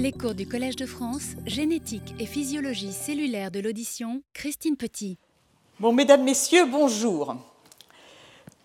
Les 0.00 0.12
cours 0.12 0.36
du 0.36 0.46
Collège 0.46 0.76
de 0.76 0.86
France, 0.86 1.34
génétique 1.44 2.14
et 2.20 2.26
physiologie 2.26 2.92
cellulaire 2.92 3.50
de 3.50 3.58
l'audition, 3.58 4.22
Christine 4.32 4.76
Petit. 4.76 5.18
Bon, 5.80 5.92
mesdames, 5.92 6.22
messieurs, 6.22 6.66
bonjour. 6.66 7.34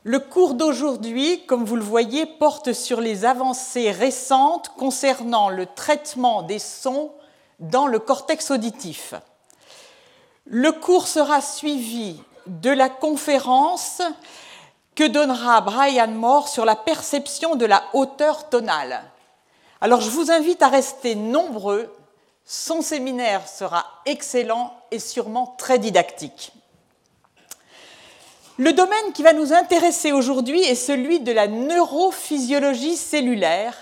Le 0.03 0.19
cours 0.19 0.53
d'aujourd'hui, 0.53 1.43
comme 1.47 1.65
vous 1.65 1.75
le 1.75 1.81
voyez, 1.81 2.27
porte 2.27 2.73
sur 2.73 3.01
les 3.01 3.25
avancées 3.25 3.89
récentes 3.89 4.69
concernant 4.77 5.49
le 5.49 5.65
traitement 5.65 6.43
des 6.43 6.59
sons 6.59 7.11
dans 7.59 7.87
le 7.87 7.97
cortex 7.97 8.51
auditif. 8.51 9.15
Le 10.45 10.71
cours 10.71 11.07
sera 11.07 11.41
suivi 11.41 12.21
de 12.45 12.69
la 12.69 12.89
conférence 12.89 14.03
que 14.93 15.07
donnera 15.07 15.61
Brian 15.61 16.09
Moore 16.09 16.47
sur 16.47 16.63
la 16.63 16.75
perception 16.75 17.55
de 17.55 17.65
la 17.65 17.83
hauteur 17.93 18.49
tonale. 18.49 19.03
Alors 19.83 19.99
je 19.99 20.09
vous 20.09 20.31
invite 20.31 20.61
à 20.61 20.69
rester 20.69 21.13
nombreux. 21.13 21.93
Son 22.45 22.81
séminaire 22.81 23.49
sera 23.49 23.85
excellent 24.05 24.73
et 24.91 24.99
sûrement 24.99 25.55
très 25.57 25.77
didactique. 25.77 26.53
Le 28.55 28.71
domaine 28.71 29.11
qui 29.13 29.23
va 29.23 29.33
nous 29.33 29.51
intéresser 29.51 30.13
aujourd'hui 30.13 30.61
est 30.61 30.75
celui 30.75 31.19
de 31.19 31.33
la 31.33 31.49
neurophysiologie 31.49 32.95
cellulaire, 32.95 33.75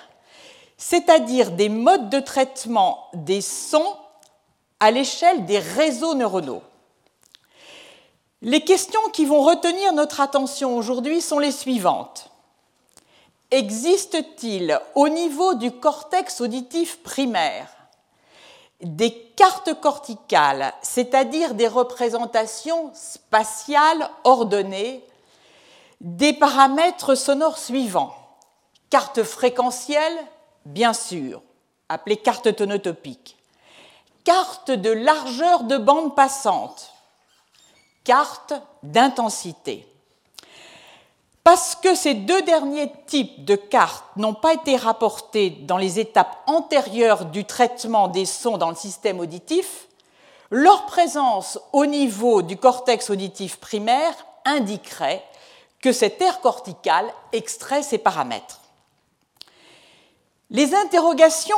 c'est-à-dire 0.76 1.52
des 1.52 1.70
modes 1.70 2.10
de 2.10 2.20
traitement 2.20 3.06
des 3.14 3.42
sons 3.42 3.96
à 4.80 4.90
l'échelle 4.90 5.46
des 5.46 5.60
réseaux 5.60 6.16
neuronaux. 6.16 6.64
Les 8.42 8.62
questions 8.62 9.08
qui 9.14 9.26
vont 9.26 9.44
retenir 9.44 9.94
notre 9.94 10.20
attention 10.20 10.76
aujourd'hui 10.76 11.22
sont 11.22 11.38
les 11.38 11.52
suivantes. 11.52 12.31
Existe-t-il 13.52 14.80
au 14.96 15.10
niveau 15.10 15.54
du 15.56 15.72
cortex 15.72 16.42
auditif 16.42 17.04
primaire? 17.04 17.68
Des 18.82 19.14
cartes 19.36 19.80
corticales, 19.80 20.74
c'est-à-dire 20.82 21.54
des 21.54 21.68
représentations 21.68 22.92
spatiales 22.94 24.10
ordonnées 24.24 25.06
des 26.00 26.34
paramètres 26.34 27.14
sonores 27.14 27.60
suivants 27.60 28.16
Carte 28.92 29.24
fréquentielle, 29.24 30.18
bien 30.66 30.92
sûr, 30.92 31.42
appelée 31.88 32.18
carte 32.18 32.54
tonotopique. 32.54 33.38
Carte 34.26 34.70
de 34.70 34.90
largeur 34.90 35.64
de 35.64 35.78
bande 35.78 36.14
passante. 36.14 36.92
Carte 38.04 38.54
d'intensité. 38.84 39.88
Parce 41.44 41.76
que 41.76 41.96
ces 41.96 42.14
deux 42.14 42.42
derniers 42.44 42.92
types 43.08 43.44
de 43.46 43.56
cartes 43.56 44.06
n'ont 44.16 44.36
pas 44.36 44.54
été 44.54 44.76
rapportés 44.76 45.50
dans 45.50 45.78
les 45.78 46.00
étapes 46.00 46.38
antérieures 46.46 47.26
du 47.26 47.46
traitement 47.46 48.08
des 48.08 48.26
sons 48.26 48.58
dans 48.58 48.70
le 48.70 48.76
système 48.76 49.20
auditif, 49.20 49.88
leur 50.52 50.86
présence 50.86 51.60
au 51.74 51.86
niveau 51.86 52.42
du 52.42 52.58
cortex 52.58 53.10
auditif 53.10 53.58
primaire 53.58 54.14
indiquerait 54.46 55.24
que 55.82 55.92
cette 55.92 56.22
aire 56.22 56.42
corticale 56.42 57.12
extrait 57.32 57.82
ces 57.82 57.98
paramètres. 57.98 58.60
Les 60.52 60.76
interrogations 60.76 61.58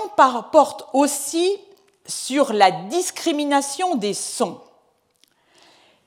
portent 0.52 0.88
aussi 0.94 1.58
sur 2.06 2.54
la 2.54 2.72
discrimination 2.72 3.96
des 3.96 4.14
sons. 4.14 4.62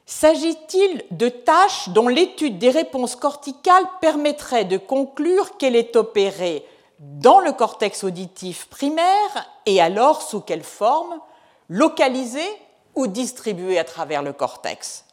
S'agit-il 0.06 1.04
de 1.10 1.28
tâches 1.28 1.88
dont 1.88 2.06
l'étude 2.06 2.58
des 2.58 2.70
réponses 2.70 3.16
corticales 3.16 3.86
permettrait 4.00 4.64
de 4.64 4.76
conclure 4.76 5.56
qu'elle 5.56 5.74
est 5.74 5.96
opérée 5.96 6.64
dans 7.00 7.40
le 7.40 7.52
cortex 7.52 8.04
auditif 8.04 8.66
primaire 8.66 9.50
et 9.66 9.80
alors 9.80 10.22
sous 10.22 10.40
quelle 10.40 10.62
forme 10.62 11.20
Localisée 11.68 12.48
ou 12.94 13.08
distribuée 13.08 13.80
à 13.80 13.84
travers 13.84 14.22
le 14.22 14.32
cortex? 14.32 15.04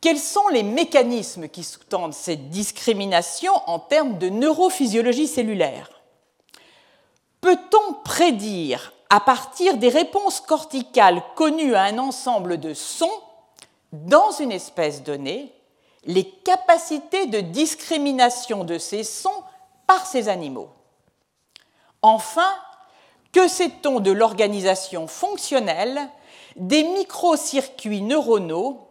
Quels 0.00 0.18
sont 0.18 0.48
les 0.48 0.64
mécanismes 0.64 1.48
qui 1.48 1.62
sous-tendent 1.62 2.12
cette 2.12 2.50
discrimination 2.50 3.52
en 3.68 3.78
termes 3.78 4.18
de 4.18 4.28
neurophysiologie 4.28 5.28
cellulaire? 5.28 5.88
Peut-on 7.40 7.94
prédire 8.02 8.92
à 9.08 9.20
partir 9.20 9.76
des 9.76 9.88
réponses 9.88 10.40
corticales 10.40 11.22
connues 11.36 11.76
à 11.76 11.84
un 11.84 11.98
ensemble 11.98 12.58
de 12.58 12.74
sons 12.74 13.08
dans 13.92 14.32
une 14.32 14.52
espèce 14.52 15.02
donnée 15.02 15.52
les 16.04 16.28
capacités 16.28 17.26
de 17.26 17.40
discrimination 17.40 18.64
de 18.64 18.78
ces 18.78 19.04
sons 19.04 19.44
par 19.86 20.06
ces 20.06 20.28
animaux. 20.28 20.70
Enfin, 22.00 22.50
que 23.32 23.46
sait-on 23.46 24.00
de 24.00 24.10
l'organisation 24.10 25.06
fonctionnelle 25.06 26.08
des 26.56 26.82
microcircuits 26.82 28.02
neuronaux 28.02 28.88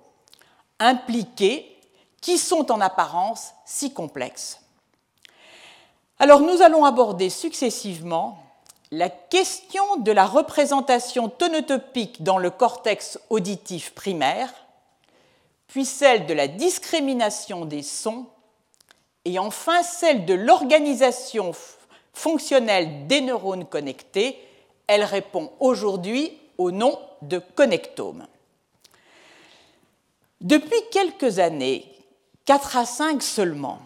impliqués 0.80 1.78
qui 2.22 2.38
sont 2.38 2.72
en 2.72 2.80
apparence 2.80 3.52
si 3.66 3.94
complexes? 3.94 4.62
Alors 6.20 6.40
nous 6.42 6.62
allons 6.62 6.86
aborder 6.86 7.30
successivement 7.30 8.38
la 8.92 9.10
question 9.10 9.98
de 9.98 10.12
la 10.12 10.26
représentation 10.26 11.30
tonotopique 11.30 12.24
dans 12.24 12.38
le 12.38 12.50
cortex 12.50 13.20
auditif 13.30 13.94
primaire, 13.96 14.54
puis 15.72 15.86
celle 15.86 16.26
de 16.26 16.34
la 16.34 16.50
discrimination 16.50 17.64
des 17.64 17.82
sons, 17.82 18.26
et 19.24 19.40
enfin 19.40 19.84
celle 19.84 20.26
de 20.26 20.34
l'organisation 20.34 21.54
fonctionnelle 22.14 23.08
des 23.08 23.22
neurones 23.22 23.66
connectés. 23.66 24.38
Elle 24.88 25.06
répond 25.06 25.50
aujourd'hui 25.62 26.38
au 26.58 26.72
nom 26.72 27.00
de 27.22 27.40
connectome. 27.40 28.28
Depuis 30.42 30.82
quelques 30.92 31.40
années, 31.40 31.86
4 32.46 32.78
à 32.78 32.86
5 32.86 33.24
seulement, 33.24 33.80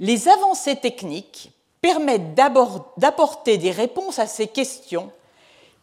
les 0.00 0.28
avancées 0.28 0.76
techniques 0.76 1.52
permettent 1.80 2.34
d'apporter 2.34 3.56
des 3.56 3.70
réponses 3.70 4.18
à 4.18 4.26
ces 4.26 4.48
questions 4.48 5.10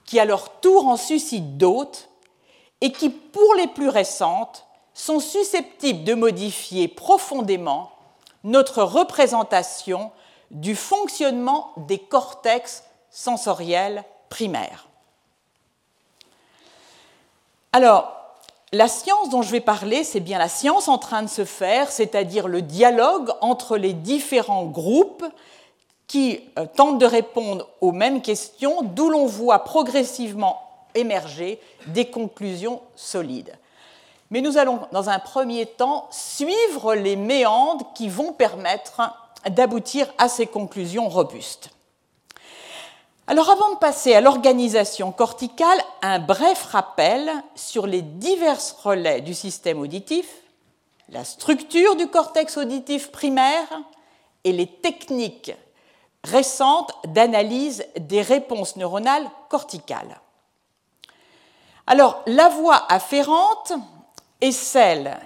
qui 0.06 0.20
à 0.20 0.26
leur 0.26 0.60
tour 0.60 0.86
en 0.88 0.98
suscitent 0.98 1.58
d'autres 1.58 2.10
et 2.80 2.92
qui, 2.92 3.10
pour 3.10 3.56
les 3.56 3.68
plus 3.68 3.90
récentes, 3.90 4.65
sont 4.96 5.20
susceptibles 5.20 6.04
de 6.04 6.16
modifier 6.16 6.88
profondément 6.88 7.92
notre 8.44 8.82
représentation 8.82 10.12
du 10.50 10.76
fonctionnement 10.76 11.74
des 11.78 12.00
cortex 12.00 12.84
sensoriels 13.12 14.04
primaires. 14.30 14.88
Alors, 17.74 18.12
la 18.72 18.88
science 18.88 19.30
dont 19.30 19.42
je 19.42 19.52
vais 19.52 19.62
parler, 19.62 20.04
c'est 20.04 20.20
bien 20.20 20.40
la 20.40 20.50
science 20.50 20.88
en 20.88 20.98
train 20.98 21.24
de 21.24 21.30
se 21.30 21.46
faire, 21.46 21.92
c'est-à-dire 21.92 22.48
le 22.48 22.62
dialogue 22.62 23.32
entre 23.42 23.78
les 23.78 23.94
différents 23.94 24.66
groupes 24.66 25.26
qui 26.08 26.40
euh, 26.58 26.66
tentent 26.76 27.00
de 27.00 27.06
répondre 27.06 27.68
aux 27.82 27.92
mêmes 27.92 28.22
questions, 28.22 28.82
d'où 28.82 29.10
l'on 29.10 29.26
voit 29.26 29.64
progressivement 29.64 30.62
émerger 30.94 31.60
des 31.88 32.10
conclusions 32.10 32.82
solides. 32.96 33.58
Mais 34.32 34.42
nous 34.42 34.58
allons, 34.58 34.82
dans 34.92 35.10
un 35.10 35.20
premier 35.20 35.66
temps, 35.66 36.08
suivre 36.12 36.96
les 36.96 37.16
méandres 37.16 37.94
qui 37.94 38.10
vont 38.10 38.34
permettre 38.34 39.02
d'aboutir 39.50 40.12
à 40.18 40.28
ces 40.28 40.48
conclusions 40.48 41.10
robustes. 41.10 41.70
Alors 43.28 43.50
avant 43.50 43.72
de 43.74 43.80
passer 43.80 44.14
à 44.14 44.22
l'organisation 44.22 45.12
corticale, 45.12 45.80
un 46.04 46.20
bref 46.20 46.64
rappel 46.66 47.32
sur 47.56 47.88
les 47.88 48.04
divers 48.04 48.60
relais 48.84 49.22
du 49.22 49.34
système 49.34 49.80
auditif, 49.80 50.28
la 51.10 51.24
structure 51.24 51.96
du 51.96 52.08
cortex 52.08 52.58
auditif 52.58 53.12
primaire 53.12 53.68
et 54.44 54.52
les 54.52 54.68
techniques 54.68 55.54
récentes 56.24 56.92
d'analyse 57.06 57.86
des 57.98 58.22
réponses 58.22 58.76
neuronales 58.76 59.28
corticales. 59.50 60.20
Alors 61.88 62.22
la 62.28 62.50
voie 62.50 62.86
afférente 62.90 63.74
est 64.42 64.52
celle 64.52 65.18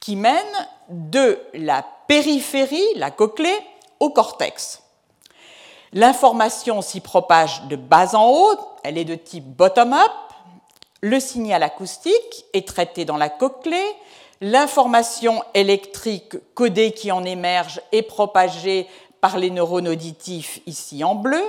qui 0.00 0.16
mène 0.16 0.68
de 0.88 1.38
la 1.54 1.84
périphérie, 2.06 2.86
la 2.96 3.10
cochlée, 3.10 3.58
au 3.98 4.10
cortex. 4.10 4.82
L'information 5.92 6.82
s'y 6.82 7.00
propage 7.00 7.62
de 7.64 7.76
bas 7.76 8.14
en 8.14 8.30
haut, 8.30 8.58
elle 8.84 8.98
est 8.98 9.04
de 9.04 9.14
type 9.14 9.44
bottom-up. 9.44 10.12
Le 11.00 11.20
signal 11.20 11.62
acoustique 11.62 12.44
est 12.52 12.66
traité 12.66 13.04
dans 13.04 13.16
la 13.16 13.28
cochlée. 13.28 13.96
L'information 14.40 15.42
électrique 15.54 16.36
codée 16.54 16.92
qui 16.92 17.10
en 17.10 17.24
émerge 17.24 17.80
est 17.92 18.02
propagée 18.02 18.86
par 19.20 19.38
les 19.38 19.50
neurones 19.50 19.88
auditifs 19.88 20.60
ici 20.66 21.02
en 21.02 21.14
bleu. 21.14 21.42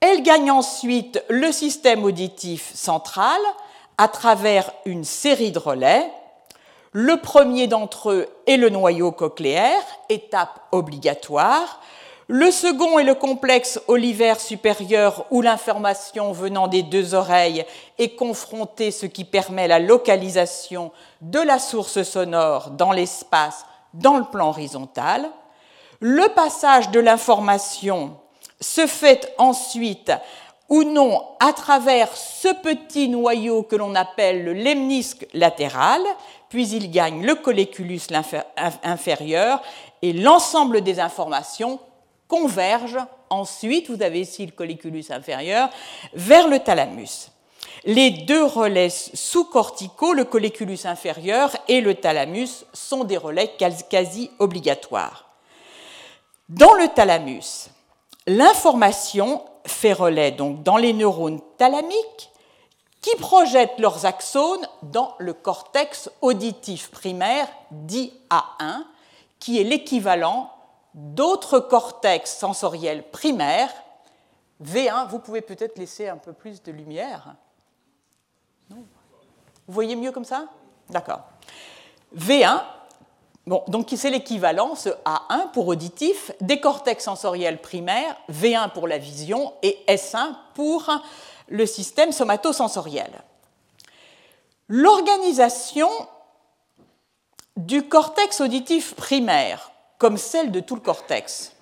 Elle 0.00 0.22
gagne 0.22 0.50
ensuite 0.50 1.22
le 1.28 1.50
système 1.52 2.04
auditif 2.04 2.74
central 2.74 3.40
à 4.02 4.08
travers 4.08 4.72
une 4.84 5.04
série 5.04 5.52
de 5.52 5.60
relais. 5.60 6.10
Le 6.90 7.18
premier 7.18 7.68
d'entre 7.68 8.10
eux 8.10 8.26
est 8.48 8.56
le 8.56 8.68
noyau 8.68 9.12
cochléaire, 9.12 9.80
étape 10.08 10.60
obligatoire. 10.72 11.80
Le 12.26 12.50
second 12.50 12.98
est 12.98 13.04
le 13.04 13.14
complexe 13.14 13.80
olivaire 13.86 14.40
supérieur 14.40 15.24
où 15.30 15.40
l'information 15.40 16.32
venant 16.32 16.66
des 16.66 16.82
deux 16.82 17.14
oreilles 17.14 17.64
est 18.00 18.16
confrontée, 18.16 18.90
ce 18.90 19.06
qui 19.06 19.22
permet 19.22 19.68
la 19.68 19.78
localisation 19.78 20.90
de 21.20 21.38
la 21.38 21.60
source 21.60 22.02
sonore 22.02 22.70
dans 22.70 22.90
l'espace, 22.90 23.66
dans 23.94 24.16
le 24.16 24.24
plan 24.24 24.48
horizontal. 24.48 25.30
Le 26.00 26.26
passage 26.34 26.90
de 26.90 26.98
l'information 26.98 28.16
se 28.60 28.88
fait 28.88 29.32
ensuite 29.38 30.10
ou 30.68 30.84
non 30.84 31.24
à 31.40 31.52
travers 31.52 32.14
ce 32.16 32.48
petit 32.62 33.08
noyau 33.08 33.62
que 33.62 33.76
l'on 33.76 33.94
appelle 33.94 34.44
le 34.44 34.52
lemnisque 34.52 35.26
latéral, 35.34 36.00
puis 36.48 36.68
il 36.68 36.90
gagne 36.90 37.24
le 37.24 37.34
colliculus 37.34 38.00
inférieur 38.82 39.62
et 40.02 40.12
l'ensemble 40.12 40.82
des 40.82 41.00
informations 41.00 41.80
convergent 42.28 43.06
ensuite, 43.32 43.90
vous 43.90 44.02
avez 44.02 44.20
ici 44.20 44.46
le 44.46 44.52
colliculus 44.52 45.04
inférieur, 45.10 45.70
vers 46.12 46.48
le 46.48 46.58
thalamus. 46.58 47.30
Les 47.84 48.10
deux 48.10 48.44
relais 48.44 48.90
sous-corticaux, 48.90 50.12
le 50.12 50.24
colliculus 50.24 50.78
inférieur 50.84 51.56
et 51.68 51.80
le 51.80 51.94
thalamus, 51.94 52.64
sont 52.72 53.04
des 53.04 53.16
relais 53.16 53.52
quasi 53.90 54.30
obligatoires. 54.38 55.30
Dans 56.48 56.74
le 56.74 56.88
thalamus, 56.88 57.70
l'information 58.26 59.42
fait 59.66 59.92
relais 59.92 60.32
donc 60.32 60.62
dans 60.62 60.76
les 60.76 60.92
neurones 60.92 61.40
thalamiques 61.56 62.30
qui 63.00 63.14
projettent 63.16 63.78
leurs 63.78 64.06
axones 64.06 64.66
dans 64.82 65.14
le 65.18 65.34
cortex 65.34 66.10
auditif 66.20 66.90
primaire 66.90 67.48
dit 67.70 68.12
A1, 68.30 68.84
qui 69.40 69.60
est 69.60 69.64
l'équivalent 69.64 70.50
d'autres 70.94 71.58
cortex 71.58 72.36
sensoriels 72.38 73.02
primaires. 73.10 73.72
V1, 74.62 75.08
vous 75.08 75.18
pouvez 75.18 75.40
peut-être 75.40 75.78
laisser 75.78 76.08
un 76.08 76.16
peu 76.16 76.32
plus 76.32 76.62
de 76.62 76.70
lumière. 76.70 77.34
Vous 78.70 78.84
voyez 79.66 79.96
mieux 79.96 80.12
comme 80.12 80.24
ça? 80.24 80.46
D'accord. 80.88 81.22
V1, 82.16 82.62
donc 83.46 83.92
c'est 83.96 84.10
l'équivalent, 84.10 84.74
ce 84.74 84.90
A1 85.04 85.50
pour 85.52 85.66
auditif, 85.68 86.30
des 86.40 86.60
cortex 86.60 87.04
sensoriels 87.04 87.60
primaires, 87.60 88.16
V1 88.30 88.70
pour 88.70 88.86
la 88.86 88.98
vision 88.98 89.52
et 89.62 89.78
S1 89.88 90.34
pour 90.54 90.88
le 91.48 91.66
système 91.66 92.12
somatosensoriel. 92.12 93.10
L'organisation 94.68 95.90
du 97.56 97.82
cortex 97.82 98.40
auditif 98.40 98.94
primaire 98.94 99.72
comme 99.98 100.16
celle 100.16 100.50
de 100.50 100.60
tout 100.60 100.74
le 100.74 100.80
cortex. 100.80 101.52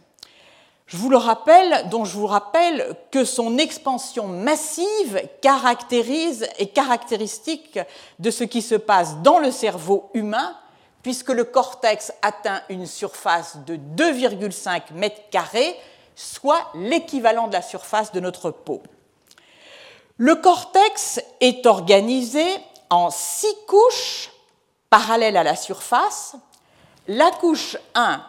Dont 0.93 2.05
je 2.05 2.17
vous 2.17 2.26
rappelle 2.26 2.97
que 3.11 3.25
son 3.25 3.59
expansion 3.59 4.26
massive 4.26 5.23
caractérise 5.41 6.49
et 6.59 6.69
caractéristique 6.69 7.79
de 8.19 8.31
ce 8.31 8.44
qui 8.44 8.61
se 8.61 8.75
passe 8.75 9.19
dans 9.19 9.38
le 9.38 9.50
cerveau 9.50 10.11
humain, 10.15 10.56
puisque 11.02 11.31
le 11.31 11.44
cortex 11.44 12.12
atteint 12.23 12.62
une 12.69 12.87
surface 12.87 13.58
de 13.67 13.76
2,5 13.76 14.93
mètres 14.93 15.23
carrés, 15.31 15.76
soit 16.14 16.70
l'équivalent 16.75 17.49
de 17.49 17.55
la 17.55 17.62
surface 17.62 18.12
de 18.12 18.20
notre 18.20 18.50
peau. 18.50 18.82
Le 20.19 20.35
cortex 20.35 21.20
est 21.41 21.64
organisé 21.64 22.44
en 22.91 23.11
six 23.11 23.55
couches 23.67 24.31
parallèles 24.91 25.37
à 25.37 25.43
la 25.43 25.56
surface. 25.56 26.35
La 27.08 27.31
couche 27.31 27.79
1 27.94 28.23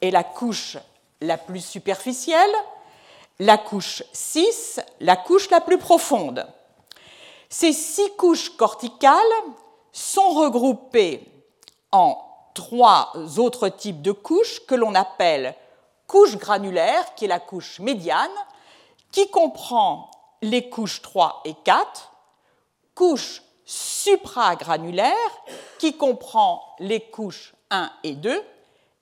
est 0.00 0.10
la 0.10 0.24
couche 0.24 0.76
la 1.20 1.36
plus 1.36 1.64
superficielle, 1.64 2.50
la 3.38 3.58
couche 3.58 4.02
6, 4.12 4.80
la 5.00 5.16
couche 5.16 5.50
la 5.50 5.60
plus 5.60 5.78
profonde. 5.78 6.46
Ces 7.48 7.72
six 7.72 8.10
couches 8.16 8.50
corticales 8.56 9.14
sont 9.92 10.30
regroupées 10.30 11.29
en 11.92 12.22
trois 12.54 13.12
autres 13.38 13.68
types 13.68 14.02
de 14.02 14.12
couches 14.12 14.64
que 14.66 14.74
l'on 14.74 14.94
appelle 14.94 15.54
couche 16.06 16.36
granulaire, 16.36 17.14
qui 17.14 17.26
est 17.26 17.28
la 17.28 17.38
couche 17.38 17.78
médiane, 17.78 18.30
qui 19.12 19.30
comprend 19.30 20.10
les 20.42 20.68
couches 20.68 21.02
3 21.02 21.42
et 21.44 21.54
4, 21.64 22.12
couche 22.94 23.42
supragranulaire, 23.64 25.14
qui 25.78 25.96
comprend 25.96 26.74
les 26.80 27.00
couches 27.00 27.54
1 27.70 27.90
et 28.02 28.14
2, 28.14 28.42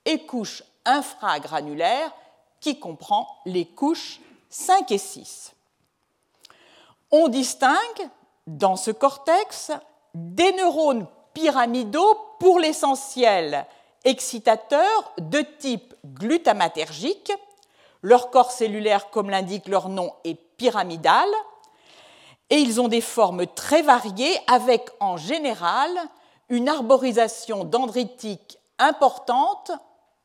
et 0.05 0.25
couche 0.25 0.63
infragranulaire 0.85 2.11
qui 2.59 2.79
comprend 2.79 3.39
les 3.45 3.65
couches 3.65 4.19
5 4.49 4.91
et 4.91 4.97
6. 4.97 5.53
On 7.11 7.27
distingue 7.27 8.09
dans 8.45 8.75
ce 8.75 8.91
cortex 8.91 9.71
des 10.13 10.51
neurones 10.53 11.07
pyramidaux 11.39 12.17
pour 12.39 12.59
l'essentiel 12.59 13.65
excitateurs 14.03 15.13
de 15.19 15.39
type 15.57 15.95
glutamatergique. 16.05 17.31
Leur 18.01 18.29
corps 18.29 18.51
cellulaire, 18.51 19.09
comme 19.09 19.29
l'indique 19.29 19.67
leur 19.67 19.87
nom, 19.87 20.13
est 20.25 20.35
pyramidal 20.57 21.27
et 22.49 22.57
ils 22.57 22.81
ont 22.81 22.89
des 22.89 23.01
formes 23.01 23.45
très 23.47 23.81
variées 23.81 24.37
avec 24.47 24.89
en 24.99 25.15
général 25.15 25.89
une 26.49 26.67
arborisation 26.67 27.63
dendritique 27.63 28.57
importante 28.77 29.71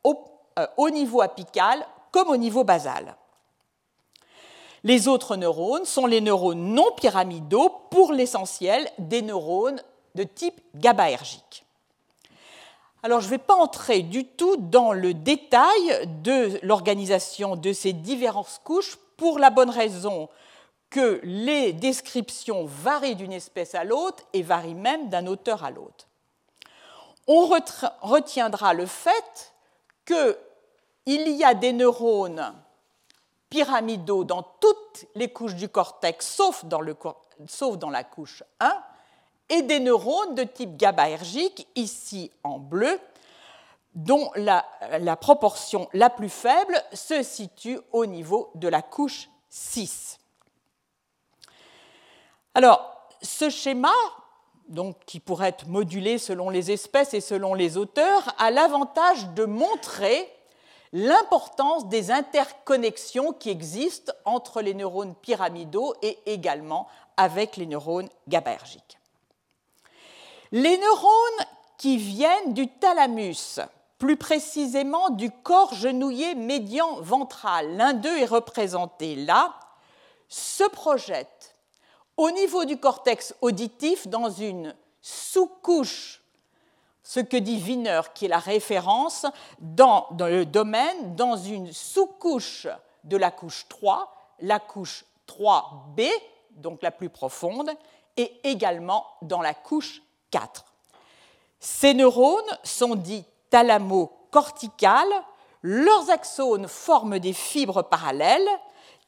euh, 0.06 0.66
au 0.76 0.90
niveau 0.90 1.20
apical 1.20 1.86
comme 2.10 2.28
au 2.28 2.36
niveau 2.36 2.64
basal. 2.64 3.16
Les 4.82 5.08
autres 5.08 5.36
neurones 5.36 5.84
sont 5.84 6.06
les 6.06 6.20
neurones 6.20 6.74
non 6.74 6.90
pyramidaux, 6.96 7.70
pour 7.90 8.12
l'essentiel 8.12 8.88
des 8.98 9.22
neurones 9.22 9.80
de 10.14 10.24
type 10.24 10.60
GABAergique. 10.74 11.64
Alors, 13.02 13.20
je 13.20 13.26
ne 13.26 13.32
vais 13.32 13.38
pas 13.38 13.54
entrer 13.54 14.00
du 14.00 14.24
tout 14.24 14.56
dans 14.56 14.92
le 14.92 15.12
détail 15.12 16.08
de 16.22 16.58
l'organisation 16.62 17.54
de 17.54 17.72
ces 17.72 17.92
diverses 17.92 18.60
couches 18.64 18.96
pour 19.16 19.38
la 19.38 19.50
bonne 19.50 19.70
raison 19.70 20.28
que 20.88 21.20
les 21.22 21.72
descriptions 21.72 22.64
varient 22.64 23.16
d'une 23.16 23.32
espèce 23.32 23.74
à 23.74 23.84
l'autre 23.84 24.22
et 24.32 24.42
varient 24.42 24.74
même 24.74 25.08
d'un 25.08 25.26
auteur 25.26 25.64
à 25.64 25.70
l'autre. 25.70 26.06
On 27.26 27.46
retiendra 28.00 28.74
le 28.74 28.86
fait 28.86 29.52
qu'il 30.06 30.36
y 31.06 31.44
a 31.44 31.54
des 31.54 31.72
neurones 31.72 32.54
pyramidaux 33.50 34.24
dans 34.24 34.42
toutes 34.60 35.06
les 35.14 35.32
couches 35.32 35.56
du 35.56 35.68
cortex, 35.68 36.26
sauf 36.26 36.64
dans, 36.64 36.80
la 37.90 38.04
couche 38.04 38.42
1, 38.60 38.82
et 39.48 39.62
des 39.62 39.80
neurones 39.80 40.34
de 40.34 40.44
type 40.44 40.76
GABAergique, 40.76 41.68
ici 41.76 42.30
en 42.42 42.58
bleu, 42.58 42.98
dont 43.94 44.30
la, 44.36 44.64
proportion 45.16 45.88
la 45.92 46.10
plus 46.10 46.28
faible 46.28 46.82
se 46.92 47.22
situe 47.22 47.78
au 47.92 48.06
niveau 48.06 48.50
de 48.54 48.68
la 48.68 48.82
couche 48.82 49.28
6. 49.50 50.18
Alors, 52.54 53.08
ce 53.22 53.50
schéma 53.50 53.92
donc, 54.68 54.96
qui 55.06 55.20
pourrait 55.20 55.50
être 55.50 55.68
modulé 55.68 56.18
selon 56.18 56.50
les 56.50 56.70
espèces 56.70 57.14
et 57.14 57.20
selon 57.20 57.54
les 57.54 57.76
auteurs, 57.76 58.34
a 58.38 58.50
l'avantage 58.50 59.28
de 59.30 59.44
montrer 59.44 60.28
l'importance 60.92 61.88
des 61.88 62.10
interconnexions 62.10 63.32
qui 63.32 63.50
existent 63.50 64.12
entre 64.24 64.62
les 64.62 64.74
neurones 64.74 65.14
pyramidaux 65.16 65.94
et 66.02 66.18
également 66.26 66.88
avec 67.16 67.56
les 67.56 67.66
neurones 67.66 68.08
GABAergiques. 68.28 68.98
Les 70.56 70.78
neurones 70.78 71.46
qui 71.78 71.96
viennent 71.96 72.54
du 72.54 72.68
thalamus, 72.68 73.58
plus 73.98 74.16
précisément 74.16 75.10
du 75.10 75.32
corps 75.32 75.74
genouillé 75.74 76.36
médian 76.36 77.00
ventral, 77.00 77.76
l'un 77.76 77.92
d'eux 77.92 78.16
est 78.18 78.24
représenté 78.24 79.16
là, 79.16 79.52
se 80.28 80.62
projettent 80.62 81.56
au 82.16 82.30
niveau 82.30 82.64
du 82.66 82.78
cortex 82.78 83.34
auditif 83.40 84.06
dans 84.06 84.30
une 84.30 84.76
sous-couche, 85.02 86.22
ce 87.02 87.18
que 87.18 87.36
dit 87.36 87.60
Wiener, 87.60 88.02
qui 88.14 88.26
est 88.26 88.28
la 88.28 88.38
référence 88.38 89.26
dans, 89.58 90.06
le 90.20 90.44
domaine, 90.44 91.16
dans 91.16 91.36
une 91.36 91.72
sous-couche 91.72 92.68
de 93.02 93.16
la 93.16 93.32
couche 93.32 93.66
3, 93.68 94.36
la 94.38 94.60
couche 94.60 95.04
3B, 95.26 96.08
donc 96.52 96.80
la 96.80 96.92
plus 96.92 97.10
profonde, 97.10 97.72
et 98.16 98.32
également 98.44 99.04
dans 99.20 99.42
la 99.42 99.52
couche 99.52 100.00
4. 100.34 100.64
Ces 101.60 101.94
neurones 101.94 102.58
sont 102.64 102.96
dits 102.96 103.24
thalamo-corticales, 103.50 105.24
leurs 105.62 106.10
axones 106.10 106.66
forment 106.66 107.20
des 107.20 107.32
fibres 107.32 107.82
parallèles 107.82 108.48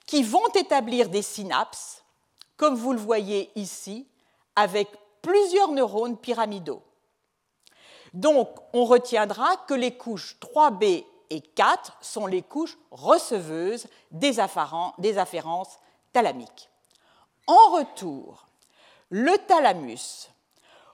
qui 0.06 0.22
vont 0.22 0.46
établir 0.54 1.08
des 1.08 1.22
synapses 1.22 2.04
comme 2.56 2.76
vous 2.76 2.92
le 2.92 2.98
voyez 2.98 3.50
ici, 3.56 4.06
avec 4.54 4.88
plusieurs 5.20 5.72
neurones 5.72 6.16
pyramidaux. 6.16 6.82
Donc, 8.14 8.48
on 8.72 8.84
retiendra 8.84 9.56
que 9.66 9.74
les 9.74 9.96
couches 9.96 10.36
3B 10.40 11.04
et 11.28 11.40
4 11.40 11.98
sont 12.00 12.26
les 12.26 12.42
couches 12.42 12.78
receveuses 12.92 13.88
des, 14.12 14.38
afférences 14.38 15.78
thalamiques. 16.12 16.70
En 17.48 17.72
retour, 17.72 18.46
le 19.10 19.36
thalamus 19.46 20.30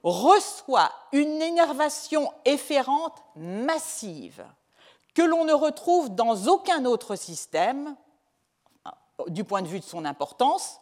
reçoit 0.03 0.93
une 1.13 1.41
énervation 1.41 2.33
efférente 2.45 3.23
massive 3.37 4.45
que 5.15 5.23
l'on 5.23 5.45
ne 5.45 5.53
retrouve 5.53 6.15
dans 6.15 6.47
aucun 6.47 6.85
autre 6.85 7.17
système, 7.17 7.97
du 9.29 9.45
point 9.45 9.63
de 9.63 9.69
vue 9.69 9.81
de 9.81 9.85
son 9.85 10.05
importance, 10.05 10.79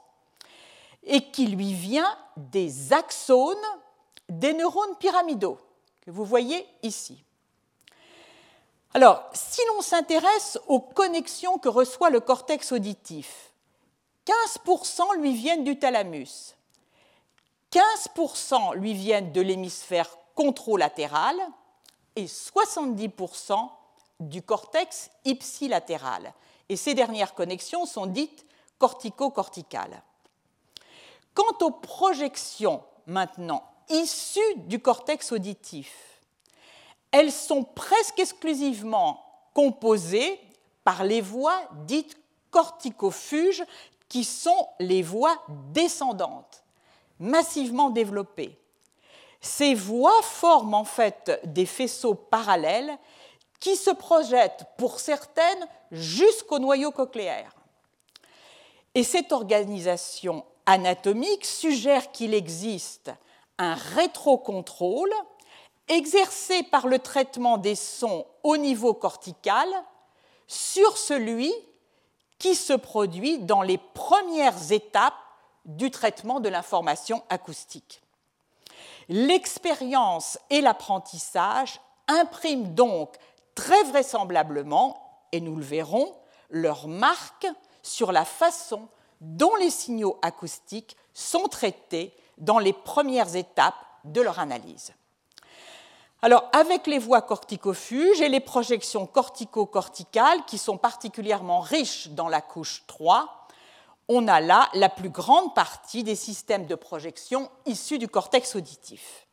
et 1.03 1.31
qui 1.31 1.47
lui 1.47 1.75
vient 1.75 2.17
des 2.37 2.93
axones 2.93 3.57
des 4.31 4.55
neurones 4.55 4.97
pyramidaux, 4.99 5.59
que 6.03 6.11
vous 6.11 6.25
voyez 6.25 6.67
ici. 6.83 7.25
Alors, 8.95 9.23
si 9.33 9.61
l'on 9.69 9.83
s'intéresse 9.83 10.59
aux 10.67 10.81
connexions 10.81 11.59
que 11.59 11.69
reçoit 11.69 12.11
le 12.11 12.21
cortex 12.21 12.73
auditif, 12.73 13.53
15% 14.27 15.17
lui 15.19 15.35
viennent 15.35 15.65
du 15.65 15.79
thalamus, 15.79 16.55
15% 17.73 18.75
lui 18.75 18.95
viennent 18.95 19.33
de 19.33 19.41
l'hémisphère 19.41 20.09
contralatéral 20.35 21.37
et 22.17 22.27
70% 22.27 23.71
du 24.21 24.43
cortex 24.43 25.11
ipsilatéral. 25.25 26.33
Et 26.69 26.77
ces 26.77 26.95
dernières 26.95 27.35
connexions 27.35 27.87
sont 27.87 28.07
dites 28.07 28.45
cortico-corticales. 28.79 30.03
Quant 31.35 31.67
aux 31.67 31.71
projections 31.71 32.83
maintenant 33.07 33.65
issues 33.89 34.57
du 34.57 34.81
cortex 34.81 35.33
auditif, 35.33 36.21
elles 37.11 37.33
sont 37.33 37.65
presque 37.65 38.19
exclusivement 38.19 39.25
composées 39.55 40.41
par 40.85 41.05
les 41.05 41.21
voies 41.21 41.61
dites 41.87 42.17
corticofuges, 42.51 43.65
qui 44.09 44.25
sont 44.25 44.69
les 44.81 45.03
voies 45.03 45.41
descendantes, 45.73 46.65
massivement 47.21 47.91
développées. 47.91 48.59
Ces 49.41 49.75
voies 49.75 50.23
forment 50.23 50.75
en 50.75 50.85
fait 50.85 51.41
des 51.45 51.67
faisceaux 51.67 52.15
parallèles 52.15 52.99
qui 53.61 53.77
se 53.77 53.91
projettent 53.91 54.65
pour 54.77 54.99
certaines 54.99 55.67
jusqu'au 55.93 56.59
noyau 56.59 56.91
cochléaire. 56.91 57.55
Et 58.95 59.05
cette 59.05 59.33
organisation 59.33 60.45
anatomique 60.67 61.45
suggère 61.45 62.11
qu'il 62.11 62.35
existe 62.35 63.13
un 63.59 63.75
rétrocontrôle 63.75 65.13
exercé 65.89 66.63
par 66.65 66.87
le 66.87 66.99
traitement 66.99 67.59
des 67.59 67.75
sons 67.75 68.27
au 68.43 68.57
niveau 68.57 68.95
cortical 68.95 69.69
sur 70.47 70.97
celui 70.97 71.53
qui 72.39 72.55
se 72.55 72.73
produit 72.73 73.39
dans 73.39 73.63
les 73.63 73.79
premières 73.79 74.73
étapes 74.73 75.15
du 75.77 75.91
traitement 75.91 76.41
de 76.41 76.49
l'information 76.49 77.23
acoustique. 77.29 78.03
L'expérience 79.09 80.39
et 80.51 80.61
l'apprentissage 80.61 81.81
impriment 82.09 82.75
donc 82.75 83.17
très 83.55 83.83
vraisemblablement, 83.85 85.27
et 85.33 85.41
nous 85.41 85.57
le 85.57 85.65
verrons, 85.65 86.15
leur 86.51 86.89
marque 86.89 87.47
sur 87.83 88.13
la 88.13 88.25
façon 88.25 88.89
dont 89.21 89.55
les 89.57 89.71
signaux 89.71 90.19
acoustiques 90.23 90.97
sont 91.15 91.49
traités 91.49 92.15
dans 92.39 92.59
les 92.59 92.73
premières 92.73 93.37
étapes 93.37 93.75
de 94.05 94.21
leur 94.21 94.39
analyse. 94.39 94.93
Alors, 96.23 96.49
avec 96.53 96.87
les 96.87 96.99
voies 96.99 97.23
corticofuges 97.23 98.21
et 98.21 98.29
les 98.29 98.41
projections 98.41 99.07
cortico-corticales 99.07 100.45
qui 100.47 100.59
sont 100.59 100.77
particulièrement 100.77 101.61
riches 101.61 102.09
dans 102.09 102.29
la 102.29 102.43
couche 102.43 102.85
3, 102.87 103.40
on 104.13 104.27
a 104.27 104.41
là 104.41 104.69
la 104.75 104.89
plus 104.89 105.09
grande 105.09 105.55
partie 105.55 106.03
des 106.03 106.17
systèmes 106.17 106.67
de 106.67 106.75
projection 106.75 107.49
issus 107.65 107.97
du 107.97 108.09
cortex 108.09 108.57
auditif. 108.57 109.29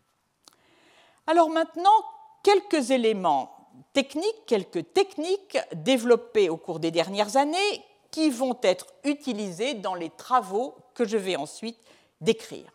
Alors 1.26 1.50
maintenant, 1.50 2.06
quelques 2.44 2.92
éléments 2.92 3.52
techniques, 3.94 4.46
quelques 4.46 4.94
techniques 4.94 5.58
développées 5.74 6.52
au 6.52 6.58
cours 6.58 6.80
des 6.80 6.92
dernières 6.92 7.38
années 7.38 7.84
qui 8.12 8.30
vont 8.30 8.58
être 8.62 8.86
utilisées 9.04 9.74
dans 9.74 9.96
les 9.96 10.12
travaux 10.12 10.76
que 10.94 11.06
je 11.06 11.18
vais 11.18 11.36
ensuite 11.36 11.80
décrire. 12.22 12.72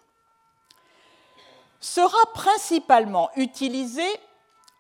Sera 1.79 2.19
principalement 2.35 3.31
utilisée 3.37 4.13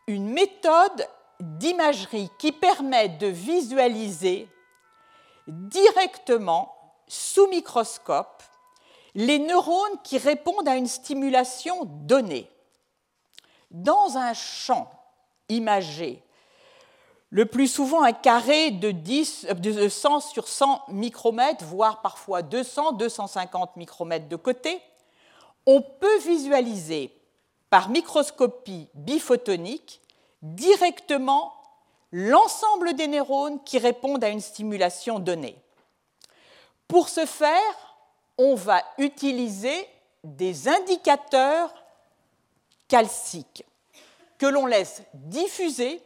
une 0.08 0.28
méthode 0.28 1.08
d'imagerie 1.38 2.30
qui 2.40 2.50
permet 2.50 3.10
de 3.10 3.28
visualiser 3.28 4.48
directement 5.46 6.81
sous 7.12 7.46
microscope 7.48 8.42
les 9.14 9.38
neurones 9.38 10.00
qui 10.02 10.16
répondent 10.16 10.66
à 10.66 10.76
une 10.76 10.86
stimulation 10.86 11.84
donnée. 11.84 12.48
Dans 13.70 14.16
un 14.16 14.32
champ 14.32 14.90
imagé 15.50 16.22
le 17.28 17.44
plus 17.44 17.68
souvent 17.68 18.02
un 18.02 18.12
carré 18.12 18.70
de, 18.70 18.90
10, 18.90 19.46
de 19.58 19.88
100 19.88 20.20
sur 20.20 20.48
100 20.48 20.84
micromètres, 20.88 21.64
voire 21.66 22.00
parfois 22.00 22.40
200, 22.40 22.92
250 22.92 23.76
micromètres 23.76 24.28
de 24.28 24.36
côté, 24.36 24.80
on 25.66 25.82
peut 25.82 26.18
visualiser 26.20 27.14
par 27.68 27.90
microscopie 27.90 28.88
biphotonique 28.94 30.00
directement 30.40 31.52
l'ensemble 32.10 32.94
des 32.94 33.06
neurones 33.06 33.62
qui 33.64 33.78
répondent 33.78 34.24
à 34.24 34.28
une 34.28 34.40
stimulation 34.40 35.18
donnée. 35.18 35.61
Pour 36.92 37.08
ce 37.08 37.24
faire, 37.24 37.96
on 38.36 38.54
va 38.54 38.82
utiliser 38.98 39.88
des 40.22 40.68
indicateurs 40.68 41.72
calciques 42.86 43.64
que 44.36 44.44
l'on 44.44 44.66
laisse 44.66 45.00
diffuser 45.14 46.02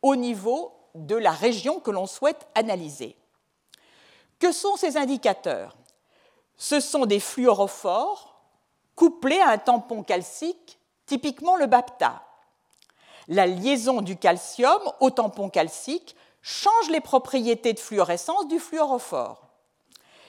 au 0.00 0.16
niveau 0.16 0.72
de 0.94 1.16
la 1.16 1.32
région 1.32 1.80
que 1.80 1.90
l'on 1.90 2.06
souhaite 2.06 2.46
analyser. 2.54 3.14
Que 4.38 4.52
sont 4.52 4.76
ces 4.76 4.96
indicateurs? 4.96 5.76
Ce 6.56 6.80
sont 6.80 7.04
des 7.04 7.20
fluorophores 7.20 8.40
couplés 8.96 9.40
à 9.40 9.50
un 9.50 9.58
tampon 9.58 10.02
calcique, 10.02 10.78
typiquement 11.04 11.56
le 11.56 11.66
BAPTA. 11.66 12.22
La 13.28 13.46
liaison 13.46 14.00
du 14.00 14.16
calcium 14.16 14.80
au 15.00 15.10
tampon 15.10 15.50
calcique 15.50 16.16
change 16.40 16.88
les 16.88 17.02
propriétés 17.02 17.74
de 17.74 17.78
fluorescence 17.78 18.48
du 18.48 18.58
fluorophore. 18.58 19.41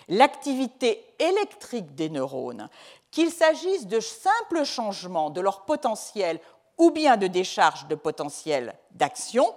L'activité 0.09 1.05
électrique 1.19 1.95
des 1.95 2.09
neurones, 2.09 2.69
qu'il 3.11 3.31
s'agisse 3.31 3.87
de 3.87 3.99
simples 3.99 4.63
changements 4.63 5.29
de 5.29 5.41
leur 5.41 5.65
potentiel 5.65 6.39
ou 6.77 6.91
bien 6.91 7.17
de 7.17 7.27
décharge 7.27 7.87
de 7.87 7.95
potentiel 7.95 8.75
d'action, 8.91 9.53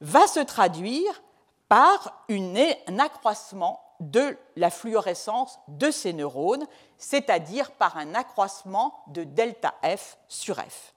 va 0.00 0.26
se 0.26 0.40
traduire 0.40 1.22
par 1.68 2.24
un 2.28 2.98
accroissement 2.98 3.80
de 4.00 4.36
la 4.56 4.70
fluorescence 4.70 5.58
de 5.68 5.90
ces 5.90 6.12
neurones, 6.12 6.66
c'est-à-dire 6.98 7.70
par 7.72 7.96
un 7.96 8.14
accroissement 8.14 9.02
de 9.08 9.24
delta 9.24 9.74
F 9.82 10.18
sur 10.28 10.56
F, 10.56 10.92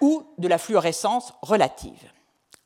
ou 0.00 0.24
de 0.38 0.48
la 0.48 0.58
fluorescence 0.58 1.32
relative. 1.42 2.10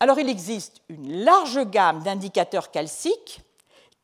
Alors 0.00 0.18
il 0.18 0.28
existe 0.28 0.82
une 0.88 1.24
large 1.24 1.64
gamme 1.64 2.02
d'indicateurs 2.02 2.70
calciques 2.70 3.40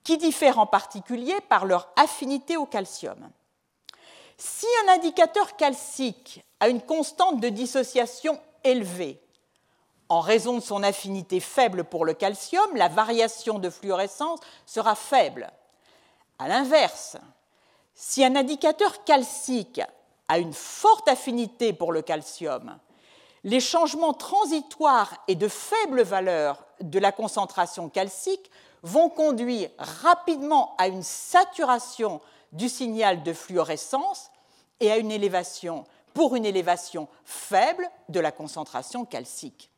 qui 0.04 0.18
diffèrent 0.18 0.58
en 0.58 0.66
particulier 0.66 1.40
par 1.48 1.64
leur 1.64 1.88
affinité 1.96 2.56
au 2.56 2.66
calcium. 2.66 3.30
Si 4.36 4.66
un 4.84 4.92
indicateur 4.92 5.56
calcique 5.56 6.44
a 6.60 6.68
une 6.68 6.82
constante 6.82 7.40
de 7.40 7.48
dissociation 7.48 8.38
élevée, 8.62 9.20
en 10.08 10.20
raison 10.20 10.54
de 10.54 10.62
son 10.62 10.82
affinité 10.82 11.40
faible 11.40 11.84
pour 11.84 12.04
le 12.04 12.12
calcium, 12.12 12.76
la 12.76 12.88
variation 12.88 13.58
de 13.58 13.70
fluorescence 13.70 14.40
sera 14.66 14.94
faible. 14.94 15.50
A 16.38 16.48
l'inverse, 16.48 17.16
si 17.94 18.24
un 18.24 18.36
indicateur 18.36 19.04
calcique 19.04 19.80
a 20.28 20.38
une 20.38 20.52
forte 20.52 21.08
affinité 21.08 21.72
pour 21.72 21.92
le 21.92 22.02
calcium, 22.02 22.78
les 23.44 23.60
changements 23.60 24.14
transitoires 24.14 25.22
et 25.28 25.34
de 25.34 25.48
faible 25.48 26.02
valeur 26.02 26.64
de 26.80 26.98
la 26.98 27.12
concentration 27.12 27.88
calcique 27.88 28.50
vont 28.84 29.08
conduire 29.08 29.70
rapidement 29.78 30.76
à 30.78 30.86
une 30.86 31.02
saturation 31.02 32.20
du 32.52 32.68
signal 32.68 33.22
de 33.22 33.32
fluorescence 33.32 34.30
et 34.78 34.92
à 34.92 34.98
une 34.98 35.10
élévation, 35.10 35.84
pour 36.12 36.36
une 36.36 36.44
élévation 36.44 37.08
faible 37.24 37.90
de 38.08 38.20
la 38.20 38.30
concentration 38.30 39.04
calcique. 39.04 39.70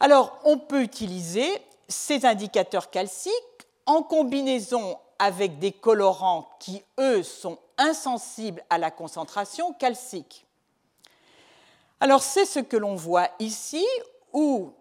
Alors, 0.00 0.38
on 0.44 0.58
peut 0.58 0.82
utiliser 0.82 1.48
ces 1.88 2.26
indicateurs 2.26 2.90
calciques 2.90 3.32
en 3.86 4.02
combinaison 4.02 4.98
avec 5.20 5.60
des 5.60 5.70
colorants 5.70 6.50
qui, 6.58 6.82
eux, 6.98 7.22
sont 7.22 7.58
insensibles 7.78 8.64
à 8.70 8.78
la 8.78 8.90
concentration 8.90 9.72
calcique. 9.74 10.44
Alors, 12.00 12.22
c'est 12.22 12.44
ce 12.44 12.58
que 12.58 12.76
l'on 12.76 12.96
voit 12.96 13.28
ici, 13.38 13.86
où 14.32 14.72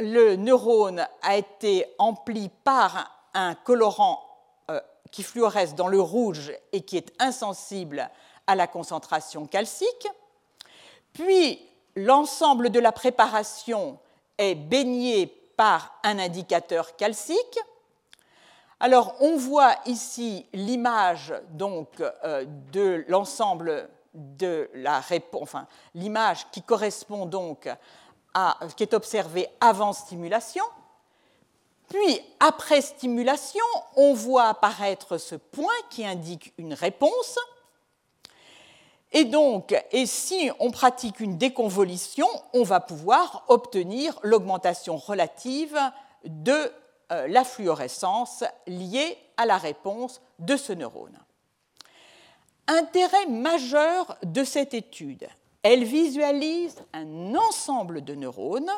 le 0.00 0.36
neurone 0.36 1.06
a 1.22 1.36
été 1.36 1.86
empli 1.98 2.50
par 2.64 3.28
un 3.34 3.54
colorant 3.54 4.22
euh, 4.70 4.80
qui 5.10 5.22
fluoresce 5.22 5.74
dans 5.74 5.88
le 5.88 6.00
rouge 6.00 6.52
et 6.72 6.82
qui 6.82 6.96
est 6.96 7.12
insensible 7.18 8.08
à 8.46 8.54
la 8.54 8.66
concentration 8.66 9.46
calcique. 9.46 10.08
Puis 11.12 11.60
l'ensemble 11.96 12.70
de 12.70 12.80
la 12.80 12.92
préparation 12.92 13.98
est 14.38 14.54
baigné 14.54 15.26
par 15.56 15.98
un 16.02 16.18
indicateur 16.18 16.96
calcique. 16.96 17.58
Alors 18.80 19.14
on 19.20 19.36
voit 19.36 19.74
ici 19.86 20.46
l'image 20.52 21.34
donc 21.50 21.88
euh, 22.24 22.44
de 22.72 23.04
l'ensemble 23.08 23.90
de 24.14 24.68
la 24.74 25.00
réponse, 25.00 25.54
l'image 25.94 26.46
qui 26.50 26.62
correspond 26.62 27.26
donc 27.26 27.68
à 28.34 28.58
qui 28.76 28.82
est 28.82 28.94
observé 28.94 29.48
avant 29.60 29.92
stimulation. 29.92 30.64
Puis, 31.88 32.20
après 32.38 32.80
stimulation, 32.82 33.64
on 33.96 34.14
voit 34.14 34.46
apparaître 34.46 35.18
ce 35.18 35.34
point 35.34 35.74
qui 35.90 36.06
indique 36.06 36.54
une 36.56 36.72
réponse. 36.72 37.38
Et 39.12 39.24
donc, 39.24 39.74
et 39.90 40.06
si 40.06 40.50
on 40.60 40.70
pratique 40.70 41.18
une 41.18 41.36
déconvolution, 41.36 42.28
on 42.52 42.62
va 42.62 42.78
pouvoir 42.78 43.44
obtenir 43.48 44.18
l'augmentation 44.22 44.96
relative 44.96 45.76
de 46.24 46.72
euh, 47.10 47.26
la 47.26 47.42
fluorescence 47.42 48.44
liée 48.68 49.18
à 49.36 49.46
la 49.46 49.58
réponse 49.58 50.20
de 50.38 50.56
ce 50.56 50.72
neurone. 50.72 51.18
Intérêt 52.68 53.26
majeur 53.26 54.16
de 54.22 54.44
cette 54.44 54.74
étude, 54.74 55.26
elle 55.62 55.84
visualise 55.84 56.82
un 56.92 57.34
ensemble 57.34 58.02
de 58.02 58.14
neurones. 58.14 58.70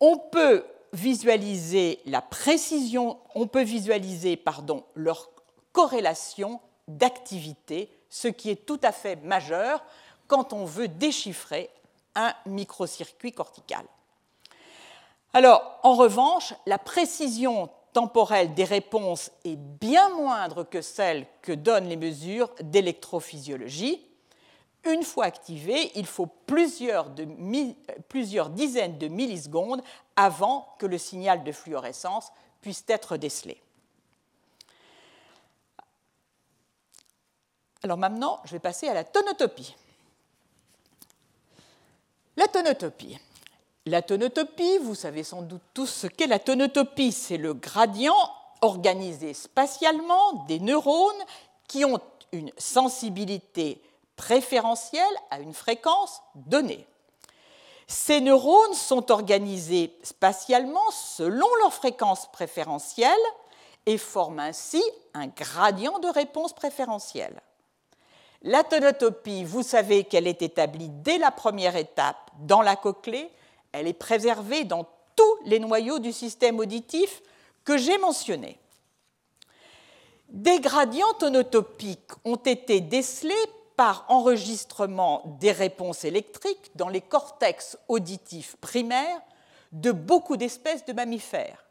On 0.00 0.18
peut 0.18 0.64
visualiser 0.92 2.00
la 2.06 2.22
précision, 2.22 3.18
on 3.34 3.46
peut 3.46 3.62
visualiser 3.62 4.42
leur 4.94 5.30
corrélation 5.72 6.60
d'activité, 6.86 7.90
ce 8.10 8.28
qui 8.28 8.50
est 8.50 8.66
tout 8.66 8.80
à 8.82 8.92
fait 8.92 9.16
majeur 9.16 9.82
quand 10.28 10.52
on 10.52 10.64
veut 10.64 10.88
déchiffrer 10.88 11.70
un 12.14 12.32
microcircuit 12.46 13.32
cortical. 13.32 13.84
Alors, 15.32 15.80
en 15.82 15.94
revanche, 15.94 16.54
la 16.66 16.78
précision 16.78 17.68
temporelle 17.92 18.54
des 18.54 18.64
réponses 18.64 19.30
est 19.44 19.56
bien 19.56 20.08
moindre 20.10 20.64
que 20.64 20.80
celle 20.80 21.26
que 21.42 21.52
donnent 21.52 21.88
les 21.88 21.96
mesures 21.96 22.50
d'électrophysiologie. 22.60 24.00
Une 24.86 25.02
fois 25.02 25.24
activé, 25.24 25.92
il 25.94 26.06
faut 26.06 26.26
plusieurs, 26.46 27.08
dizaines 28.50 28.98
de 28.98 29.08
millisecondes 29.08 29.82
avant 30.14 30.74
que 30.78 30.86
le 30.86 30.98
signal 30.98 31.42
de 31.42 31.52
fluorescence 31.52 32.30
puisse 32.60 32.84
être 32.88 33.16
décelé. 33.16 33.60
Alors 37.82 37.96
maintenant, 37.98 38.40
je 38.44 38.52
vais 38.52 38.58
passer 38.58 38.88
à 38.88 38.94
la 38.94 39.04
tonotopie. 39.04 39.74
La 42.36 42.48
tonotopie. 42.48 43.18
La 43.86 44.02
tonotopie, 44.02 44.78
vous 44.78 44.94
savez 44.94 45.22
sans 45.22 45.42
doute 45.42 45.62
tous 45.74 45.86
ce 45.86 46.06
qu'est 46.06 46.26
la 46.26 46.38
tonotopie. 46.38 47.12
C'est 47.12 47.36
le 47.36 47.52
gradient 47.52 48.16
organisé 48.62 49.34
spatialement 49.34 50.44
des 50.48 50.58
neurones 50.58 51.12
qui 51.68 51.84
ont 51.84 52.00
une 52.32 52.50
sensibilité 52.56 53.82
préférentielle 54.16 55.02
à 55.30 55.40
une 55.40 55.54
fréquence 55.54 56.22
donnée. 56.34 56.86
Ces 57.86 58.20
neurones 58.20 58.74
sont 58.74 59.10
organisés 59.12 59.92
spatialement 60.02 60.90
selon 60.90 61.48
leur 61.56 61.72
fréquence 61.72 62.30
préférentielle 62.32 63.12
et 63.86 63.98
forment 63.98 64.40
ainsi 64.40 64.82
un 65.12 65.26
gradient 65.26 65.98
de 65.98 66.08
réponse 66.08 66.54
préférentielle. 66.54 67.40
La 68.42 68.62
tonotopie, 68.62 69.44
vous 69.44 69.62
savez 69.62 70.04
qu'elle 70.04 70.26
est 70.26 70.42
établie 70.42 70.88
dès 70.90 71.18
la 71.18 71.30
première 71.30 71.76
étape 71.76 72.30
dans 72.40 72.62
la 72.62 72.76
cochlée, 72.76 73.30
elle 73.72 73.86
est 73.86 73.92
préservée 73.92 74.64
dans 74.64 74.86
tous 75.16 75.36
les 75.44 75.58
noyaux 75.58 75.98
du 75.98 76.12
système 76.12 76.58
auditif 76.58 77.22
que 77.64 77.76
j'ai 77.76 77.98
mentionnés. 77.98 78.58
Des 80.28 80.60
gradients 80.60 81.14
tonotopiques 81.18 82.12
ont 82.24 82.36
été 82.36 82.80
décelés 82.80 83.34
par 83.76 84.04
enregistrement 84.08 85.22
des 85.40 85.52
réponses 85.52 86.04
électriques 86.04 86.70
dans 86.74 86.88
les 86.88 87.00
cortex 87.00 87.78
auditifs 87.88 88.56
primaires 88.56 89.20
de 89.72 89.90
beaucoup 89.90 90.36
d'espèces 90.36 90.84
de 90.84 90.92
mammifères, 90.92 91.64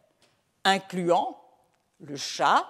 incluant 0.66 1.40
le 2.00 2.18
chat, 2.18 2.66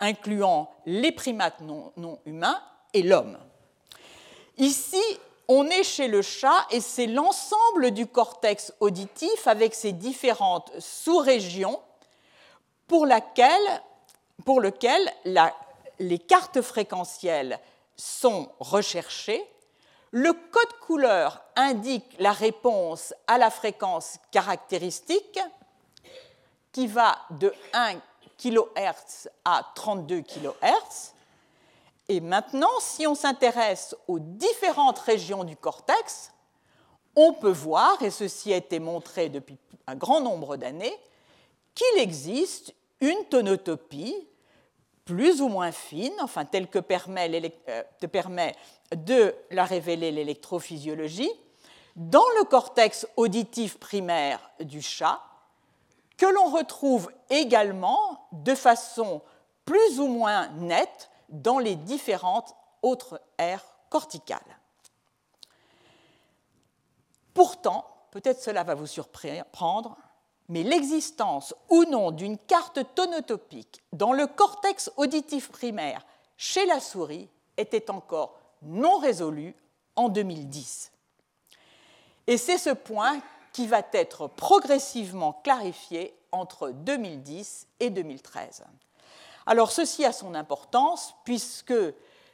incluant 0.00 0.70
les 0.84 1.12
primates 1.12 1.60
non, 1.60 1.92
humains 2.26 2.60
et 2.92 3.02
l'homme. 3.02 3.38
Ici, 4.58 5.02
on 5.48 5.66
est 5.68 5.84
chez 5.84 6.08
le 6.08 6.22
chat 6.22 6.66
et 6.70 6.80
c'est 6.80 7.06
l'ensemble 7.06 7.92
du 7.92 8.06
cortex 8.06 8.74
auditif 8.80 9.46
avec 9.46 9.74
ses 9.74 9.92
différentes 9.92 10.72
sous-régions 10.78 11.80
pour, 12.86 13.06
pour 14.44 14.60
lequel 14.60 15.00
les 15.98 16.18
cartes 16.18 16.60
fréquentielles 16.60 17.58
sont 17.96 18.50
recherchés. 18.60 19.44
Le 20.10 20.32
code 20.32 20.72
couleur 20.80 21.42
indique 21.56 22.16
la 22.18 22.32
réponse 22.32 23.14
à 23.26 23.38
la 23.38 23.50
fréquence 23.50 24.18
caractéristique 24.30 25.38
qui 26.72 26.86
va 26.86 27.18
de 27.30 27.52
1 27.72 27.94
kHz 28.38 29.28
à 29.44 29.66
32 29.74 30.20
kHz. 30.20 31.12
Et 32.08 32.20
maintenant, 32.20 32.70
si 32.80 33.06
on 33.06 33.14
s'intéresse 33.14 33.96
aux 34.06 34.18
différentes 34.18 34.98
régions 35.00 35.42
du 35.42 35.56
cortex, 35.56 36.32
on 37.16 37.32
peut 37.32 37.50
voir, 37.50 38.00
et 38.02 38.10
ceci 38.10 38.52
a 38.52 38.56
été 38.56 38.78
montré 38.78 39.28
depuis 39.28 39.56
un 39.86 39.96
grand 39.96 40.20
nombre 40.20 40.56
d'années, 40.56 40.96
qu'il 41.74 41.98
existe 41.98 42.74
une 43.00 43.24
tonotopie 43.24 44.28
plus 45.06 45.40
ou 45.40 45.48
moins 45.48 45.72
fine, 45.72 46.12
enfin 46.20 46.44
telle 46.44 46.68
que 46.68 46.80
permet, 46.80 47.54
euh, 47.68 47.82
permet 48.08 48.54
de 48.94 49.34
la 49.50 49.64
révéler 49.64 50.10
l'électrophysiologie, 50.10 51.30
dans 51.94 52.26
le 52.38 52.44
cortex 52.44 53.06
auditif 53.16 53.78
primaire 53.78 54.50
du 54.60 54.82
chat, 54.82 55.22
que 56.18 56.26
l'on 56.26 56.50
retrouve 56.50 57.10
également 57.30 58.28
de 58.32 58.54
façon 58.54 59.22
plus 59.64 60.00
ou 60.00 60.08
moins 60.08 60.48
nette 60.48 61.10
dans 61.28 61.58
les 61.58 61.76
différentes 61.76 62.54
autres 62.82 63.20
aires 63.38 63.64
corticales. 63.88 64.40
Pourtant, 67.32 67.86
peut-être 68.10 68.40
cela 68.40 68.64
va 68.64 68.74
vous 68.74 68.86
surprendre, 68.86 69.96
mais 70.48 70.62
l'existence 70.62 71.54
ou 71.70 71.84
non 71.84 72.10
d'une 72.10 72.38
carte 72.38 72.80
tonotopique 72.94 73.82
dans 73.92 74.12
le 74.12 74.26
cortex 74.26 74.90
auditif 74.96 75.50
primaire 75.50 76.06
chez 76.36 76.66
la 76.66 76.80
souris 76.80 77.28
était 77.56 77.90
encore 77.90 78.38
non 78.62 78.98
résolue 78.98 79.54
en 79.96 80.08
2010. 80.08 80.92
Et 82.26 82.36
c'est 82.36 82.58
ce 82.58 82.70
point 82.70 83.20
qui 83.52 83.66
va 83.66 83.82
être 83.92 84.28
progressivement 84.28 85.32
clarifié 85.44 86.14
entre 86.32 86.70
2010 86.70 87.68
et 87.80 87.90
2013. 87.90 88.64
Alors 89.46 89.70
ceci 89.70 90.04
a 90.04 90.12
son 90.12 90.34
importance 90.34 91.14
puisque 91.24 91.74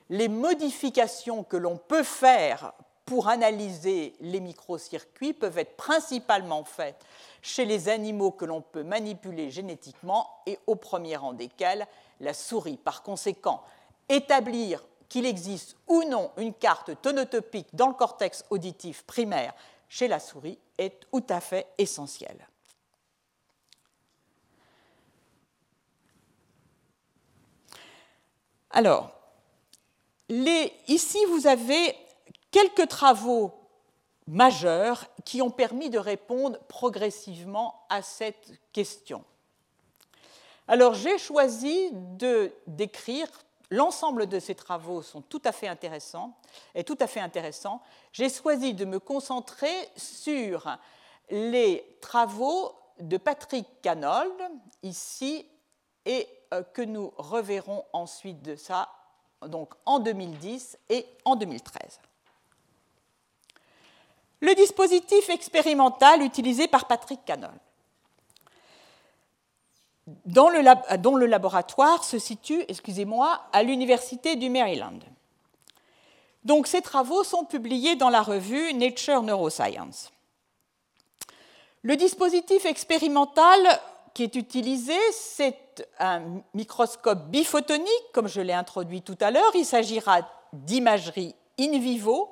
les 0.08 0.28
modifications 0.28 1.44
que 1.44 1.56
l'on 1.56 1.76
peut 1.76 2.02
faire 2.02 2.72
pour 3.04 3.28
analyser 3.28 4.14
les 4.20 4.40
microcircuits 4.40 5.32
peuvent 5.32 5.58
être 5.58 5.76
principalement 5.76 6.64
faites 6.64 7.04
chez 7.42 7.64
les 7.64 7.88
animaux 7.88 8.30
que 8.30 8.44
l'on 8.44 8.60
peut 8.60 8.84
manipuler 8.84 9.50
génétiquement 9.50 10.28
et 10.46 10.58
au 10.66 10.76
premier 10.76 11.16
rang 11.16 11.32
desquels 11.32 11.86
la 12.20 12.34
souris. 12.34 12.76
Par 12.76 13.02
conséquent, 13.02 13.62
établir 14.08 14.84
qu'il 15.08 15.26
existe 15.26 15.76
ou 15.88 16.04
non 16.04 16.30
une 16.36 16.54
carte 16.54 17.00
tonotopique 17.02 17.68
dans 17.74 17.88
le 17.88 17.94
cortex 17.94 18.44
auditif 18.50 19.02
primaire 19.02 19.52
chez 19.88 20.08
la 20.08 20.20
souris 20.20 20.58
est 20.78 21.00
tout 21.10 21.24
à 21.28 21.40
fait 21.40 21.66
essentiel. 21.76 22.48
Alors, 28.70 29.10
ici, 30.30 31.18
vous 31.28 31.46
avez 31.46 31.94
quelques 32.52 32.88
travaux 32.88 33.52
majeurs 34.28 35.06
qui 35.24 35.42
ont 35.42 35.50
permis 35.50 35.90
de 35.90 35.98
répondre 35.98 36.60
progressivement 36.68 37.84
à 37.88 38.02
cette 38.02 38.52
question. 38.72 39.24
Alors 40.68 40.94
j'ai 40.94 41.18
choisi 41.18 41.90
de 41.92 42.52
décrire 42.68 43.28
l'ensemble 43.72 44.26
de 44.26 44.38
ces 44.38 44.54
travaux 44.54 45.02
sont 45.02 45.22
tout 45.22 45.42
à 45.44 45.50
fait 45.50 45.66
intéressants 45.66 46.36
et 46.74 46.84
tout 46.84 46.96
à 47.00 47.06
fait 47.06 47.20
intéressants. 47.20 47.82
J'ai 48.12 48.28
choisi 48.28 48.74
de 48.74 48.84
me 48.84 49.00
concentrer 49.00 49.74
sur 49.96 50.76
les 51.30 51.96
travaux 52.00 52.74
de 53.00 53.16
Patrick 53.16 53.66
Canold, 53.80 54.30
ici, 54.82 55.46
et 56.04 56.28
euh, 56.52 56.62
que 56.62 56.82
nous 56.82 57.12
reverrons 57.16 57.84
ensuite 57.92 58.42
de 58.42 58.54
ça, 58.54 58.90
donc 59.46 59.72
en 59.86 59.98
2010 59.98 60.78
et 60.90 61.06
en 61.24 61.36
2013. 61.36 62.00
Le 64.42 64.54
dispositif 64.56 65.30
expérimental 65.30 66.20
utilisé 66.20 66.66
par 66.66 66.86
Patrick 66.86 67.24
Canold, 67.24 67.54
dont 70.26 70.50
le 70.50 71.26
laboratoire 71.26 72.02
se 72.02 72.18
situe, 72.18 72.64
excusez-moi, 72.66 73.40
à 73.52 73.62
l'Université 73.62 74.34
du 74.34 74.50
Maryland. 74.50 74.98
Donc 76.42 76.66
ces 76.66 76.82
travaux 76.82 77.22
sont 77.22 77.44
publiés 77.44 77.94
dans 77.94 78.10
la 78.10 78.20
revue 78.20 78.74
Nature 78.74 79.22
Neuroscience. 79.22 80.10
Le 81.82 81.96
dispositif 81.96 82.66
expérimental 82.66 83.80
qui 84.12 84.24
est 84.24 84.34
utilisé, 84.34 84.98
c'est 85.12 85.88
un 86.00 86.42
microscope 86.52 87.28
biphotonique, 87.28 88.12
comme 88.12 88.26
je 88.26 88.40
l'ai 88.40 88.52
introduit 88.52 89.02
tout 89.02 89.16
à 89.20 89.30
l'heure. 89.30 89.52
Il 89.54 89.64
s'agira 89.64 90.28
d'imagerie 90.52 91.36
in 91.60 91.78
vivo. 91.78 92.28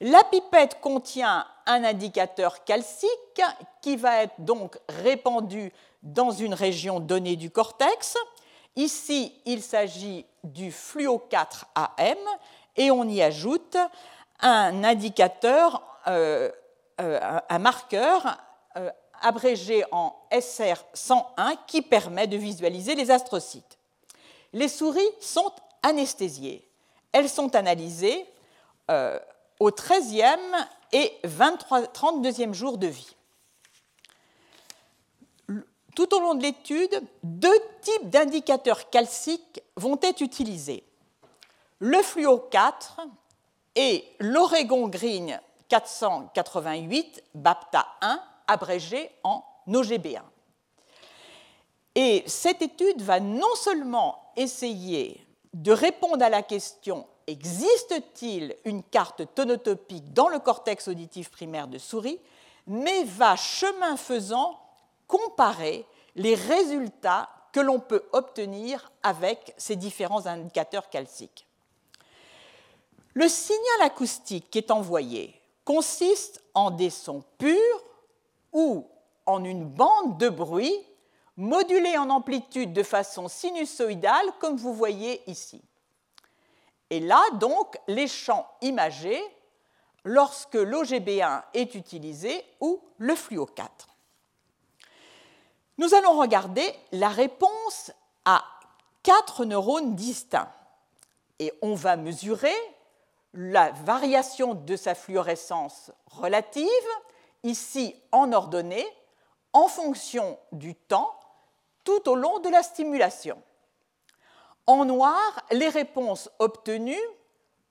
La 0.00 0.22
pipette 0.24 0.80
contient 0.80 1.46
un 1.64 1.84
indicateur 1.84 2.64
calcique 2.64 3.42
qui 3.80 3.96
va 3.96 4.22
être 4.22 4.34
donc 4.38 4.78
répandu 5.02 5.72
dans 6.02 6.30
une 6.30 6.54
région 6.54 7.00
donnée 7.00 7.36
du 7.36 7.50
cortex. 7.50 8.16
Ici, 8.76 9.34
il 9.46 9.62
s'agit 9.62 10.26
du 10.44 10.70
fluo 10.70 11.18
4 11.18 11.66
AM 11.74 12.18
et 12.76 12.90
on 12.90 13.04
y 13.04 13.22
ajoute 13.22 13.76
un 14.40 14.84
indicateur, 14.84 15.82
euh, 16.08 16.50
euh, 17.00 17.40
un 17.48 17.58
marqueur 17.58 18.36
euh, 18.76 18.90
abrégé 19.22 19.82
en 19.92 20.14
SR101 20.30 21.56
qui 21.66 21.80
permet 21.80 22.26
de 22.26 22.36
visualiser 22.36 22.94
les 22.94 23.10
astrocytes. 23.10 23.78
Les 24.52 24.68
souris 24.68 25.00
sont 25.20 25.52
anesthésiées. 25.82 26.68
Elles 27.12 27.30
sont 27.30 27.56
analysées 27.56 28.26
au 29.60 29.70
13e 29.70 30.38
et 30.92 31.12
23, 31.24 31.82
32e 31.82 32.52
jour 32.52 32.78
de 32.78 32.86
vie. 32.86 33.16
Tout 35.94 36.14
au 36.14 36.20
long 36.20 36.34
de 36.34 36.42
l'étude, 36.42 37.02
deux 37.22 37.58
types 37.80 38.10
d'indicateurs 38.10 38.90
calciques 38.90 39.62
vont 39.76 39.98
être 40.02 40.20
utilisés 40.20 40.84
le 41.78 42.02
fluo 42.02 42.38
4 42.38 43.00
et 43.74 44.04
l'Oregon 44.18 44.88
Green 44.88 45.40
488 45.68 47.24
BAPTA 47.34 47.86
1 48.00 48.20
abrégé 48.46 49.10
en 49.24 49.44
OGB1. 49.68 50.22
Et 51.94 52.24
cette 52.26 52.62
étude 52.62 53.02
va 53.02 53.20
non 53.20 53.54
seulement 53.54 54.32
essayer 54.36 55.26
de 55.54 55.72
répondre 55.72 56.24
à 56.24 56.28
la 56.28 56.42
question 56.42 57.06
existe-t-il 57.26 58.56
une 58.64 58.82
carte 58.82 59.34
tonotopique 59.34 60.12
dans 60.12 60.28
le 60.28 60.38
cortex 60.38 60.88
auditif 60.88 61.30
primaire 61.30 61.68
de 61.68 61.78
souris, 61.78 62.20
mais 62.66 63.04
va 63.04 63.36
chemin 63.36 63.96
faisant 63.96 64.58
comparer 65.06 65.86
les 66.14 66.34
résultats 66.34 67.28
que 67.52 67.60
l'on 67.60 67.80
peut 67.80 68.04
obtenir 68.12 68.90
avec 69.02 69.54
ces 69.56 69.76
différents 69.76 70.26
indicateurs 70.26 70.90
calciques? 70.90 71.46
Le 73.14 73.28
signal 73.28 73.82
acoustique 73.82 74.50
qui 74.50 74.58
est 74.58 74.70
envoyé 74.70 75.40
consiste 75.64 76.42
en 76.54 76.70
des 76.70 76.90
sons 76.90 77.24
purs 77.38 77.82
ou 78.52 78.86
en 79.24 79.42
une 79.42 79.64
bande 79.64 80.18
de 80.18 80.28
bruit 80.28 80.76
modulée 81.36 81.98
en 81.98 82.10
amplitude 82.10 82.72
de 82.72 82.82
façon 82.82 83.28
sinusoïdale, 83.28 84.26
comme 84.38 84.56
vous 84.56 84.74
voyez 84.74 85.22
ici. 85.30 85.62
Et 86.90 87.00
là, 87.00 87.22
donc, 87.34 87.76
les 87.88 88.06
champs 88.08 88.48
imagés 88.60 89.22
lorsque 90.04 90.54
l'OGB1 90.54 91.42
est 91.54 91.74
utilisé 91.74 92.44
ou 92.60 92.80
le 92.98 93.14
fluo 93.14 93.46
4. 93.46 93.88
Nous 95.78 95.94
allons 95.94 96.18
regarder 96.18 96.74
la 96.92 97.08
réponse 97.08 97.90
à 98.24 98.44
quatre 99.02 99.44
neurones 99.44 99.94
distincts 99.94 100.50
et 101.38 101.52
on 101.60 101.74
va 101.74 101.96
mesurer 101.96 102.54
la 103.34 103.70
variation 103.70 104.54
de 104.54 104.76
sa 104.76 104.94
fluorescence 104.94 105.92
relative, 106.06 106.66
ici 107.42 107.94
en 108.12 108.32
ordonnée, 108.32 108.86
en 109.52 109.68
fonction 109.68 110.38
du 110.52 110.74
temps 110.74 111.12
tout 111.84 112.08
au 112.08 112.14
long 112.14 112.38
de 112.40 112.48
la 112.48 112.62
stimulation. 112.62 113.40
En 114.66 114.84
noir, 114.84 115.44
les 115.52 115.68
réponses 115.68 116.30
obtenues 116.38 116.96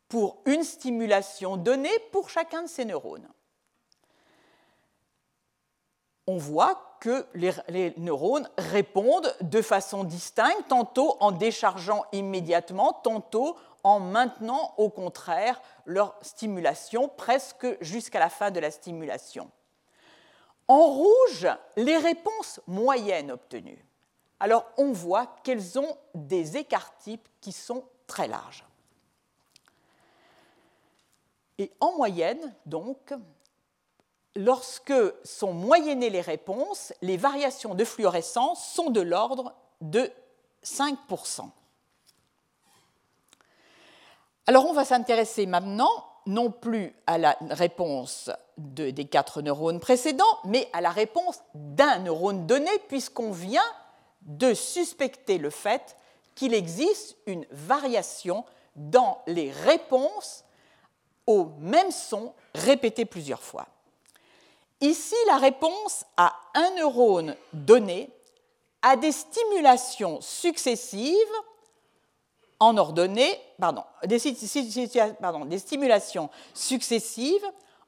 pour 0.08 0.38
une 0.46 0.64
stimulation 0.64 1.58
donnée 1.58 1.98
pour 2.12 2.30
chacun 2.30 2.64
de 2.64 2.68
ces 2.68 2.86
neurones. 2.86 3.28
On 6.28 6.38
voit 6.38 6.98
que 7.00 7.28
les, 7.36 7.94
neurones 7.98 8.50
répondent 8.58 9.36
de 9.42 9.62
façon 9.62 10.04
distincte, 10.04 10.70
tantôt 10.70 11.18
en 11.20 11.32
déchargeant 11.32 12.06
immédiatement, 12.14 12.94
tantôt 12.94 13.58
en 13.84 14.00
maintenant 14.00 14.74
au 14.78 14.90
contraire 14.90 15.62
leur 15.86 16.16
stimulation 16.22 17.08
presque 17.10 17.68
jusqu'à 17.82 18.20
la 18.20 18.30
fin 18.30 18.50
de 18.50 18.60
la 18.60 18.72
stimulation. 18.72 19.52
En 20.68 20.88
rouge, 20.88 21.48
les 21.76 21.98
réponses 21.98 22.60
moyennes 22.66 23.30
obtenues. 23.30 23.86
Alors 24.40 24.66
on 24.78 24.92
voit 24.92 25.28
qu'elles 25.44 25.80
ont 25.80 25.98
des 26.14 26.58
écarts 26.58 26.98
types 26.98 27.28
qui 27.42 27.52
sont 27.52 27.84
très 28.08 28.28
larges. 28.28 28.66
Et 31.58 31.72
en 31.80 31.94
moyenne, 31.94 32.54
donc, 32.66 33.14
lorsque 34.36 34.94
sont 35.24 35.54
moyennées 35.54 36.10
les 36.10 36.22
réponses, 36.22 36.94
les 37.02 37.18
variations 37.18 37.76
de 37.76 37.86
fluorescence 37.86 38.74
sont 38.74 38.90
de 38.90 39.02
l'ordre 39.02 39.56
de 39.80 40.12
5%. 40.64 41.50
Alors 44.48 44.66
on 44.66 44.74
va 44.74 44.86
s'intéresser 44.86 45.46
maintenant 45.46 46.06
non 46.28 46.52
plus 46.52 46.94
à 47.08 47.18
la 47.18 47.38
réponse 47.52 48.30
des 48.58 49.06
quatre 49.06 49.42
neurones 49.42 49.80
précédents, 49.80 50.40
mais 50.44 50.70
à 50.74 50.82
la 50.82 50.90
réponse 50.90 51.42
d'un 51.54 52.00
neurone 52.00 52.48
donné, 52.48 52.72
puisqu'on 52.88 53.32
vient 53.32 53.62
de 54.26 54.54
suspecter 54.54 55.38
le 55.38 55.50
fait 55.50 55.96
qu'il 56.36 56.54
existe 56.54 57.16
une 57.26 57.46
variation 57.52 58.44
dans 58.76 59.22
les 59.28 59.52
réponses 59.52 60.44
au 61.28 61.46
même 61.60 61.92
son 61.92 62.34
répété 62.54 63.06
plusieurs 63.06 63.42
fois. 63.42 63.68
Ici, 64.82 65.16
la 65.28 65.38
réponse 65.38 66.06
à 66.18 66.34
un 66.54 66.70
neurone 66.76 67.36
donné 67.54 68.10
a 68.82 68.96
des 68.96 69.12
stimulations 69.12 70.20
successives 70.22 71.12
en 72.60 72.78
ordonnée, 72.78 73.40
pardon, 73.60 73.84
des, 74.06 74.20
pardon, 75.20 75.46
des 75.46 75.60
stimulations 75.60 76.30
successives, 76.54 77.46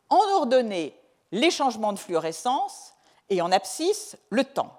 en 0.09 0.21
ordonnée 0.35 0.95
les 1.31 1.51
changements 1.51 1.93
de 1.93 1.99
fluorescence 1.99 2.93
et 3.29 3.41
en 3.41 3.51
abscisse 3.51 4.17
le 4.29 4.43
temps. 4.43 4.73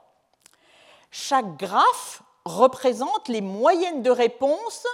Chaque 1.10 1.56
graphe 1.56 2.22
représente 2.44 3.28
les 3.28 3.40
moyennes 3.40 4.02
de 4.02 4.10
réponse 4.10 4.86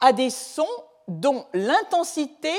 à 0.00 0.12
des 0.12 0.30
sons 0.30 0.66
dont 1.08 1.46
l'intensité, 1.52 2.54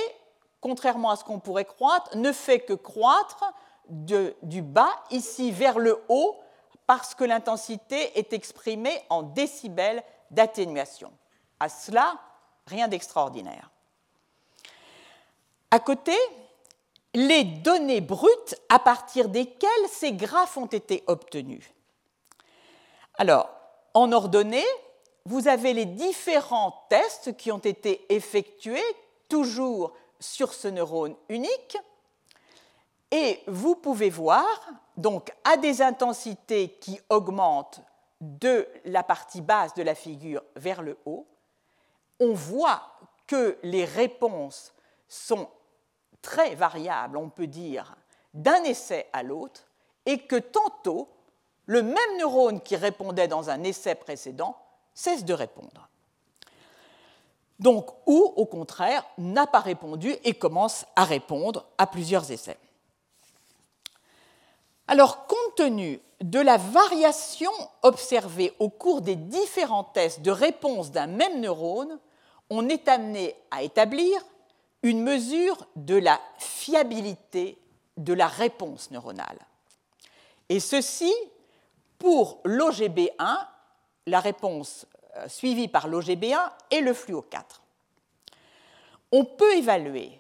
contrairement 0.60 1.12
à 1.12 1.16
ce 1.16 1.24
qu'on 1.24 1.40
pourrait 1.40 1.66
croire, 1.66 2.04
ne 2.16 2.32
fait 2.32 2.60
que 2.60 2.74
croître 2.74 3.44
du 3.88 4.62
bas 4.62 5.04
ici 5.12 5.52
vers 5.52 5.80
le 5.80 6.04
haut 6.10 6.38
parce 6.86 7.16
que 7.16 7.24
l'intensité 7.24 8.18
est 8.18 8.34
exprimée 8.34 9.02
en 9.10 9.22
décibels 9.22 10.04
d'atténuation. 10.32 11.12
À 11.60 11.70
cela, 11.70 12.20
rien 12.66 12.88
d'extraordinaire. 12.88 13.70
À 15.72 15.80
côté, 15.80 16.16
les 17.14 17.44
données 17.44 18.02
brutes 18.02 18.56
à 18.70 18.80
partir 18.80 19.30
desquelles 19.30 19.70
ces 19.90 20.14
graphes 20.14 20.58
ont 20.58 20.66
été 20.66 21.04
obtenus. 21.08 21.70
Alors, 23.20 23.50
en 23.94 24.14
ordonnée, 24.14 24.66
vous 25.26 25.50
avez 25.50 25.74
les 25.74 25.84
différents 25.84 26.86
tests 26.88 27.36
qui 27.36 27.52
ont 27.52 27.58
été 27.60 28.06
effectués, 28.08 28.82
toujours 29.28 29.92
sur 30.22 30.54
ce 30.54 30.70
neurone 30.70 31.18
unique, 31.28 31.78
et 33.12 33.42
vous 33.46 33.76
pouvez 33.76 34.10
voir, 34.10 34.48
donc 34.96 35.34
à 35.44 35.58
des 35.58 35.82
intensités 35.82 36.70
qui 36.80 36.98
augmentent 37.10 37.82
de 38.22 38.66
la 38.86 39.04
partie 39.04 39.42
basse 39.42 39.74
de 39.74 39.84
la 39.84 39.96
figure 39.96 40.42
vers 40.56 40.82
le 40.82 40.98
haut, 41.06 41.28
on 42.22 42.34
voit 42.34 42.82
que 43.28 43.58
les 43.64 43.84
réponses 43.84 44.74
sont 45.10 45.50
très 46.22 46.56
variables, 46.56 47.18
on 47.18 47.30
peut 47.30 47.48
dire, 47.48 47.98
d'un 48.34 48.64
essai 48.64 49.08
à 49.12 49.24
l'autre 49.24 49.68
et 50.06 50.20
que 50.20 50.38
tantôt, 50.38 51.10
le 51.70 51.84
même 51.84 52.18
neurone 52.18 52.62
qui 52.62 52.76
répondait 52.76 53.28
dans 53.28 53.52
un 53.52 53.62
essai 53.62 53.94
précédent 53.94 54.58
cesse 54.96 55.24
de 55.24 55.36
répondre. 55.36 55.88
Donc, 57.60 57.92
ou 58.08 58.34
au 58.36 58.48
contraire, 58.48 59.06
n'a 59.20 59.46
pas 59.46 59.60
répondu 59.60 60.16
et 60.24 60.34
commence 60.34 60.88
à 60.96 61.04
répondre 61.04 61.68
à 61.78 61.86
plusieurs 61.86 62.32
essais. 62.32 62.58
Alors, 64.88 65.28
compte 65.28 65.56
tenu 65.58 66.02
de 66.22 66.40
la 66.40 66.58
variation 66.58 67.52
observée 67.84 68.52
au 68.58 68.70
cours 68.70 69.02
des 69.02 69.16
différents 69.16 69.84
tests 69.84 70.22
de 70.22 70.32
réponse 70.32 70.90
d'un 70.90 71.06
même 71.06 71.40
neurone, 71.40 72.00
on 72.50 72.68
est 72.68 72.88
amené 72.88 73.36
à 73.52 73.62
établir 73.62 74.20
une 74.82 75.04
mesure 75.04 75.68
de 75.76 75.98
la 75.98 76.20
fiabilité 76.40 77.60
de 77.98 78.14
la 78.14 78.28
réponse 78.28 78.90
neuronale. 78.90 79.38
Et 80.50 80.60
ceci 80.60 81.14
pour 82.00 82.42
l'OGB1, 82.46 83.48
la 84.08 84.20
réponse 84.20 84.88
euh, 85.18 85.28
suivie 85.28 85.68
par 85.68 85.88
l'OGB1 85.88 86.52
et 86.72 86.82
le 86.82 86.94
fluo 86.94 87.22
4. 87.22 87.62
On 89.12 89.26
peut 89.26 89.56
évaluer 89.56 90.20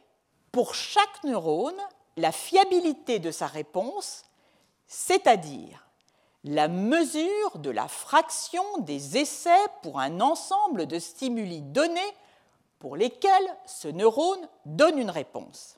pour 0.52 0.76
chaque 0.76 1.24
neurone 1.24 1.80
la 2.18 2.32
fiabilité 2.32 3.20
de 3.20 3.32
sa 3.32 3.48
réponse, 3.48 4.26
c'est-à-dire 4.88 5.88
la 6.44 6.68
mesure 6.68 7.58
de 7.58 7.70
la 7.70 7.88
fraction 7.88 8.63
des 8.80 9.18
essais 9.18 9.68
pour 9.82 10.00
un 10.00 10.22
ensemble 10.22 10.86
de 10.86 11.00
stimuli 11.00 11.62
donnés 11.62 12.13
pour 12.80 12.96
lesquels 12.96 13.58
ce 13.65 13.88
neurone 13.88 14.48
donne 14.65 14.98
une 14.98 15.10
réponse. 15.10 15.78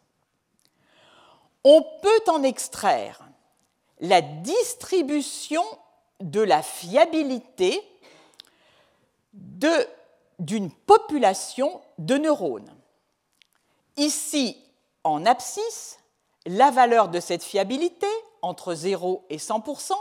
On 1.64 1.82
peut 2.02 2.32
en 2.32 2.44
extraire 2.44 3.22
la 4.00 4.22
distribution 4.22 5.64
de 6.22 6.42
la 6.42 6.62
fiabilité 6.62 7.82
d'une 10.40 10.72
population 10.72 11.82
de 11.98 12.18
neurones. 12.18 12.74
Ici, 13.98 14.58
en 15.04 15.26
abscisse, 15.26 16.00
la 16.46 16.72
valeur 16.72 17.10
de 17.10 17.20
cette 17.20 17.44
fiabilité, 17.44 18.08
entre 18.42 18.74
0 18.74 19.26
et 19.30 19.38
100% 19.38 19.94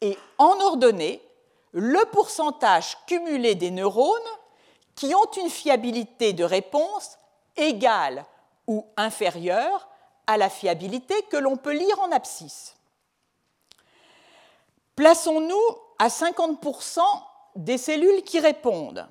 et 0.00 0.18
en 0.38 0.60
ordonnée, 0.60 1.22
le 1.72 2.04
pourcentage 2.10 2.96
cumulé 3.06 3.54
des 3.54 3.70
neurones 3.70 4.20
qui 4.94 5.14
ont 5.14 5.30
une 5.36 5.50
fiabilité 5.50 6.32
de 6.32 6.44
réponse 6.44 7.18
égale 7.56 8.24
ou 8.66 8.86
inférieure 8.96 9.88
à 10.26 10.36
la 10.36 10.50
fiabilité 10.50 11.14
que 11.30 11.36
l'on 11.36 11.56
peut 11.56 11.72
lire 11.72 12.00
en 12.00 12.12
abscisse. 12.12 12.77
Plaçons-nous 14.98 15.62
à 16.00 16.08
50% 16.08 16.98
des 17.54 17.78
cellules 17.78 18.24
qui 18.24 18.40
répondent. 18.40 19.06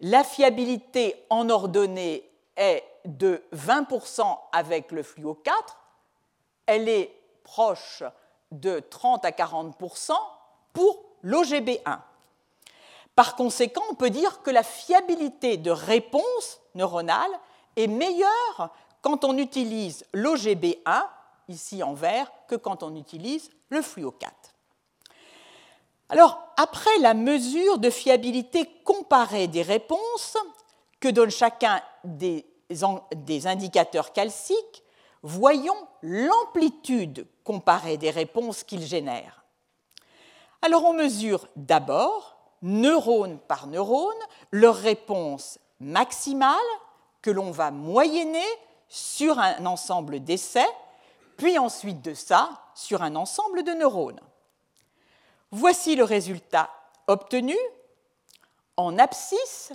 La 0.00 0.24
fiabilité 0.24 1.26
en 1.28 1.50
ordonnée 1.50 2.26
est 2.56 2.82
de 3.04 3.42
20% 3.54 4.38
avec 4.52 4.90
le 4.90 5.02
fluo 5.02 5.34
4, 5.34 5.76
elle 6.64 6.88
est 6.88 7.14
proche 7.44 8.02
de 8.52 8.80
30 8.80 9.26
à 9.26 9.32
40% 9.32 10.12
pour 10.72 11.04
l'OGB1. 11.24 11.98
Par 13.14 13.36
conséquent, 13.36 13.82
on 13.90 13.94
peut 13.94 14.08
dire 14.08 14.40
que 14.40 14.50
la 14.50 14.62
fiabilité 14.62 15.58
de 15.58 15.70
réponse 15.70 16.58
neuronale 16.74 17.38
est 17.76 17.86
meilleure 17.86 18.70
quand 19.02 19.24
on 19.24 19.36
utilise 19.36 20.06
l'OGB1, 20.14 21.04
ici 21.48 21.82
en 21.82 21.92
vert, 21.92 22.32
que 22.48 22.54
quand 22.54 22.82
on 22.82 22.96
utilise 22.96 23.50
le 23.68 23.82
fluo 23.82 24.10
4. 24.10 24.39
Alors, 26.10 26.42
après 26.56 26.98
la 26.98 27.14
mesure 27.14 27.78
de 27.78 27.88
fiabilité 27.88 28.68
comparée 28.84 29.46
des 29.46 29.62
réponses 29.62 30.36
que 30.98 31.08
donne 31.08 31.30
chacun 31.30 31.80
des, 32.02 32.44
indicateurs 33.46 34.12
calciques, 34.12 34.82
voyons 35.22 35.86
l'amplitude 36.02 37.28
comparée 37.44 37.96
des 37.96 38.10
réponses 38.10 38.64
qu'ils 38.64 38.84
génèrent. 38.84 39.44
Alors, 40.62 40.84
on 40.84 40.94
mesure 40.94 41.46
d'abord, 41.54 42.36
neurone 42.60 43.38
par 43.46 43.68
neurone, 43.68 44.12
leur 44.50 44.74
réponse 44.74 45.60
maximale 45.78 46.56
que 47.22 47.30
l'on 47.30 47.52
va 47.52 47.70
moyenner 47.70 48.48
sur 48.88 49.38
un 49.38 49.64
ensemble 49.64 50.18
d'essais, 50.18 50.68
puis 51.36 51.56
ensuite 51.56 52.02
de 52.02 52.14
ça 52.14 52.50
sur 52.74 53.02
un 53.02 53.14
ensemble 53.14 53.62
de 53.62 53.72
neurones. 53.72 54.20
Voici 55.52 55.96
le 55.96 56.04
résultat 56.04 56.70
obtenu. 57.06 57.56
En 58.76 58.98
abscisse, 58.98 59.72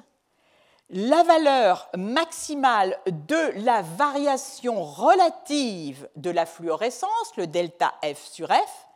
la 0.89 1.23
valeur 1.23 1.89
maximale 1.95 2.99
de 3.07 3.51
la 3.63 3.81
variation 3.81 4.83
relative 4.83 6.07
de 6.15 6.29
la 6.29 6.45
fluorescence, 6.45 7.35
le 7.37 7.45
delta 7.45 7.93
F 8.03 8.23
sur 8.31 8.47
F, 8.47 8.87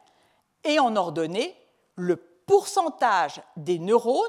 et 0.64 0.80
en 0.80 0.96
ordonnée, 0.96 1.56
le 1.96 2.16
pourcentage 2.16 3.42
des 3.58 3.78
neurones 3.78 4.26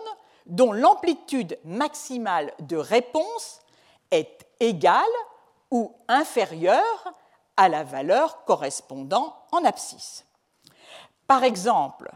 dont 0.47 0.73
l'amplitude 0.73 1.59
maximale 1.65 2.53
de 2.61 2.77
réponse 2.77 3.61
est 4.11 4.47
égale 4.59 5.05
ou 5.71 5.95
inférieure 6.09 7.13
à 7.57 7.69
la 7.69 7.85
valeur 7.85 8.45
correspondant 8.45 9.37
en 9.53 9.65
abscisse. 9.65 10.27
Par 11.27 11.45
exemple, 11.45 12.11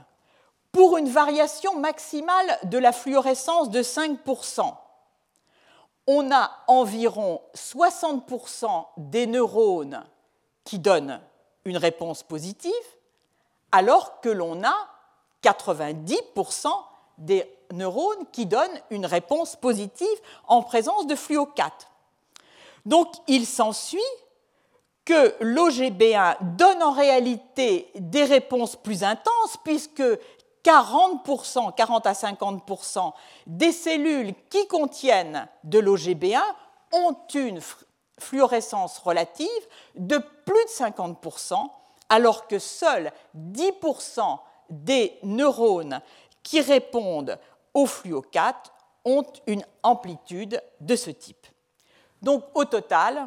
pour 0.75 0.99
une 0.99 1.09
variation 1.09 1.79
maximale 1.79 2.59
de 2.65 2.79
la 2.79 2.91
fluorescence 2.93 3.71
de 3.71 3.81
5%. 3.81 4.75
On 6.09 6.33
a 6.33 6.51
environ 6.67 7.41
60% 7.55 8.85
des 8.97 9.29
neurones 9.29 10.05
qui 10.65 10.81
donnent 10.81 11.21
une 11.65 11.77
réponse 11.77 12.25
positive, 12.25 12.73
alors 13.71 14.21
que 14.21 14.29
l'on 14.29 14.65
a 14.65 14.75
90% 15.45 16.69
des 17.19 17.49
neurones 17.73 18.27
qui 18.33 18.45
donnent 18.45 18.81
une 18.91 19.07
réponse 19.07 19.55
positive 19.55 20.21
en 20.49 20.63
présence 20.63 21.07
de 21.07 21.15
fluo 21.15 21.47
4. 21.47 21.89
Donc 22.85 23.15
il 23.29 23.47
s'ensuit 23.47 24.01
que 25.05 25.37
l'OGB1 25.41 26.57
donne 26.57 26.83
en 26.83 26.93
réalité 26.93 27.91
des 27.95 28.25
réponses 28.25 28.75
plus 28.75 29.05
intenses 29.05 29.57
puisque 29.63 30.03
40%, 30.65 31.75
40 31.75 32.07
à 32.07 32.13
50% 32.13 33.13
des 33.47 33.73
cellules 33.73 34.35
qui 34.49 34.67
contiennent 34.67 35.47
de 35.63 35.79
l'OGB1 35.79 36.41
ont 36.93 37.17
une 37.35 37.61
fluorescence 38.19 38.99
relative 38.99 39.49
de 39.95 40.19
plus 40.19 40.65
de 40.65 40.71
50%, 40.71 41.69
alors 42.09 42.47
que 42.47 42.59
seuls 42.59 43.13
10% 43.37 44.39
des 44.71 45.19
neurones 45.23 46.01
qui 46.43 46.61
répondent 46.61 47.39
au 47.75 47.87
fluo 47.87 48.23
4 48.23 48.73
ont 49.05 49.25
une 49.47 49.65
amplitude 49.83 50.63
de 50.81 50.97
ce 50.97 51.11
type. 51.11 51.47
Donc 52.23 52.45
au 52.55 52.65
total, 52.65 53.27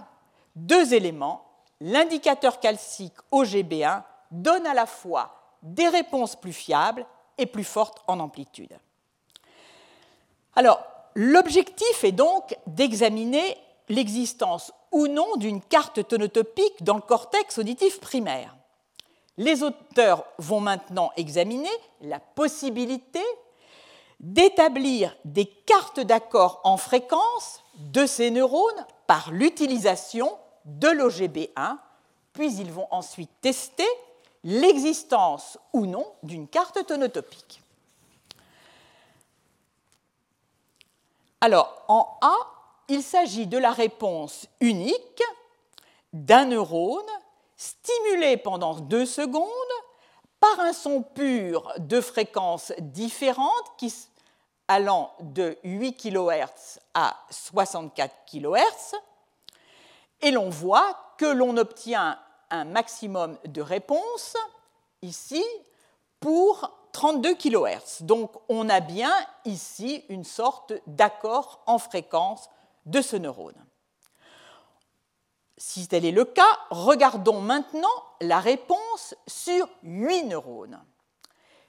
deux 0.56 0.93
éléments, 0.93 1.45
l'indicateur 1.82 2.60
calcique 2.60 3.13
OGB1 3.32 4.02
donne 4.32 4.65
à 4.65 4.73
la 4.73 4.88
fois 4.88 5.36
des 5.62 5.88
réponses 5.88 6.36
plus 6.36 6.54
fiables 6.54 7.06
et 7.38 7.45
plus 7.45 7.63
forte 7.63 8.02
en 8.08 8.19
amplitude. 8.19 8.78
Alors, 10.56 10.82
l'objectif 11.15 12.04
est 12.04 12.12
donc 12.12 12.58
d'examiner 12.65 13.58
l'existence 13.89 14.73
ou 14.91 15.08
non 15.08 15.36
d'une 15.38 15.62
carte 15.62 16.08
tonotopique 16.08 16.84
dans 16.84 16.95
le 16.95 17.02
cortex 17.02 17.58
auditif 17.58 18.00
primaire. 18.00 18.56
Les 19.38 19.62
auteurs 19.62 20.26
vont 20.39 20.60
maintenant 20.60 21.12
examiner 21.15 21.69
la 22.02 22.19
possibilité 22.19 23.21
d'établir 24.19 25.15
des 25.26 25.45
cartes 25.45 26.00
d'accords 26.00 26.60
en 26.63 26.78
fréquence 26.78 27.63
de 27.76 28.06
ces 28.08 28.32
neurones 28.32 28.86
par 29.06 29.32
l'utilisation 29.32 30.36
de 30.65 30.88
l'OGB1, 30.88 31.78
puis 32.34 32.54
ils 32.56 32.71
vont 32.71 32.88
ensuite 32.91 33.30
tester 33.41 33.88
l'existence 34.43 35.58
ou 35.73 35.86
non 35.86 36.06
d'une 36.23 36.47
carte 36.47 36.86
tonotopique. 36.86 37.62
Alors, 41.41 41.84
en 41.88 42.17
A, 42.21 42.36
il 42.88 43.04
s'agit 43.04 43.47
de 43.47 43.58
la 43.58 43.71
réponse 43.71 44.47
unique 44.60 45.23
d'un 46.13 46.45
neurone 46.45 47.06
stimulé 47.56 48.38
pendant 48.38 48.76
deux 48.76 49.06
secondes 49.06 49.47
par 50.39 50.60
un 50.60 50.73
son 50.73 51.02
pur 51.02 51.73
de 51.80 52.02
fréquences 52.02 52.73
différentes 52.80 53.84
allant 54.67 55.12
de 55.19 55.58
8 55.63 55.93
kHz 55.93 56.80
à 56.93 57.17
64 57.30 58.13
kHz. 58.30 58.95
Et 60.21 60.32
l'on 60.32 60.50
voit 60.50 61.13
que 61.17 61.26
l'on 61.26 61.58
obtient 61.58 62.19
un 62.49 62.65
maximum 62.65 63.38
de 63.45 63.62
réponse, 63.62 64.36
ici, 65.01 65.43
pour 66.19 66.71
32 66.93 67.36
kHz. 67.36 68.01
Donc 68.01 68.31
on 68.49 68.69
a 68.69 68.79
bien 68.79 69.13
ici 69.45 70.03
une 70.10 70.23
sorte 70.23 70.73
d'accord 70.88 71.62
en 71.67 71.77
fréquence 71.77 72.49
de 72.86 73.01
ce 73.01 73.15
neurone. 73.15 73.65
Si 75.57 75.88
tel 75.88 76.05
est 76.05 76.12
le 76.12 76.25
cas, 76.25 76.57
regardons 76.69 77.41
maintenant 77.41 77.88
la 78.21 78.39
réponse 78.39 79.15
sur 79.27 79.67
8 79.83 80.23
neurones. 80.23 80.79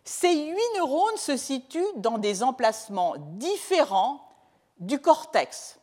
Ces 0.04 0.34
8 0.34 0.56
neurones 0.76 1.16
se 1.16 1.36
situent 1.36 1.84
dans 1.96 2.18
des 2.18 2.42
emplacements 2.42 3.14
différents 3.18 4.26
du 4.78 5.00
cortex. 5.00 5.78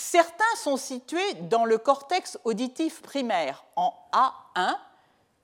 Certains 0.00 0.56
sont 0.56 0.78
situés 0.78 1.34
dans 1.42 1.66
le 1.66 1.76
cortex 1.76 2.38
auditif 2.44 3.02
primaire 3.02 3.66
en 3.76 3.92
A1. 4.14 4.74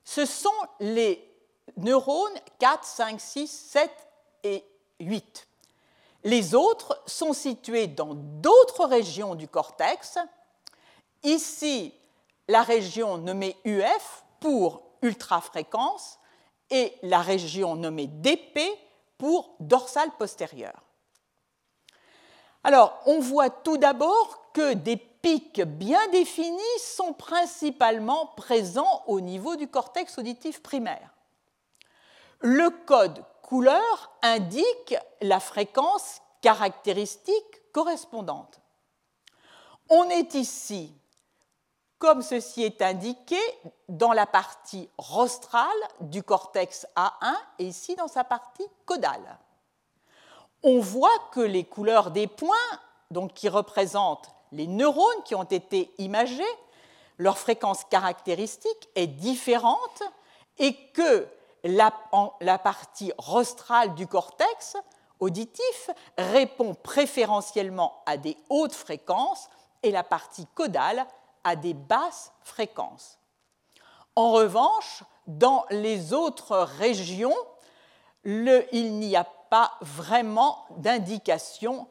Ce 0.03 0.25
sont 0.25 0.49
les 0.81 1.23
neurones 1.77 2.33
4, 2.59 2.83
5, 2.83 3.21
6, 3.21 3.47
7 3.49 3.91
et 4.45 4.65
8. 4.99 5.47
Les 6.25 6.55
autres 6.55 6.99
sont 7.05 7.35
situés 7.35 7.87
dans 7.87 8.15
d'autres 8.15 8.87
régions 8.87 9.35
du 9.35 9.47
cortex. 9.47 10.17
Ici, 11.23 11.93
la 12.49 12.63
région 12.63 13.19
nommée 13.19 13.59
UF 13.67 14.25
pour 14.41 14.85
ultrafréquence 15.03 16.19
et 16.71 16.95
la 17.03 17.21
région 17.21 17.77
nommée 17.77 18.07
DP 18.07 18.59
pour 19.19 19.55
dorsale 19.61 20.13
postérieure. 20.19 20.86
Alors, 22.67 23.01
on 23.07 23.21
voit 23.21 23.49
tout 23.49 23.79
d'abord 23.79 24.51
que 24.53 24.75
des 24.75 24.97
pics 24.97 25.63
bien 25.63 26.05
définis 26.09 26.59
sont 26.81 27.13
principalement 27.13 28.27
présents 28.37 29.05
au 29.07 29.21
niveau 29.21 29.55
du 29.55 29.69
cortex 29.69 30.19
auditif 30.19 30.65
primaire. 30.65 31.15
Le 32.41 32.71
code 32.85 33.25
couleur 33.43 34.11
indique 34.21 34.97
la 35.23 35.39
fréquence 35.39 36.21
caractéristique 36.43 37.73
correspondante. 37.73 38.59
On 39.89 40.11
est 40.11 40.35
ici, 40.35 40.93
comme 41.99 42.21
ceci 42.21 42.65
est 42.65 42.83
indiqué, 42.83 43.39
dans 43.89 44.13
la 44.13 44.27
partie 44.27 44.91
rostrale 44.99 45.71
du 46.01 46.25
cortex 46.25 46.85
A1 46.97 47.37
et 47.61 47.67
ici 47.67 47.95
dans 47.95 48.09
sa 48.09 48.25
partie 48.25 48.67
caudale. 48.87 49.39
On 50.63 50.81
voit 50.81 51.19
que 51.33 51.41
les 51.41 51.65
couleurs 51.65 52.11
des 52.11 52.27
points, 52.27 52.57
donc 53.11 53.35
qui 53.35 53.49
représentent 53.49 54.31
les 54.53 54.67
neurones 54.67 55.23
qui 55.25 55.35
ont 55.35 55.45
été 55.45 55.93
imagés, 55.99 56.43
leur 57.19 57.39
fréquence 57.39 57.85
caractéristique 57.85 58.89
est 58.95 59.07
différente 59.07 60.03
et 60.59 60.75
que 60.93 61.27
la, 61.65 62.59
partie 62.59 63.13
rostrale 63.19 63.95
du 63.95 64.07
cortex 64.07 64.77
auditif 65.19 65.91
répond 66.19 66.75
préférentiellement 66.75 68.03
à 68.07 68.17
des 68.17 68.37
hautes 68.51 68.75
fréquences 68.75 69.49
et 69.83 69.91
la 69.91 70.03
partie 70.03 70.47
caudale 70.55 71.07
à 71.45 71.57
des 71.57 71.75
basses 71.75 72.33
fréquences. 72.43 73.19
En 74.15 74.33
revanche, 74.33 75.03
dans 75.27 75.65
les 75.71 76.13
autres 76.13 76.57
régions, 76.57 77.35
il 78.25 78.99
n'y 78.99 79.17
a 79.17 79.25
pas 79.51 79.73
vraiment 79.81 80.67
d'indication 80.79 81.89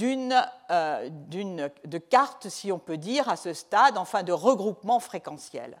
euh, 0.00 1.08
de 1.10 1.98
carte, 1.98 2.48
si 2.48 2.70
on 2.70 2.78
peut 2.78 2.98
dire, 2.98 3.28
à 3.28 3.36
ce 3.36 3.52
stade, 3.52 3.98
enfin 3.98 4.22
de 4.22 4.32
regroupement 4.32 5.00
fréquentiel. 5.00 5.80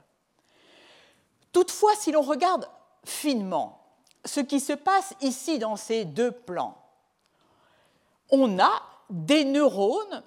Toutefois, 1.52 1.94
si 1.96 2.12
l'on 2.12 2.22
regarde 2.22 2.68
finement 3.04 3.82
ce 4.24 4.40
qui 4.40 4.60
se 4.60 4.72
passe 4.72 5.14
ici 5.20 5.58
dans 5.58 5.76
ces 5.76 6.04
deux 6.04 6.30
plans. 6.30 6.76
On 8.30 8.58
a 8.58 8.82
des 9.10 9.44
neurones 9.44 10.22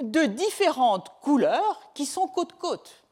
de 0.00 0.24
différentes 0.24 1.10
couleurs 1.22 1.80
qui 1.94 2.06
sont 2.06 2.28
côte-côte. 2.28 3.04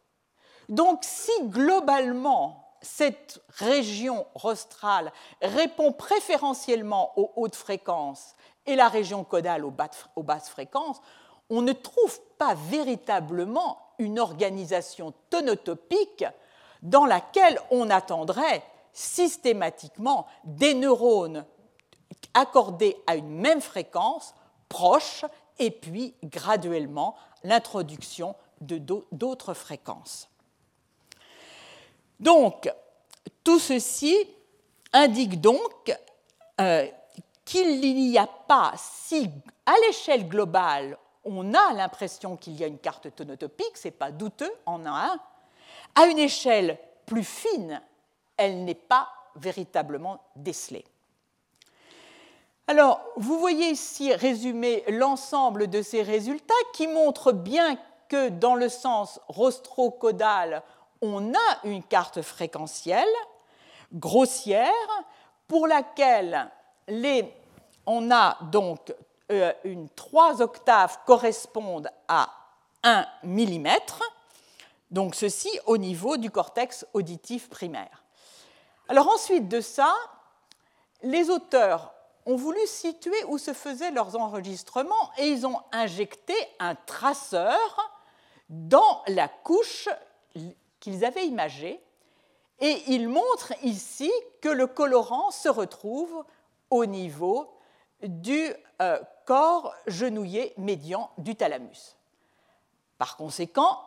Donc 0.68 1.00
si 1.02 1.32
globalement 1.44 2.65
cette 2.82 3.40
région 3.48 4.26
rostrale 4.34 5.12
répond 5.42 5.92
préférentiellement 5.92 7.12
aux 7.18 7.32
hautes 7.36 7.56
fréquences 7.56 8.34
et 8.66 8.76
la 8.76 8.88
région 8.88 9.24
caudale 9.24 9.64
aux 9.64 10.22
basses 10.22 10.48
fréquences, 10.48 11.00
on 11.50 11.62
ne 11.62 11.72
trouve 11.72 12.20
pas 12.38 12.54
véritablement 12.54 13.78
une 13.98 14.18
organisation 14.18 15.14
tonotopique 15.30 16.24
dans 16.82 17.06
laquelle 17.06 17.58
on 17.70 17.90
attendrait 17.90 18.62
systématiquement 18.92 20.26
des 20.44 20.74
neurones 20.74 21.44
accordés 22.34 22.96
à 23.06 23.16
une 23.16 23.28
même 23.28 23.60
fréquence 23.60 24.34
proche 24.68 25.24
et 25.58 25.70
puis 25.70 26.14
graduellement 26.24 27.16
l'introduction 27.44 28.34
de 28.60 28.78
d'autres 29.12 29.54
fréquences. 29.54 30.28
Donc, 32.18 32.70
tout 33.44 33.58
ceci 33.58 34.16
indique 34.92 35.40
donc 35.40 35.94
euh, 36.60 36.86
qu'il 37.44 37.80
n'y 37.80 38.18
a 38.18 38.26
pas, 38.26 38.72
si 38.76 39.30
à 39.64 39.74
l'échelle 39.86 40.28
globale 40.28 40.98
on 41.24 41.54
a 41.54 41.72
l'impression 41.72 42.36
qu'il 42.36 42.54
y 42.54 42.62
a 42.62 42.68
une 42.68 42.78
carte 42.78 43.14
tonotopique, 43.14 43.76
ce 43.76 43.88
n'est 43.88 43.92
pas 43.92 44.12
douteux, 44.12 44.52
en 44.64 44.86
a 44.86 44.90
un, 44.90 45.20
à 45.96 46.06
une 46.06 46.18
échelle 46.18 46.78
plus 47.04 47.24
fine 47.24 47.80
elle 48.36 48.64
n'est 48.64 48.74
pas 48.74 49.08
véritablement 49.36 50.20
décelée. 50.34 50.84
Alors, 52.68 53.00
vous 53.16 53.38
voyez 53.38 53.70
ici 53.70 54.12
résumé 54.12 54.82
l'ensemble 54.88 55.68
de 55.68 55.82
ces 55.82 56.02
résultats 56.02 56.54
qui 56.74 56.88
montrent 56.88 57.32
bien 57.32 57.78
que 58.08 58.28
dans 58.28 58.54
le 58.54 58.68
sens 58.68 59.20
rostro-caudal, 59.28 60.62
on 61.02 61.34
a 61.34 61.58
une 61.64 61.82
carte 61.82 62.22
fréquentielle 62.22 63.04
grossière 63.92 64.72
pour 65.48 65.66
laquelle 65.66 66.50
on 67.86 68.10
a 68.10 68.38
donc 68.50 68.94
euh, 69.30 69.52
une 69.64 69.88
3 69.90 70.42
octaves 70.42 70.98
correspondent 71.06 71.90
à 72.08 72.30
1 72.82 73.06
mm, 73.24 73.68
donc 74.90 75.14
ceci 75.14 75.50
au 75.66 75.76
niveau 75.76 76.16
du 76.16 76.30
cortex 76.30 76.86
auditif 76.94 77.48
primaire. 77.48 78.04
Alors 78.88 79.08
ensuite 79.08 79.48
de 79.48 79.60
ça, 79.60 79.92
les 81.02 81.28
auteurs 81.28 81.92
ont 82.24 82.36
voulu 82.36 82.64
situer 82.66 83.24
où 83.28 83.38
se 83.38 83.52
faisaient 83.52 83.90
leurs 83.90 84.16
enregistrements 84.16 85.10
et 85.18 85.28
ils 85.28 85.46
ont 85.46 85.60
injecté 85.72 86.34
un 86.58 86.74
traceur 86.74 87.58
dans 88.48 89.02
la 89.08 89.28
couche 89.28 89.88
qu'ils 90.86 91.04
avaient 91.04 91.26
imagée 91.26 91.80
et 92.60 92.80
ils 92.86 93.08
montrent 93.08 93.54
ici 93.64 94.12
que 94.40 94.48
le 94.48 94.68
colorant 94.68 95.32
se 95.32 95.48
retrouve 95.48 96.24
au 96.70 96.86
niveau 96.86 97.52
du 98.04 98.54
euh, 98.80 99.00
corps 99.24 99.74
genouillé 99.88 100.54
médian 100.58 101.10
du 101.18 101.34
thalamus. 101.34 101.96
Par 102.98 103.16
conséquent, 103.16 103.80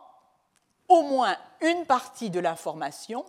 au 0.88 1.00
moins 1.00 1.38
une 1.62 1.86
partie 1.86 2.28
de 2.28 2.38
l'information 2.38 3.24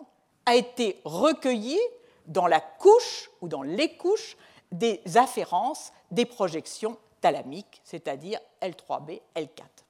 a 0.45 0.55
été 0.55 0.99
recueilli 1.05 1.79
dans 2.25 2.47
la 2.47 2.59
couche 2.59 3.31
ou 3.39 3.47
dans 3.47 3.63
les 3.63 3.95
couches 3.95 4.35
des 4.73 5.01
afférences 5.15 5.93
des 6.11 6.25
projections 6.25 6.97
thalamiques, 7.21 7.79
c'est-à-dire 7.85 8.41
L3B, 8.61 9.21
L4. 9.37 9.80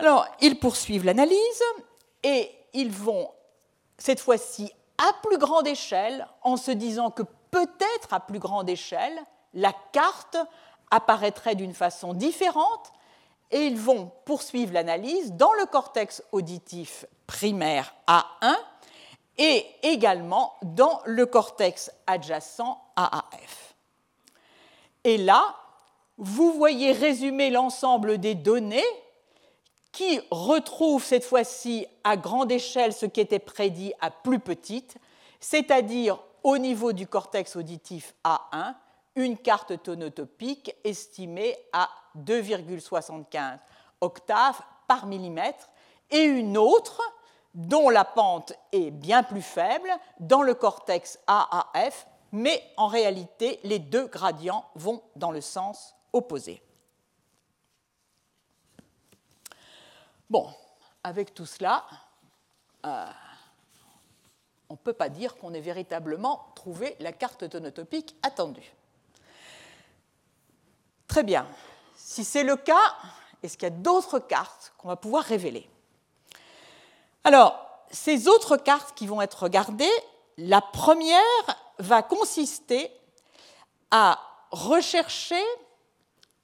Alors, 0.00 0.26
ils 0.40 0.58
poursuivent 0.58 1.04
l'analyse 1.04 1.62
et 2.22 2.50
ils 2.72 2.90
vont, 2.90 3.30
cette 3.98 4.20
fois-ci, 4.20 4.72
à 4.96 5.12
plus 5.22 5.36
grande 5.36 5.68
échelle, 5.68 6.26
en 6.40 6.56
se 6.56 6.70
disant 6.70 7.10
que 7.10 7.22
peut-être 7.50 8.14
à 8.14 8.20
plus 8.20 8.38
grande 8.38 8.70
échelle, 8.70 9.18
la 9.52 9.74
carte 9.92 10.38
apparaîtrait 10.90 11.54
d'une 11.54 11.74
façon 11.74 12.14
différente 12.14 12.92
et 13.50 13.66
ils 13.66 13.76
vont 13.76 14.10
poursuivre 14.24 14.72
l'analyse 14.72 15.34
dans 15.34 15.52
le 15.52 15.66
cortex 15.66 16.22
auditif 16.32 17.04
primaire 17.26 17.94
A1 18.08 18.56
et 19.36 19.66
également 19.82 20.54
dans 20.62 21.02
le 21.04 21.26
cortex 21.26 21.92
adjacent 22.06 22.80
AAF. 22.96 23.74
Et 25.04 25.18
là, 25.18 25.56
vous 26.16 26.54
voyez 26.54 26.92
résumer 26.92 27.50
l'ensemble 27.50 28.16
des 28.16 28.34
données 28.34 28.82
qui 29.92 30.20
retrouvent 30.30 31.04
cette 31.04 31.24
fois-ci 31.24 31.86
à 32.04 32.16
grande 32.16 32.52
échelle 32.52 32.92
ce 32.92 33.06
qui 33.06 33.20
était 33.20 33.38
prédit 33.38 33.92
à 34.00 34.10
plus 34.10 34.38
petite, 34.38 34.96
c'est-à-dire 35.40 36.18
au 36.42 36.58
niveau 36.58 36.92
du 36.92 37.06
cortex 37.06 37.56
auditif 37.56 38.14
A1, 38.24 38.74
une 39.16 39.36
carte 39.36 39.82
tonotopique 39.82 40.74
estimée 40.84 41.56
à 41.72 41.88
2,75 42.18 43.58
octaves 44.00 44.60
par 44.86 45.06
millimètre 45.06 45.68
et 46.10 46.22
une 46.22 46.56
autre 46.56 47.02
dont 47.54 47.90
la 47.90 48.04
pente 48.04 48.52
est 48.72 48.90
bien 48.90 49.22
plus 49.22 49.42
faible 49.42 49.90
dans 50.20 50.42
le 50.42 50.54
cortex 50.54 51.18
AAF, 51.26 52.06
mais 52.32 52.62
en 52.76 52.86
réalité, 52.86 53.58
les 53.64 53.80
deux 53.80 54.06
gradients 54.06 54.64
vont 54.76 55.02
dans 55.16 55.32
le 55.32 55.40
sens 55.40 55.96
opposé. 56.12 56.62
Bon, 60.30 60.48
avec 61.02 61.34
tout 61.34 61.44
cela, 61.44 61.84
euh, 62.86 63.06
on 64.68 64.74
ne 64.74 64.78
peut 64.78 64.92
pas 64.92 65.08
dire 65.08 65.36
qu'on 65.36 65.52
ait 65.52 65.60
véritablement 65.60 66.52
trouvé 66.54 66.96
la 67.00 67.12
carte 67.12 67.50
tonotopique 67.50 68.14
attendue. 68.22 68.72
Très 71.08 71.24
bien. 71.24 71.48
Si 71.96 72.22
c'est 72.22 72.44
le 72.44 72.54
cas, 72.54 72.94
est-ce 73.42 73.58
qu'il 73.58 73.64
y 73.64 73.72
a 73.72 73.74
d'autres 73.74 74.20
cartes 74.20 74.72
qu'on 74.78 74.86
va 74.86 74.94
pouvoir 74.94 75.24
révéler? 75.24 75.68
Alors, 77.24 77.84
ces 77.90 78.28
autres 78.28 78.56
cartes 78.56 78.94
qui 78.94 79.08
vont 79.08 79.20
être 79.20 79.42
regardées, 79.42 79.90
la 80.38 80.60
première 80.60 81.18
va 81.80 82.04
consister 82.04 82.92
à 83.90 84.20
rechercher, 84.52 85.42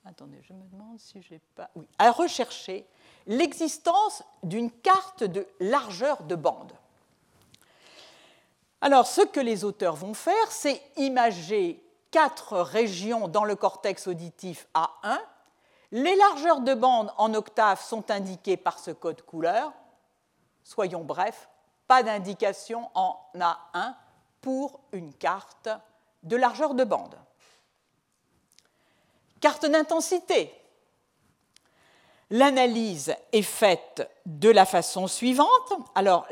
attendez, 0.05 0.43
je 0.43 0.53
me 0.53 0.65
demande 0.65 0.99
si 0.99 1.23
j'ai 1.23 1.41
pas, 1.55 1.71
oui, 1.77 1.87
à 1.99 2.11
rechercher 2.11 2.85
l'existence 3.27 4.23
d'une 4.43 4.71
carte 4.71 5.25
de 5.25 5.47
largeur 5.61 6.23
de 6.23 6.35
bande. 6.35 6.73
Alors, 8.81 9.07
ce 9.07 9.23
que 9.23 9.41
les 9.41 9.65
auteurs 9.65 9.97
vont 9.97 10.15
faire, 10.15 10.51
c'est 10.51 10.81
imager 10.97 11.83
quatre 12.11 12.59
régions 12.59 13.29
dans 13.29 13.45
le 13.45 13.57
cortex 13.57 14.07
auditif 14.07 14.69
A1. 14.75 15.19
Les 15.93 16.15
largeurs 16.17 16.61
de 16.61 16.75
bande 16.75 17.13
en 17.17 17.35
octave 17.35 17.83
sont 17.83 18.11
indiquées 18.11 18.57
par 18.57 18.79
ce 18.79 18.91
code 18.91 19.23
couleur. 19.23 19.73
Soyons 20.63 21.05
brefs, 21.05 21.49
pas 21.87 22.03
d'indication 22.03 22.91
en 22.95 23.19
A1 23.35 23.95
pour 24.41 24.81
une 24.93 25.15
carte 25.15 25.69
de 26.23 26.37
largeur 26.37 26.75
de 26.75 26.85
bande. 26.85 27.17
Carte 29.41 29.67
d'intensité. 29.67 30.53
L'analyse 32.31 33.15
est 33.33 33.43
faite 33.43 34.11
de 34.27 34.51
la 34.51 34.67
façon 34.67 35.07
suivante. 35.07 35.73
Alors, 35.95 36.27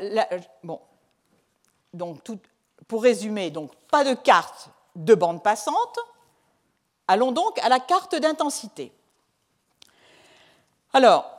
pour 2.87 3.03
résumer, 3.03 3.49
donc 3.49 3.73
pas 3.89 4.03
de 4.03 4.13
carte 4.13 4.69
de 4.95 5.15
bande 5.15 5.41
passante. 5.41 5.99
Allons 7.07 7.31
donc 7.31 7.57
à 7.59 7.69
la 7.69 7.79
carte 7.79 8.15
d'intensité. 8.15 8.91
Alors, 10.91 11.29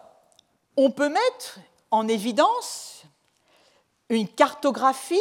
on 0.76 0.90
peut 0.90 1.08
mettre 1.08 1.58
en 1.90 2.08
évidence 2.08 3.02
une 4.08 4.28
cartographie 4.28 5.20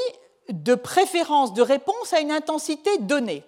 de 0.50 0.76
préférence 0.76 1.54
de 1.54 1.62
réponse 1.62 2.14
à 2.14 2.20
une 2.20 2.32
intensité 2.32 2.98
donnée. 3.00 3.44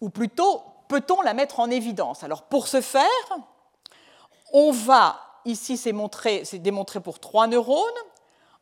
Ou 0.00 0.10
plutôt, 0.10 0.62
peut-on 0.88 1.22
la 1.22 1.32
mettre 1.32 1.60
en 1.60 1.70
évidence? 1.70 2.24
Alors, 2.24 2.42
pour 2.42 2.66
ce 2.66 2.80
faire, 2.80 3.02
on 4.52 4.70
va, 4.70 5.20
ici 5.44 5.76
c'est 5.76 5.92
démontré 6.58 7.00
pour 7.00 7.18
trois 7.18 7.46
neurones, 7.46 7.80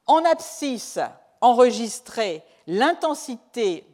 en 0.07 0.25
abscisse 0.25 0.99
enregistrer 1.41 2.43
l'intensité 2.67 3.87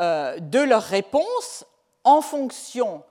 euh, 0.00 0.38
de 0.38 0.60
leur 0.60 0.82
réponse. 0.82 1.64
En 2.04 2.20
fonction, 2.20 3.02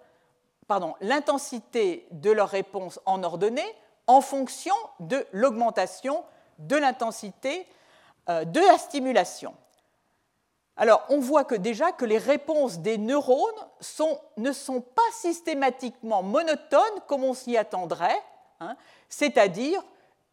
l'intensité 1.02 2.08
de 2.12 2.32
leur 2.32 2.50
réponse 2.50 3.00
en 3.06 3.24
ordonnée. 3.24 3.76
En 4.08 4.22
fonction 4.22 4.76
de 5.02 5.26
l'augmentation 5.34 6.24
de 6.60 6.78
l'intensité 6.78 7.68
euh, 8.30 8.46
de 8.46 8.62
la 8.62 8.78
stimulation. 8.78 9.54
Alors, 10.78 11.04
on 11.10 11.20
voit 11.20 11.44
que 11.44 11.56
déjà 11.56 11.92
que 11.92 12.06
les 12.06 12.20
réponses 12.20 12.80
des 12.80 13.00
neurones 13.00 13.42
ne 14.38 14.52
sont 14.52 14.82
pas 14.82 15.02
systématiquement 15.12 16.22
monotones 16.22 17.02
comme 17.08 17.24
on 17.24 17.34
s'y 17.34 17.58
attendrait, 17.58 18.22
hein, 18.60 18.76
c'est-à-dire 19.10 19.84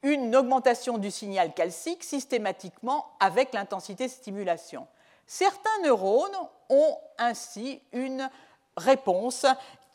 une 0.02 0.36
augmentation 0.36 0.98
du 0.98 1.10
signal 1.10 1.54
calcique 1.54 2.04
systématiquement 2.04 3.06
avec 3.20 3.54
l'intensité 3.54 4.06
de 4.06 4.12
stimulation. 4.12 4.86
Certains 5.26 5.80
neurones 5.82 6.36
ont 6.68 6.98
ainsi 7.16 7.80
une 7.92 8.28
réponse 8.76 9.46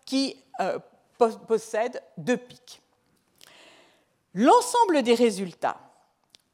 qui 0.05 0.43
euh, 0.59 0.79
possède 1.47 2.01
deux 2.17 2.37
pics. 2.37 2.81
L'ensemble 4.33 5.03
des 5.03 5.13
résultats 5.13 5.77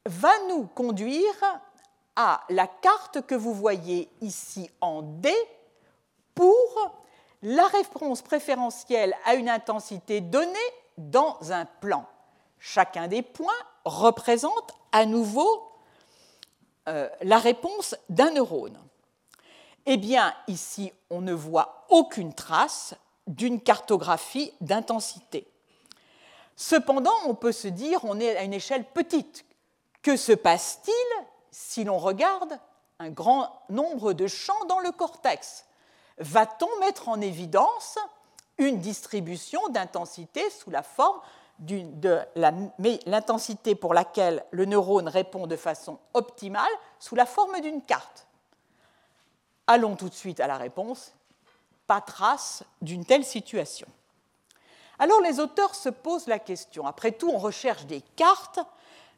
va 0.04 0.32
nous 0.48 0.66
conduire 0.66 1.34
à 2.16 2.42
la 2.48 2.66
carte 2.66 3.26
que 3.26 3.34
vous 3.34 3.54
voyez 3.54 4.10
ici 4.20 4.70
en 4.80 5.02
D 5.02 5.32
pour 6.34 6.96
la 7.42 7.66
réponse 7.66 8.22
préférentielle 8.22 9.14
à 9.24 9.34
une 9.34 9.48
intensité 9.48 10.20
donnée 10.20 10.58
dans 10.98 11.52
un 11.52 11.66
plan. 11.66 12.06
Chacun 12.58 13.06
des 13.06 13.22
points 13.22 13.52
représente 13.84 14.72
à 14.92 15.04
nouveau 15.04 15.70
euh, 16.88 17.08
la 17.22 17.38
réponse 17.38 17.94
d'un 18.08 18.30
neurone. 18.30 18.78
Eh 19.84 19.96
bien, 19.98 20.34
ici, 20.48 20.92
on 21.10 21.20
ne 21.20 21.32
voit 21.32 21.86
aucune 21.90 22.34
trace 22.34 22.94
d'une 23.26 23.60
cartographie 23.60 24.52
d'intensité. 24.60 25.46
Cependant, 26.56 27.14
on 27.26 27.34
peut 27.34 27.52
se 27.52 27.68
dire, 27.68 28.00
on 28.04 28.18
est 28.18 28.36
à 28.36 28.42
une 28.42 28.54
échelle 28.54 28.84
petite. 28.84 29.44
Que 30.02 30.16
se 30.16 30.32
passe-t-il 30.32 31.26
si 31.50 31.84
l'on 31.84 31.98
regarde 31.98 32.58
un 32.98 33.10
grand 33.10 33.62
nombre 33.68 34.12
de 34.12 34.26
champs 34.26 34.64
dans 34.68 34.80
le 34.80 34.92
cortex 34.92 35.64
Va-t-on 36.18 36.80
mettre 36.80 37.08
en 37.08 37.20
évidence 37.20 37.98
une 38.58 38.80
distribution 38.80 39.60
d'intensité 39.68 40.48
sous 40.48 40.70
la 40.70 40.82
forme 40.82 41.20
de 41.58 42.20
l'intensité 43.06 43.74
pour 43.74 43.92
laquelle 43.92 44.44
le 44.50 44.64
neurone 44.64 45.08
répond 45.08 45.46
de 45.46 45.56
façon 45.56 45.98
optimale 46.14 46.72
sous 46.98 47.14
la 47.14 47.26
forme 47.26 47.60
d'une 47.60 47.82
carte? 47.82 48.26
Allons 49.66 49.96
tout 49.96 50.08
de 50.08 50.14
suite 50.14 50.40
à 50.40 50.46
la 50.46 50.56
réponse. 50.56 51.12
Pas 51.86 52.00
trace 52.00 52.62
d'une 52.80 53.04
telle 53.04 53.24
situation. 53.24 53.86
Alors 54.98 55.20
les 55.20 55.38
auteurs 55.38 55.74
se 55.74 55.90
posent 55.90 56.28
la 56.28 56.38
question. 56.38 56.86
Après 56.86 57.12
tout, 57.12 57.30
on 57.30 57.38
recherche 57.38 57.84
des 57.84 58.00
cartes, 58.00 58.60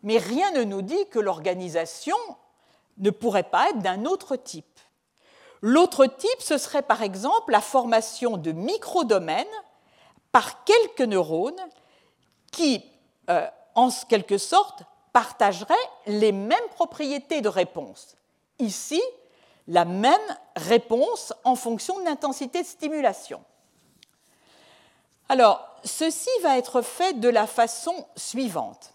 mais 0.03 0.18
rien 0.18 0.51
ne 0.53 0.64
nous 0.64 0.82
dit 0.82 1.07
que 1.11 1.18
l'organisation 1.18 2.16
ne 2.99 3.11
pourrait 3.11 3.44
pas 3.44 3.70
être 3.70 3.78
d'un 3.78 4.05
autre 4.05 4.36
type. 4.36 4.66
L'autre 5.61 6.07
type, 6.07 6.40
ce 6.40 6.59
serait 6.59 6.82
par 6.82 7.03
exemple 7.03 7.53
la 7.53 7.61
formation 7.61 8.36
de 8.36 8.53
microdomaines 8.53 9.46
par 10.30 10.64
quelques 10.64 11.01
neurones 11.01 11.61
qui, 12.53 12.84
euh, 13.30 13.46
en 13.74 13.90
quelque 14.09 14.38
sorte, 14.38 14.82
partageraient 15.12 15.74
les 16.07 16.32
mêmes 16.32 16.59
propriétés 16.74 17.40
de 17.40 17.49
réponse. 17.49 18.16
Ici, 18.59 19.03
la 19.66 19.84
même 19.84 20.14
réponse 20.57 21.32
en 21.44 21.57
fonction 21.57 21.99
de 21.99 22.05
l'intensité 22.05 22.62
de 22.62 22.66
stimulation. 22.66 23.42
Alors, 25.28 25.62
ceci 25.84 26.30
va 26.42 26.57
être 26.57 26.82
fait 26.82 27.20
de 27.20 27.28
la 27.28 27.46
façon 27.46 28.07
suivante. 28.16 28.94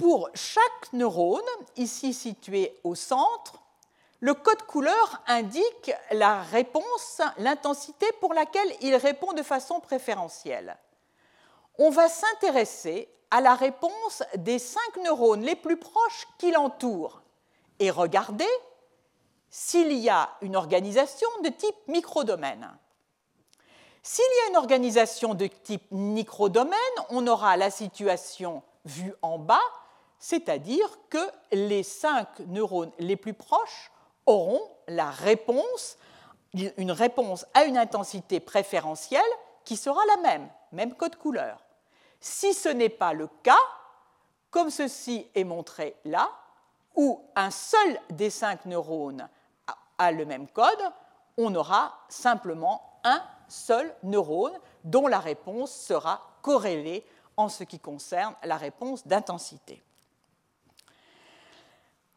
Pour 0.00 0.30
chaque 0.34 0.92
neurone, 0.92 1.42
ici 1.76 2.12
situé 2.12 2.74
au 2.82 2.94
centre, 2.94 3.60
le 4.18 4.34
code 4.34 4.62
couleur 4.62 5.22
indique 5.28 5.92
la 6.10 6.42
réponse, 6.42 7.22
l'intensité 7.38 8.06
pour 8.20 8.34
laquelle 8.34 8.74
il 8.80 8.96
répond 8.96 9.32
de 9.32 9.42
façon 9.42 9.78
préférentielle 9.80 10.76
on 11.80 11.88
va 11.88 12.10
s'intéresser 12.10 13.08
à 13.30 13.40
la 13.40 13.54
réponse 13.54 14.22
des 14.36 14.58
cinq 14.58 14.96
neurones 15.02 15.40
les 15.40 15.56
plus 15.56 15.78
proches 15.78 16.28
qui 16.36 16.50
l'entourent 16.50 17.22
et 17.78 17.90
regarder 17.90 18.48
s'il 19.48 19.90
y 19.92 20.10
a 20.10 20.28
une 20.42 20.56
organisation 20.56 21.28
de 21.42 21.48
type 21.48 21.88
microdomaine. 21.88 22.70
S'il 24.02 24.24
y 24.24 24.46
a 24.46 24.50
une 24.50 24.56
organisation 24.58 25.32
de 25.32 25.46
type 25.46 25.90
microdomaine, 25.90 26.76
on 27.08 27.26
aura 27.26 27.56
la 27.56 27.70
situation 27.70 28.62
vue 28.84 29.14
en 29.22 29.38
bas, 29.38 29.58
c'est-à-dire 30.20 30.86
que 31.08 31.18
les 31.50 31.82
cinq 31.82 32.28
neurones 32.40 32.92
les 32.98 33.16
plus 33.16 33.32
proches 33.32 33.90
auront 34.26 34.60
la 34.86 35.10
réponse, 35.10 35.96
une 36.52 36.92
réponse 36.92 37.46
à 37.54 37.64
une 37.64 37.78
intensité 37.78 38.38
préférentielle 38.38 39.22
qui 39.64 39.76
sera 39.76 40.00
la 40.06 40.18
même, 40.18 40.48
même 40.72 40.94
code 40.94 41.16
couleur. 41.16 41.64
Si 42.20 42.52
ce 42.52 42.68
n'est 42.68 42.90
pas 42.90 43.14
le 43.14 43.28
cas, 43.42 43.58
comme 44.50 44.68
ceci 44.68 45.26
est 45.34 45.44
montré 45.44 45.96
là, 46.04 46.30
où 46.94 47.24
un 47.34 47.50
seul 47.50 47.98
des 48.10 48.30
cinq 48.30 48.66
neurones 48.66 49.26
a 49.96 50.12
le 50.12 50.26
même 50.26 50.48
code, 50.48 50.92
on 51.38 51.54
aura 51.54 51.98
simplement 52.10 53.00
un 53.04 53.22
seul 53.48 53.94
neurone 54.02 54.58
dont 54.84 55.06
la 55.06 55.18
réponse 55.18 55.72
sera 55.72 56.20
corrélée 56.42 57.06
en 57.38 57.48
ce 57.48 57.64
qui 57.64 57.78
concerne 57.78 58.34
la 58.42 58.58
réponse 58.58 59.06
d'intensité. 59.06 59.82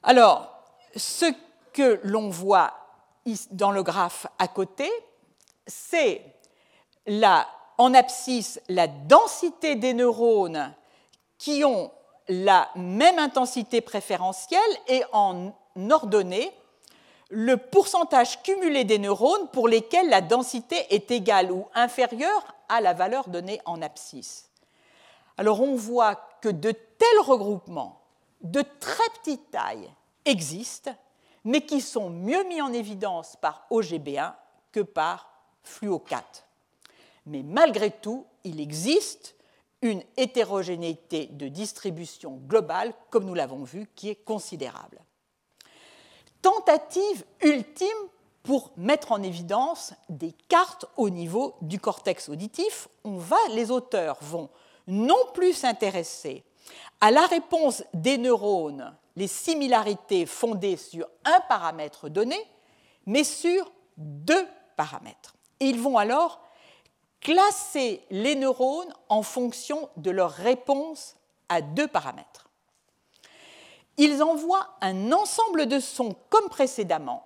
Alors, 0.03 0.49
ce 0.95 1.25
que 1.71 1.99
l'on 2.03 2.29
voit 2.29 2.73
dans 3.51 3.71
le 3.71 3.83
graphe 3.83 4.27
à 4.37 4.47
côté, 4.47 4.89
c'est 5.65 6.21
en 7.77 7.93
abscisse 7.93 8.61
la 8.67 8.87
densité 8.87 9.75
des 9.75 9.93
neurones 9.93 10.73
qui 11.37 11.63
ont 11.63 11.91
la 12.27 12.69
même 12.75 13.19
intensité 13.19 13.81
préférentielle 13.81 14.61
et 14.87 15.03
en 15.11 15.53
ordonnée 15.89 16.51
le 17.29 17.57
pourcentage 17.57 18.41
cumulé 18.43 18.83
des 18.83 18.99
neurones 18.99 19.47
pour 19.51 19.67
lesquels 19.67 20.09
la 20.09 20.21
densité 20.21 20.93
est 20.93 21.09
égale 21.11 21.51
ou 21.51 21.67
inférieure 21.73 22.45
à 22.69 22.79
la 22.79 22.93
valeur 22.93 23.27
donnée 23.29 23.59
en 23.65 23.81
abscisse. 23.81 24.49
Alors 25.37 25.61
on 25.61 25.75
voit 25.75 26.15
que 26.41 26.49
de 26.49 26.71
tels 26.71 27.19
regroupements 27.21 28.02
de 28.43 28.63
très 28.79 29.09
petite 29.19 29.51
taille 29.51 29.89
existent, 30.25 30.95
mais 31.43 31.61
qui 31.65 31.81
sont 31.81 32.09
mieux 32.09 32.43
mis 32.45 32.61
en 32.61 32.71
évidence 32.71 33.35
par 33.41 33.65
OGB1 33.71 34.33
que 34.71 34.81
par 34.81 35.29
fluo4. 35.65 36.21
Mais 37.25 37.43
malgré 37.43 37.91
tout, 37.91 38.25
il 38.43 38.59
existe 38.59 39.35
une 39.81 40.03
hétérogénéité 40.17 41.27
de 41.27 41.47
distribution 41.47 42.39
globale, 42.47 42.93
comme 43.09 43.25
nous 43.25 43.33
l'avons 43.33 43.63
vu, 43.63 43.87
qui 43.95 44.09
est 44.09 44.23
considérable 44.23 44.99
tentative 46.43 47.23
ultime 47.41 47.87
pour 48.43 48.71
mettre 48.77 49.13
en 49.13 49.23
évidence 49.23 49.93
des 50.09 50.33
cartes 50.49 50.85
au 50.97 51.09
niveau 51.09 51.55
du 51.61 51.79
cortex 51.79 52.29
auditif. 52.29 52.89
Les 53.51 53.71
auteurs 53.71 54.17
vont 54.21 54.49
non 54.85 55.17
plus 55.33 55.53
s'intéresser 55.53 56.43
à 57.03 57.11
la 57.11 57.25
réponse 57.25 57.83
des 57.93 58.17
neurones, 58.17 58.95
les 59.17 59.27
similarités 59.27 60.25
fondées 60.25 60.77
sur 60.77 61.07
un 61.25 61.41
paramètre 61.41 62.07
donné, 62.07 62.37
mais 63.05 63.23
sur 63.23 63.71
deux 63.97 64.47
paramètres. 64.77 65.35
Et 65.59 65.65
ils 65.65 65.79
vont 65.79 65.97
alors 65.97 66.39
classer 67.19 68.01
les 68.09 68.35
neurones 68.35 68.93
en 69.09 69.21
fonction 69.21 69.89
de 69.97 70.11
leur 70.11 70.31
réponse 70.31 71.17
à 71.49 71.61
deux 71.61 71.87
paramètres 71.87 72.43
ils 73.97 74.23
envoient 74.23 74.75
un 74.81 75.11
ensemble 75.11 75.67
de 75.67 75.79
sons 75.79 76.15
comme 76.29 76.49
précédemment 76.49 77.25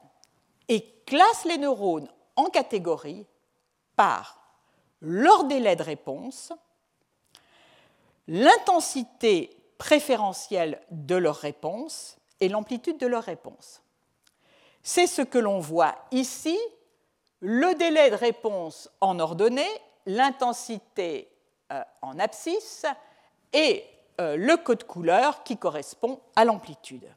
et 0.67 0.82
classent 1.05 1.45
les 1.45 1.57
neurones 1.57 2.09
en 2.36 2.45
catégories 2.45 3.25
par 3.95 4.41
leur 5.01 5.45
délai 5.45 5.75
de 5.75 5.84
réponse, 5.84 6.51
l'intensité 8.28 9.57
préférentielle 9.78 10.82
de 10.91 11.15
leur 11.15 11.36
réponse 11.36 12.17
et 12.39 12.49
l'amplitude 12.49 12.97
de 12.97 13.07
leur 13.07 13.23
réponse. 13.23 13.82
C'est 14.84 15.07
ce 15.07 15.21
que 15.21 15.38
l'on 15.38 15.59
voit 15.59 15.95
ici, 16.11 16.57
le 17.39 17.75
délai 17.75 18.09
de 18.09 18.15
réponse 18.15 18.89
en 19.01 19.19
ordonnée, 19.19 19.67
l'intensité 20.05 21.30
euh, 21.71 21.82
en 22.01 22.17
abscisse 22.19 22.86
et 23.53 23.84
euh, 24.21 24.36
le 24.38 24.57
code 24.57 24.86
couleur 24.86 25.43
qui 25.43 25.57
correspond 25.57 26.19
à 26.36 26.45
l'amplitude. 26.45 27.07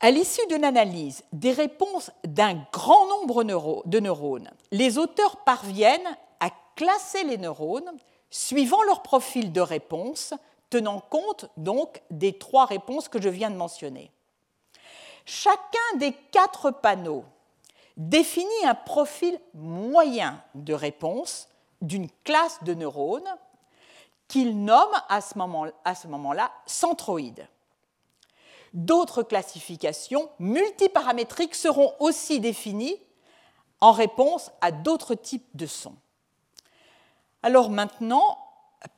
À 0.00 0.10
l'issue 0.10 0.46
d'une 0.48 0.64
analyse 0.64 1.24
des 1.32 1.52
réponses 1.52 2.10
d'un 2.24 2.54
grand 2.72 3.06
nombre 3.08 3.44
de 3.84 4.00
neurones, 4.00 4.50
les 4.70 4.96
auteurs 4.96 5.44
parviennent 5.44 6.16
à 6.38 6.48
classer 6.74 7.24
les 7.24 7.36
neurones 7.36 7.92
suivant 8.30 8.82
leur 8.84 9.02
profil 9.02 9.52
de 9.52 9.60
réponse, 9.60 10.34
tenant 10.70 11.00
compte 11.00 11.46
donc 11.56 12.00
des 12.10 12.38
trois 12.38 12.64
réponses 12.64 13.08
que 13.08 13.20
je 13.20 13.28
viens 13.28 13.50
de 13.50 13.56
mentionner. 13.56 14.10
Chacun 15.26 15.96
des 15.96 16.12
quatre 16.32 16.70
panneaux 16.70 17.24
définit 17.96 18.64
un 18.64 18.74
profil 18.74 19.38
moyen 19.54 20.42
de 20.54 20.72
réponse 20.72 21.48
d'une 21.82 22.08
classe 22.24 22.62
de 22.62 22.74
neurones 22.74 23.28
qu'il 24.28 24.64
nomme 24.64 24.94
à 25.08 25.20
ce 25.20 26.06
moment-là 26.08 26.52
centroïdes. 26.66 27.46
D'autres 28.72 29.24
classifications 29.24 30.30
multiparamétriques 30.38 31.56
seront 31.56 31.92
aussi 31.98 32.38
définies 32.38 32.96
en 33.80 33.90
réponse 33.90 34.52
à 34.60 34.70
d'autres 34.70 35.16
types 35.16 35.48
de 35.54 35.66
sons. 35.66 35.96
Alors 37.42 37.70
maintenant, 37.70 38.38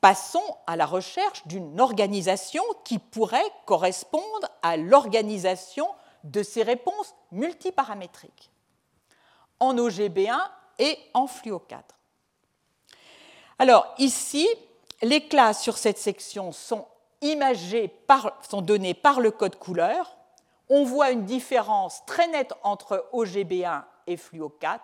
passons 0.01 0.43
à 0.67 0.75
la 0.75 0.85
recherche 0.85 1.45
d'une 1.47 1.79
organisation 1.79 2.63
qui 2.83 2.99
pourrait 2.99 3.51
correspondre 3.65 4.49
à 4.61 4.77
l'organisation 4.77 5.87
de 6.23 6.43
ces 6.43 6.63
réponses 6.63 7.13
multiparamétriques 7.31 8.51
en 9.59 9.75
OGB1 9.75 10.39
et 10.79 10.97
en 11.13 11.25
Fluo4. 11.25 11.81
Alors 13.59 13.93
ici, 13.97 14.47
les 15.01 15.27
classes 15.27 15.61
sur 15.61 15.77
cette 15.77 15.97
section 15.97 16.51
sont 16.51 16.85
imagées, 17.21 17.93
sont 18.49 18.61
données 18.61 18.93
par 18.93 19.19
le 19.19 19.31
code 19.31 19.57
couleur. 19.57 20.17
On 20.69 20.83
voit 20.83 21.11
une 21.11 21.25
différence 21.25 22.05
très 22.05 22.27
nette 22.27 22.53
entre 22.63 23.07
OGB1 23.13 23.83
et 24.07 24.15
Fluo4. 24.15 24.79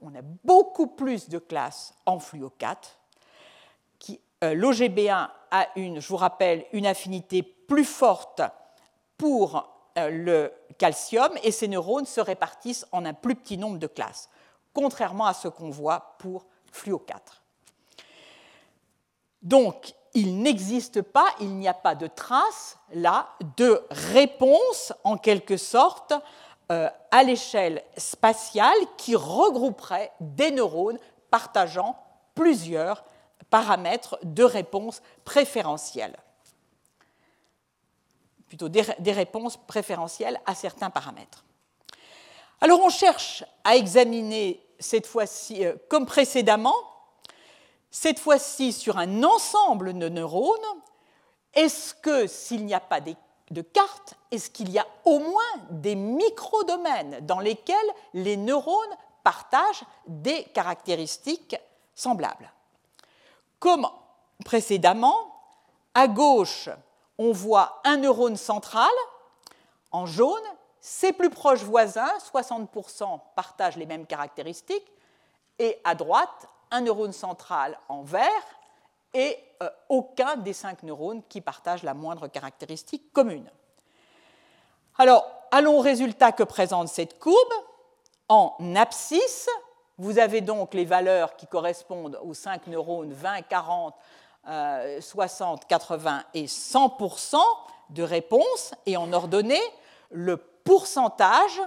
On 0.00 0.14
a 0.14 0.22
beaucoup 0.44 0.86
plus 0.86 1.28
de 1.28 1.38
classes 1.38 1.94
en 2.06 2.18
Fluo4. 2.18 2.76
Euh, 4.42 4.54
L'OGB1 4.54 5.28
a, 5.50 5.68
une, 5.76 6.00
je 6.00 6.08
vous 6.08 6.16
rappelle, 6.16 6.64
une 6.72 6.86
affinité 6.86 7.42
plus 7.42 7.84
forte 7.84 8.42
pour 9.16 9.68
euh, 9.98 10.08
le 10.08 10.52
calcium 10.78 11.30
et 11.42 11.52
ces 11.52 11.68
neurones 11.68 12.06
se 12.06 12.20
répartissent 12.20 12.86
en 12.92 13.04
un 13.04 13.14
plus 13.14 13.34
petit 13.34 13.58
nombre 13.58 13.78
de 13.78 13.86
classes, 13.86 14.28
contrairement 14.72 15.26
à 15.26 15.34
ce 15.34 15.48
qu'on 15.48 15.70
voit 15.70 16.16
pour 16.18 16.46
Fluo4. 16.72 17.42
Donc, 19.42 19.94
il 20.14 20.42
n'existe 20.42 21.02
pas, 21.02 21.26
il 21.40 21.56
n'y 21.56 21.68
a 21.68 21.74
pas 21.74 21.94
de 21.94 22.06
trace 22.06 22.78
là 22.92 23.28
de 23.56 23.82
réponse 23.90 24.92
en 25.04 25.16
quelque 25.16 25.56
sorte 25.56 26.12
euh, 26.70 26.88
à 27.10 27.22
l'échelle 27.22 27.82
spatiale 27.96 28.76
qui 28.96 29.16
regrouperait 29.16 30.12
des 30.20 30.50
neurones 30.50 30.98
partageant 31.30 31.96
plusieurs 32.34 33.04
paramètres 33.52 34.18
de 34.22 34.44
réponse 34.44 35.02
préférentielle. 35.26 36.16
Plutôt 38.48 38.70
des, 38.70 39.12
réponses 39.12 39.58
préférentielles 39.58 40.40
à 40.46 40.54
certains 40.54 40.88
paramètres. 40.88 41.44
Alors 42.62 42.80
on 42.80 42.88
cherche 42.88 43.44
à 43.62 43.76
examiner 43.76 44.64
cette 44.80 45.06
fois-ci, 45.06 45.66
euh, 45.66 45.74
comme 45.90 46.06
précédemment, 46.06 46.74
cette 47.90 48.18
fois-ci 48.18 48.72
sur 48.72 48.96
un 48.96 49.22
ensemble 49.22 49.98
de 49.98 50.08
neurones, 50.08 50.80
est-ce 51.52 51.94
que 51.94 52.26
s'il 52.26 52.64
n'y 52.64 52.74
a 52.74 52.80
pas 52.80 53.00
de 53.00 53.60
carte, 53.60 54.14
est-ce 54.30 54.48
qu'il 54.48 54.70
y 54.70 54.78
a 54.78 54.86
au 55.04 55.18
moins 55.18 55.54
des 55.70 55.94
microdomaines 55.94 57.18
dans 57.26 57.40
lesquels 57.40 57.76
les 58.14 58.38
neurones 58.38 58.96
partagent 59.22 59.84
des 60.06 60.44
caractéristiques 60.44 61.56
semblables? 61.94 62.50
Comme 63.62 63.86
précédemment, 64.44 65.16
à 65.94 66.08
gauche, 66.08 66.68
on 67.16 67.30
voit 67.30 67.80
un 67.84 67.98
neurone 67.98 68.36
central 68.36 68.90
en 69.92 70.04
jaune, 70.04 70.42
ses 70.80 71.12
plus 71.12 71.30
proches 71.30 71.62
voisins, 71.62 72.10
60%, 72.34 73.20
partagent 73.36 73.76
les 73.76 73.86
mêmes 73.86 74.04
caractéristiques, 74.04 74.90
et 75.60 75.78
à 75.84 75.94
droite, 75.94 76.48
un 76.72 76.80
neurone 76.80 77.12
central 77.12 77.78
en 77.88 78.02
vert 78.02 78.26
et 79.14 79.38
euh, 79.62 79.70
aucun 79.88 80.34
des 80.34 80.54
cinq 80.54 80.82
neurones 80.82 81.22
qui 81.28 81.40
partagent 81.40 81.84
la 81.84 81.94
moindre 81.94 82.26
caractéristique 82.26 83.12
commune. 83.12 83.48
Alors, 84.98 85.24
allons 85.52 85.78
au 85.78 85.82
résultat 85.82 86.32
que 86.32 86.42
présente 86.42 86.88
cette 86.88 87.20
courbe. 87.20 87.52
En 88.28 88.56
abscisse, 88.74 89.48
vous 90.02 90.18
avez 90.18 90.40
donc 90.40 90.74
les 90.74 90.84
valeurs 90.84 91.36
qui 91.36 91.46
correspondent 91.46 92.18
aux 92.24 92.34
cinq 92.34 92.66
neurones 92.66 93.12
20, 93.12 93.42
40, 93.42 93.94
60, 95.00 95.68
80 95.68 96.24
et 96.34 96.46
100% 96.46 97.36
de 97.90 98.02
réponse, 98.02 98.74
et 98.84 98.96
en 98.96 99.12
ordonnée, 99.12 99.62
le 100.10 100.38
pourcentage 100.38 101.60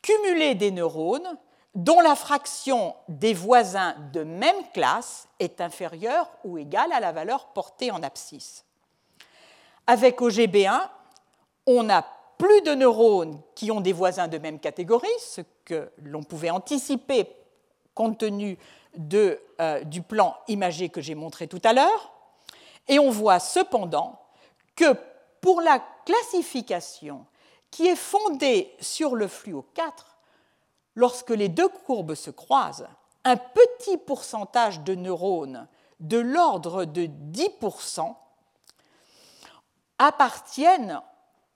cumulé 0.00 0.54
des 0.54 0.70
neurones 0.70 1.36
dont 1.74 2.00
la 2.00 2.14
fraction 2.14 2.96
des 3.06 3.34
voisins 3.34 3.94
de 4.14 4.24
même 4.24 4.70
classe 4.72 5.28
est 5.38 5.60
inférieure 5.60 6.30
ou 6.42 6.56
égale 6.56 6.90
à 6.90 7.00
la 7.00 7.12
valeur 7.12 7.48
portée 7.48 7.90
en 7.90 8.02
abscisse. 8.02 8.64
Avec 9.86 10.20
OGB1, 10.20 10.88
on 11.66 11.90
a 11.90 12.02
plus 12.38 12.62
de 12.62 12.74
neurones 12.74 13.40
qui 13.54 13.70
ont 13.70 13.80
des 13.80 13.92
voisins 13.92 14.28
de 14.28 14.38
même 14.38 14.58
catégorie, 14.58 15.08
ce 15.20 15.40
que 15.64 15.90
l'on 16.02 16.22
pouvait 16.22 16.50
anticiper 16.50 17.26
compte 17.94 18.18
tenu 18.18 18.58
euh, 19.60 19.84
du 19.84 20.02
plan 20.02 20.36
imagé 20.48 20.88
que 20.90 21.00
j'ai 21.00 21.14
montré 21.14 21.48
tout 21.48 21.60
à 21.64 21.72
l'heure. 21.72 22.12
Et 22.88 22.98
on 22.98 23.10
voit 23.10 23.40
cependant 23.40 24.20
que 24.74 24.94
pour 25.40 25.60
la 25.60 25.82
classification 26.04 27.26
qui 27.70 27.86
est 27.86 27.96
fondée 27.96 28.72
sur 28.80 29.16
le 29.16 29.28
fluo 29.28 29.66
4, 29.74 30.18
lorsque 30.94 31.30
les 31.30 31.48
deux 31.48 31.68
courbes 31.68 32.14
se 32.14 32.30
croisent, 32.30 32.88
un 33.24 33.36
petit 33.36 33.96
pourcentage 33.96 34.80
de 34.80 34.94
neurones 34.94 35.66
de 36.00 36.18
l'ordre 36.18 36.84
de 36.84 37.06
10% 37.06 38.14
appartiennent 39.98 41.00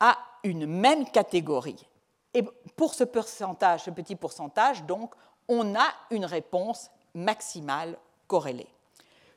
à 0.00 0.16
une 0.44 0.66
même 0.66 1.04
catégorie. 1.10 1.86
Et 2.34 2.42
pour 2.76 2.94
ce 2.94 3.04
pourcentage, 3.04 3.84
ce 3.84 3.90
petit 3.90 4.16
pourcentage, 4.16 4.84
donc, 4.84 5.14
on 5.48 5.74
a 5.74 5.88
une 6.10 6.24
réponse 6.24 6.90
maximale 7.14 7.98
corrélée. 8.26 8.68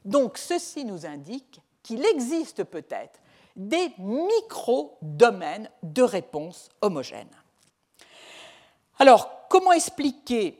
Donc, 0.05 0.37
ceci 0.37 0.85
nous 0.85 1.05
indique 1.05 1.61
qu'il 1.81 2.05
existe 2.05 2.63
peut-être 2.63 3.19
des 3.55 3.91
micro-domaines 3.97 5.69
de 5.81 6.01
réponse 6.01 6.69
homogènes. 6.81 7.35
Alors, 8.99 9.47
comment 9.49 9.71
expliquer 9.71 10.59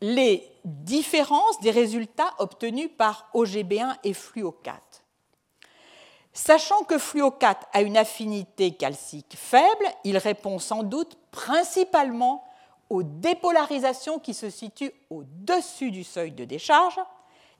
les 0.00 0.50
différences 0.64 1.60
des 1.60 1.70
résultats 1.70 2.34
obtenus 2.38 2.90
par 2.96 3.30
OGB1 3.34 3.96
et 4.04 4.12
Fluo4 4.12 5.03
Sachant 6.36 6.82
que 6.82 6.96
Fluo4 6.96 7.58
a 7.72 7.82
une 7.82 7.96
affinité 7.96 8.74
calcique 8.74 9.36
faible, 9.36 9.86
il 10.02 10.18
répond 10.18 10.58
sans 10.58 10.82
doute 10.82 11.16
principalement 11.30 12.44
aux 12.90 13.04
dépolarisations 13.04 14.18
qui 14.18 14.34
se 14.34 14.50
situent 14.50 14.92
au-dessus 15.10 15.92
du 15.92 16.02
seuil 16.02 16.32
de 16.32 16.44
décharge. 16.44 16.98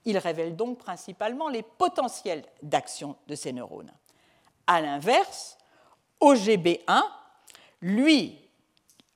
Il 0.05 0.18
révèle 0.18 0.57
donc 0.57 0.79
principalement 0.79 1.49
les 1.49 1.62
potentiels 1.62 2.45
d'action 2.62 3.14
de 3.29 3.37
ces 3.37 3.53
neurones. 3.53 3.93
A 4.66 4.81
l'inverse, 4.81 5.57
OGB1, 6.20 7.05
lui, 7.81 8.41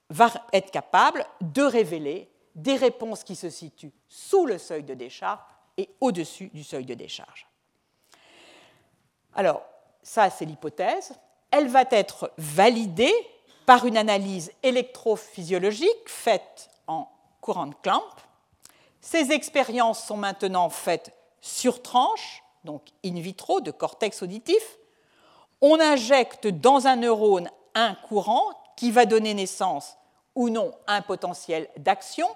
va 0.09 0.31
être 0.53 0.71
capable 0.71 1.27
de 1.41 1.63
révéler 1.63 2.31
des 2.55 2.77
réponses 2.77 3.25
qui 3.25 3.35
se 3.35 3.51
situent 3.51 3.93
sous 4.09 4.47
le 4.47 4.57
seuil 4.57 4.85
de 4.85 4.95
décharge 4.95 5.41
et 5.77 5.91
au-dessus 6.01 6.47
du 6.55 6.63
seuil 6.63 6.85
de 6.85 6.95
décharge. 6.95 7.49
Alors, 9.35 9.63
ça, 10.03 10.31
c'est 10.31 10.45
l'hypothèse. 10.45 11.13
Elle 11.51 11.69
va 11.69 11.85
être 11.91 12.33
validée 12.39 13.15
par 13.67 13.85
une 13.85 13.97
analyse 13.97 14.53
électrophysiologique 14.63 16.09
faite 16.09 16.71
en 16.87 17.09
courant 17.41 17.67
de 17.67 17.75
Clamp. 17.83 18.03
Ces 19.01 19.33
expériences 19.33 20.05
sont 20.05 20.17
maintenant 20.17 20.71
faites 20.71 21.13
sur 21.41 21.83
tranche, 21.83 22.43
donc 22.65 22.83
in 23.05 23.21
vitro, 23.21 23.61
de 23.61 23.71
cortex 23.71 24.23
auditif. 24.23 24.79
On 25.61 25.81
injecte 25.81 26.47
dans 26.47 26.87
un 26.87 26.97
neurone 26.97 27.51
un 27.75 27.95
courant 27.95 28.51
qui 28.77 28.91
va 28.91 29.07
donner 29.07 29.35
naissance 29.35 29.97
ou 30.35 30.51
non 30.51 30.73
à 30.87 30.95
un 30.95 31.03
potentiel 31.03 31.69
d'action 31.77 32.29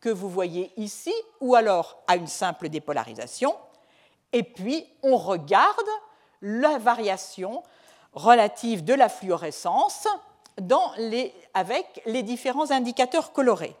que 0.00 0.08
vous 0.10 0.28
voyez 0.28 0.70
ici, 0.76 1.14
ou 1.40 1.54
alors 1.54 2.02
à 2.06 2.16
une 2.16 2.26
simple 2.26 2.68
dépolarisation. 2.68 3.56
Et 4.32 4.42
puis, 4.42 4.86
on 5.02 5.16
regarde 5.16 5.88
la 6.44 6.78
variation 6.78 7.62
relative 8.12 8.84
de 8.84 8.94
la 8.94 9.08
fluorescence 9.08 10.06
avec 11.54 12.02
les 12.06 12.22
différents 12.22 12.70
indicateurs 12.70 13.32
colorés. 13.32 13.74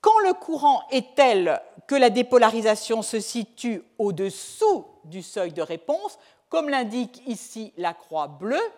Quand 0.00 0.18
le 0.20 0.32
courant 0.32 0.82
est 0.90 1.14
tel 1.14 1.60
que 1.86 1.94
la 1.94 2.08
dépolarisation 2.08 3.02
se 3.02 3.20
situe 3.20 3.82
au-dessous 3.98 4.86
du 5.04 5.22
seuil 5.22 5.52
de 5.52 5.60
réponse, 5.60 6.18
comme 6.48 6.68
l'indique 6.68 7.22
ici 7.26 7.72
la 7.76 7.94
croix 7.94 8.28
bleue, 8.28 8.70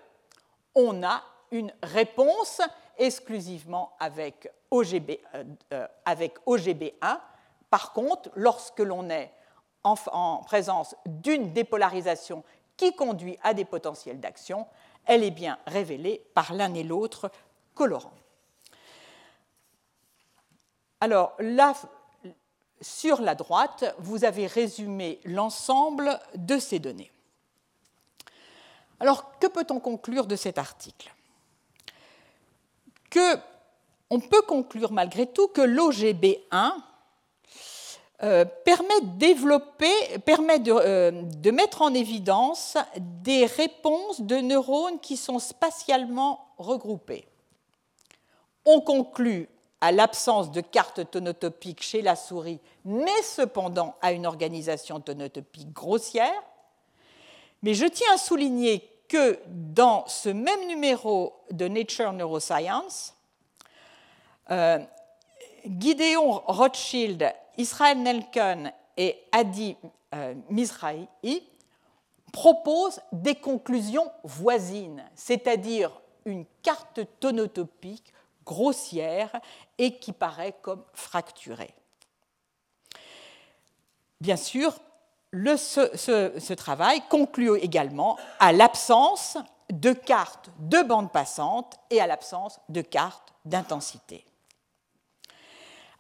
on 0.74 1.02
a 1.04 1.22
une 1.50 1.72
réponse 1.82 2.62
exclusivement 2.98 3.92
avec, 4.00 4.50
euh, 4.72 5.44
euh, 5.72 5.86
avec 6.04 6.34
OGB1. 6.46 7.20
Par 7.70 7.92
contre, 7.92 8.30
lorsque 8.34 8.80
l'on 8.80 9.11
est 9.11 9.30
en, 9.87 10.39
présence 10.39 10.95
d'une 11.07 11.53
dépolarisation 11.53 12.45
qui 12.76 12.95
conduit 12.95 13.39
à 13.43 13.55
des 13.55 13.64
potentiels 13.64 14.20
d'action, 14.20 14.66
elle 15.07 15.22
est 15.22 15.30
bien 15.30 15.59
révélée 15.66 16.22
par 16.34 16.53
l'un 16.53 16.74
et 16.74 16.82
l'autre 16.82 17.30
colorant. 17.74 18.12
Alors 21.01 21.34
là, 21.39 21.74
sur 22.80 23.20
la 23.20 23.34
droite, 23.34 23.95
vous 23.99 24.24
avez 24.24 24.47
résumé 24.47 25.20
l'ensemble 25.24 26.18
de 26.34 26.59
ces 26.59 26.78
données. 26.78 27.12
Alors, 28.99 29.39
que 29.39 29.47
peut-on 29.47 29.78
conclure 29.78 30.26
de 30.26 30.37
cet 30.37 30.59
article? 30.59 31.14
Que 33.11 33.37
On 34.11 34.20
peut 34.20 34.43
conclure 34.43 34.93
malgré 34.93 35.26
tout 35.26 35.49
que 35.49 35.61
l'OGB1 35.61 36.72
euh, 38.22 38.46
permet, 38.64 39.00
de, 39.02 39.18
développer, 39.18 39.92
permet 40.24 40.58
euh, 40.68 41.10
de, 41.22 41.50
mettre 41.50 41.82
en 41.82 41.92
évidence 41.92 42.78
des 42.96 43.44
réponses 43.44 44.22
de 44.22 44.36
neurones 44.36 44.98
qui 45.00 45.18
sont 45.18 45.38
spatialement 45.38 46.48
regroupées. 46.56 47.26
On 48.64 48.80
conclut 48.80 49.50
à 49.82 49.92
l'absence 49.92 50.50
de 50.50 50.62
carte 50.62 51.10
tonotopique 51.10 51.82
chez 51.82 52.00
la 52.00 52.16
souris, 52.16 52.58
mais 52.86 53.22
cependant 53.22 53.96
à 54.00 54.12
une 54.12 54.26
organisation 54.26 54.98
tonotopique 55.00 55.74
grossière. 55.74 56.42
Mais 57.62 57.74
je 57.74 57.84
tiens 57.84 58.14
à 58.14 58.18
souligner 58.18 58.88
que 59.08 59.38
dans 59.46 60.06
ce 60.06 60.30
même 60.30 60.66
numéro 60.66 61.34
de 61.50 61.68
Nature 61.68 62.14
Neuroscience, 62.14 63.14
euh, 64.50 64.78
Gideon 65.66 66.42
Rothschild 66.46 67.30
Israël 67.59 67.98
Nelken 67.98 68.72
et 68.96 69.22
Adi 69.32 69.76
euh, 70.14 70.34
proposent 72.32 73.00
des 73.12 73.34
conclusions 73.34 74.11
voisines, 74.24 75.04
c'est-à-dire 75.14 75.90
une 76.24 76.44
carte 76.62 77.00
tonotopique 77.20 78.12
grossière 78.44 79.30
et 79.78 79.98
qui 79.98 80.12
paraît 80.12 80.54
comme 80.62 80.84
fracturée. 80.92 81.74
Bien 84.20 84.36
sûr, 84.36 84.74
ce, 85.32 86.52
travail 86.54 87.02
conclut 87.09 87.57
également 87.59 88.16
à 88.38 88.52
l'absence 88.52 89.36
de 89.70 89.92
cartes 89.92 90.50
de 90.59 90.82
bande 90.82 91.12
passante 91.12 91.74
et 91.90 92.00
à 92.00 92.07
l'absence 92.07 92.61
de 92.68 92.80
cartes 92.80 93.34
d'intensité. 93.44 94.24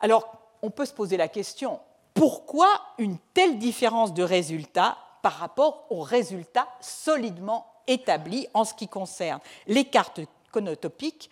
Alors, 0.00 0.35
on 0.62 0.70
peut 0.70 0.86
se 0.86 0.92
poser 0.92 1.16
la 1.16 1.28
question, 1.28 1.80
pourquoi 2.14 2.68
une 2.98 3.18
telle 3.34 3.58
différence 3.58 4.14
de 4.14 4.22
résultats 4.22 4.96
par 5.22 5.34
rapport 5.34 5.86
aux 5.90 6.00
résultats 6.00 6.68
solidement 6.80 7.66
établis 7.86 8.48
en 8.54 8.64
ce 8.64 8.74
qui 8.74 8.88
concerne 8.88 9.40
les 9.66 9.84
cartes 9.84 10.20
conotopiques 10.50 11.30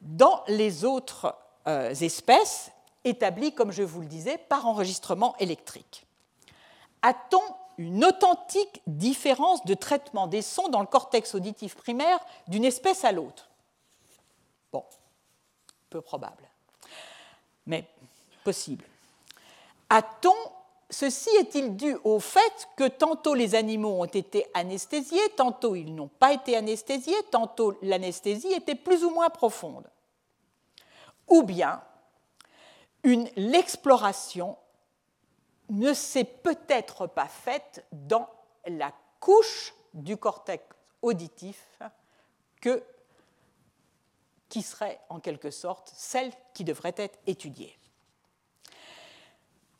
dans 0.00 0.42
les 0.48 0.84
autres 0.84 1.34
euh, 1.66 1.90
espèces 1.90 2.70
établies, 3.04 3.52
comme 3.52 3.72
je 3.72 3.82
vous 3.82 4.00
le 4.00 4.06
disais, 4.06 4.38
par 4.38 4.66
enregistrement 4.66 5.36
électrique? 5.38 6.06
A-t-on 7.02 7.42
une 7.78 8.04
authentique 8.04 8.82
différence 8.86 9.64
de 9.64 9.74
traitement 9.74 10.26
des 10.26 10.42
sons 10.42 10.68
dans 10.68 10.80
le 10.80 10.86
cortex 10.86 11.34
auditif 11.34 11.76
primaire 11.76 12.18
d'une 12.48 12.64
espèce 12.64 13.04
à 13.04 13.12
l'autre? 13.12 13.48
Bon, 14.72 14.84
peu 15.90 16.00
probable. 16.00 16.48
Mais 17.66 17.88
A-t-on 19.90 20.34
Ceci 20.90 21.28
est-il 21.38 21.76
dû 21.76 21.98
au 22.02 22.18
fait 22.18 22.68
que 22.74 22.88
tantôt 22.88 23.34
les 23.34 23.54
animaux 23.54 24.00
ont 24.00 24.06
été 24.06 24.46
anesthésiés, 24.54 25.28
tantôt 25.36 25.74
ils 25.74 25.94
n'ont 25.94 26.08
pas 26.08 26.32
été 26.32 26.56
anesthésiés, 26.56 27.22
tantôt 27.30 27.76
l'anesthésie 27.82 28.52
était 28.54 28.74
plus 28.74 29.04
ou 29.04 29.10
moins 29.10 29.28
profonde? 29.28 29.86
Ou 31.28 31.42
bien 31.42 31.82
l'exploration 33.04 34.56
ne 35.68 35.92
s'est 35.92 36.24
peut-être 36.24 37.06
pas 37.06 37.28
faite 37.28 37.84
dans 37.92 38.28
la 38.66 38.92
couche 39.20 39.74
du 39.92 40.16
cortex 40.16 40.64
auditif 41.02 41.78
qui 44.48 44.62
serait 44.62 44.98
en 45.10 45.20
quelque 45.20 45.50
sorte 45.50 45.92
celle 45.94 46.32
qui 46.54 46.64
devrait 46.64 46.94
être 46.96 47.18
étudiée. 47.26 47.77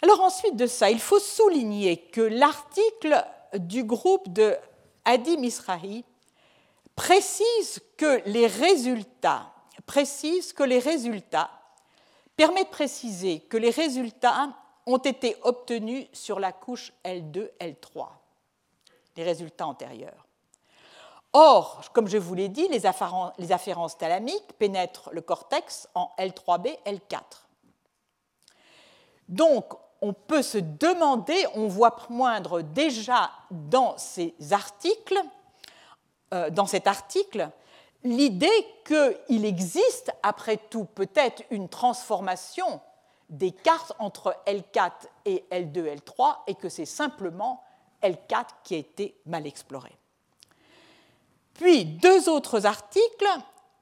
Alors 0.02 0.20
ensuite 0.20 0.56
de 0.56 0.66
ça, 0.66 0.90
il 0.90 1.00
faut 1.00 1.18
souligner 1.18 1.96
que 1.96 2.20
l'article 2.20 3.24
du 3.54 3.84
groupe 3.84 4.32
de 4.32 4.56
Adi 5.04 5.36
Misrahi 5.36 6.04
précise 6.94 7.80
que 7.96 8.22
les 8.26 8.46
résultats, 8.46 9.52
précise 9.86 10.52
que 10.52 10.62
les 10.62 10.78
résultats, 10.78 11.50
permet 12.36 12.64
de 12.64 12.68
préciser 12.68 13.40
que 13.40 13.56
les 13.56 13.70
résultats 13.70 14.50
ont 14.86 14.98
été 14.98 15.36
obtenus 15.42 16.06
sur 16.12 16.38
la 16.38 16.52
couche 16.52 16.92
L2, 17.04 17.50
L3, 17.60 18.06
les 19.16 19.24
résultats 19.24 19.66
antérieurs. 19.66 20.26
Or, 21.32 21.82
comme 21.92 22.08
je 22.08 22.16
vous 22.16 22.34
l'ai 22.34 22.48
dit, 22.48 22.66
les 22.68 22.86
afférences 22.86 23.98
thalamiques 23.98 24.52
pénètrent 24.58 25.10
le 25.12 25.20
cortex 25.20 25.88
en 25.94 26.10
L3B, 26.18 26.76
L4. 26.86 27.22
Donc, 29.28 29.74
on 30.00 30.12
peut 30.12 30.42
se 30.42 30.58
demander, 30.58 31.44
on 31.54 31.66
voit 31.66 31.96
poindre 31.96 32.62
déjà 32.62 33.30
dans 33.50 33.96
ces 33.98 34.34
articles, 34.50 35.18
euh, 36.32 36.50
dans 36.50 36.66
cet 36.66 36.86
article, 36.86 37.50
l'idée 38.04 38.66
qu'il 38.84 39.44
existe, 39.44 40.12
après 40.22 40.56
tout, 40.56 40.84
peut-être 40.84 41.42
une 41.50 41.68
transformation 41.68 42.80
des 43.28 43.52
cartes 43.52 43.92
entre 43.98 44.36
L4 44.46 44.92
et 45.24 45.44
L2, 45.50 45.96
L3, 45.96 46.36
et 46.46 46.54
que 46.54 46.68
c'est 46.68 46.86
simplement 46.86 47.62
L4 48.02 48.46
qui 48.64 48.74
a 48.74 48.78
été 48.78 49.20
mal 49.26 49.46
exploré. 49.46 49.94
Puis 51.54 51.84
deux 51.84 52.28
autres 52.28 52.66
articles 52.66 53.28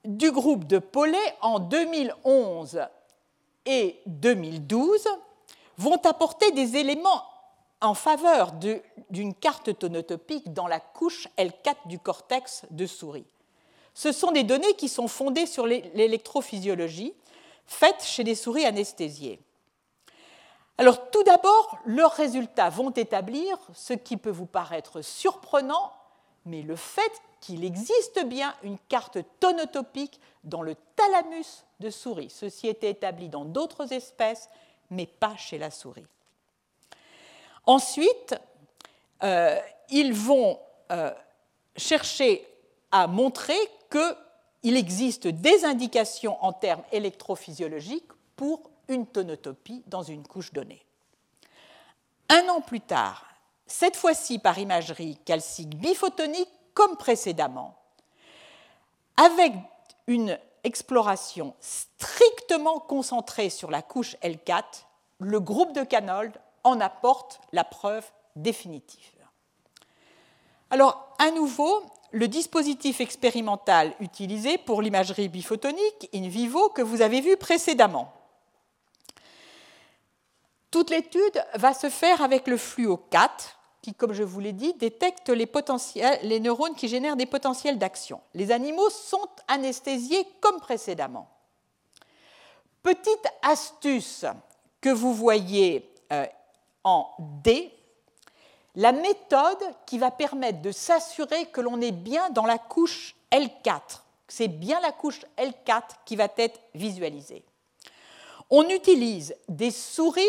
du 0.04 0.32
groupe 0.32 0.64
de 0.64 0.78
Paulet 0.78 1.36
en 1.42 1.58
2011 1.58 2.80
et 3.66 4.00
2012 4.06 5.06
vont 5.78 6.00
apporter 6.04 6.50
des 6.52 6.76
éléments 6.76 7.24
en 7.80 7.94
faveur 7.94 8.52
d'une 9.10 9.34
carte 9.34 9.78
tonotopique 9.78 10.52
dans 10.52 10.66
la 10.66 10.80
couche 10.80 11.28
L4 11.38 11.76
du 11.86 11.98
cortex 11.98 12.64
de 12.70 12.86
souris. 12.86 13.26
Ce 13.94 14.12
sont 14.12 14.32
des 14.32 14.44
données 14.44 14.74
qui 14.74 14.88
sont 14.88 15.08
fondées 15.08 15.46
sur 15.46 15.66
l'électrophysiologie 15.66 17.14
faites 17.66 18.02
chez 18.02 18.24
des 18.24 18.34
souris 18.34 18.64
anesthésiées. 18.64 19.40
Alors 20.78 21.10
tout 21.10 21.22
d'abord, 21.22 21.78
leurs 21.86 22.12
résultats 22.12 22.68
vont 22.68 22.90
établir 22.90 23.58
ce 23.72 23.94
qui 23.94 24.16
peut 24.16 24.30
vous 24.30 24.46
paraître 24.46 25.00
surprenant, 25.02 25.92
mais 26.44 26.62
le 26.62 26.76
fait 26.76 27.12
qu'il 27.40 27.64
existe 27.64 28.24
bien 28.26 28.54
une 28.62 28.78
carte 28.88 29.18
tonotopique 29.40 30.20
dans 30.44 30.62
le 30.62 30.74
thalamus 30.96 31.64
de 31.80 31.90
souris. 31.90 32.30
Ceci 32.30 32.68
était 32.68 32.90
établi 32.90 33.28
dans 33.28 33.44
d'autres 33.44 33.92
espèces, 33.92 34.48
mais 34.90 35.06
pas 35.06 35.36
chez 35.36 35.58
la 35.58 35.70
souris. 35.70 36.06
Ensuite, 37.64 38.34
euh, 39.22 39.58
ils 39.90 40.12
vont 40.12 40.58
euh, 40.90 41.12
chercher 41.76 42.46
à 42.92 43.06
montrer 43.06 43.58
qu'il 43.90 44.76
existe 44.76 45.26
des 45.26 45.64
indications 45.64 46.42
en 46.44 46.52
termes 46.52 46.82
électrophysiologiques 46.92 48.10
pour 48.36 48.70
une 48.88 49.06
tonotopie 49.06 49.82
dans 49.86 50.02
une 50.02 50.26
couche 50.26 50.52
donnée. 50.52 50.84
Un 52.28 52.48
an 52.48 52.60
plus 52.60 52.80
tard, 52.80 53.26
cette 53.66 53.96
fois-ci 53.96 54.38
par 54.38 54.58
imagerie 54.58 55.16
calcique 55.24 55.76
biphotonique 55.76 56.50
comme 56.74 56.96
précédemment, 56.96 57.76
avec 59.16 59.52
une 60.06 60.38
exploration 60.66 61.54
strictement 61.60 62.80
concentrée 62.80 63.48
sur 63.50 63.70
la 63.70 63.82
couche 63.82 64.16
L4, 64.22 64.64
le 65.20 65.40
groupe 65.40 65.72
de 65.72 65.84
Canold 65.84 66.32
en 66.64 66.80
apporte 66.80 67.40
la 67.52 67.64
preuve 67.64 68.04
définitive. 68.34 69.00
Alors, 70.70 71.14
à 71.18 71.30
nouveau, 71.30 71.84
le 72.10 72.26
dispositif 72.26 73.00
expérimental 73.00 73.94
utilisé 74.00 74.58
pour 74.58 74.82
l'imagerie 74.82 75.28
biphotonique 75.28 76.10
in 76.12 76.28
vivo 76.28 76.68
que 76.70 76.82
vous 76.82 77.02
avez 77.02 77.20
vu 77.20 77.36
précédemment. 77.36 78.12
Toute 80.72 80.90
l'étude 80.90 81.44
va 81.54 81.72
se 81.72 81.88
faire 81.88 82.20
avec 82.20 82.48
le 82.48 82.56
fluo 82.56 82.96
4, 82.96 83.55
qui, 83.86 83.94
comme 83.94 84.12
je 84.12 84.24
vous 84.24 84.40
l'ai 84.40 84.52
dit, 84.52 84.74
détecte 84.74 85.28
les, 85.28 85.48
les 86.24 86.40
neurones 86.40 86.74
qui 86.74 86.88
génèrent 86.88 87.14
des 87.14 87.24
potentiels 87.24 87.78
d'action. 87.78 88.20
Les 88.34 88.50
animaux 88.50 88.90
sont 88.90 89.28
anesthésiés 89.46 90.26
comme 90.40 90.58
précédemment. 90.58 91.28
Petite 92.82 93.28
astuce 93.42 94.24
que 94.80 94.88
vous 94.88 95.14
voyez 95.14 95.88
euh, 96.12 96.26
en 96.82 97.08
D, 97.44 97.72
la 98.74 98.90
méthode 98.90 99.62
qui 99.86 99.98
va 99.98 100.10
permettre 100.10 100.62
de 100.62 100.72
s'assurer 100.72 101.46
que 101.46 101.60
l'on 101.60 101.80
est 101.80 101.92
bien 101.92 102.28
dans 102.30 102.44
la 102.44 102.58
couche 102.58 103.14
L4. 103.30 104.00
C'est 104.26 104.48
bien 104.48 104.80
la 104.80 104.90
couche 104.90 105.20
L4 105.38 105.82
qui 106.04 106.16
va 106.16 106.26
être 106.38 106.58
visualisée. 106.74 107.44
On 108.50 108.68
utilise 108.68 109.36
des 109.48 109.70
souris 109.70 110.24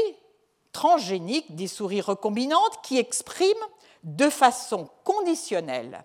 transgéniques, 0.78 1.56
des 1.56 1.66
souris 1.66 2.02
recombinantes, 2.02 2.84
qui 2.84 3.00
expriment 3.00 3.68
de 4.04 4.30
façon 4.30 4.88
conditionnelle 5.04 6.04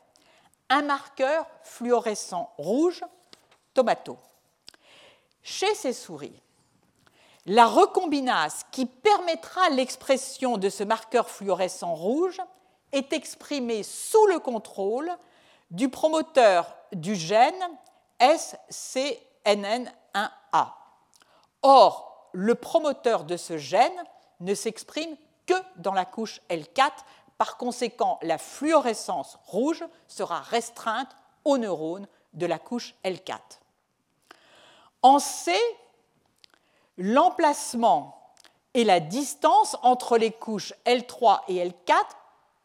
un 0.70 0.81
marqueur 0.81 1.45
fluorescent 1.62 2.51
rouge, 2.57 3.05
tomato. 3.75 4.16
Chez 5.43 5.75
ces 5.75 5.93
souris, 5.93 6.41
la 7.45 7.66
recombinase 7.66 8.64
qui 8.70 8.87
permettra 8.87 9.68
l'expression 9.68 10.57
de 10.57 10.70
ce 10.70 10.85
marqueur 10.85 11.29
fluorescent 11.29 11.95
rouge 11.95 12.41
est 12.93 13.12
exprimée 13.12 13.83
sous 13.83 14.27
le 14.29 14.39
contrôle 14.39 15.12
du 15.70 15.91
promoteur 15.91 16.75
du 16.95 17.14
gène 17.14 17.62
SCNN1A. 18.20 19.91
Or, 21.61 22.31
le 22.33 22.55
promoteur 22.55 23.25
de 23.25 23.37
ce 23.37 23.59
gène 23.59 24.03
ne 24.43 24.55
s'exprime 24.55 25.16
que 25.47 25.55
dans 25.76 25.95
la 25.95 26.05
couche 26.05 26.40
L4. 26.51 26.90
Par 27.38 27.57
conséquent, 27.57 28.18
la 28.22 28.38
fluorescence 28.38 29.38
rouge 29.47 29.84
sera 30.07 30.40
restreinte 30.40 31.11
aux 31.45 31.59
neurones 31.59 32.07
de 32.34 32.47
la 32.47 32.59
couche 32.59 32.95
L4. 33.05 33.38
En 35.03 35.18
C, 35.18 35.53
l'emplacement 36.97 38.34
et 38.74 38.84
la 38.84 39.01
distance 39.01 39.76
entre 39.82 40.16
les 40.16 40.30
couches 40.30 40.72
L3 40.86 41.40
et 41.49 41.66
L4 41.66 41.95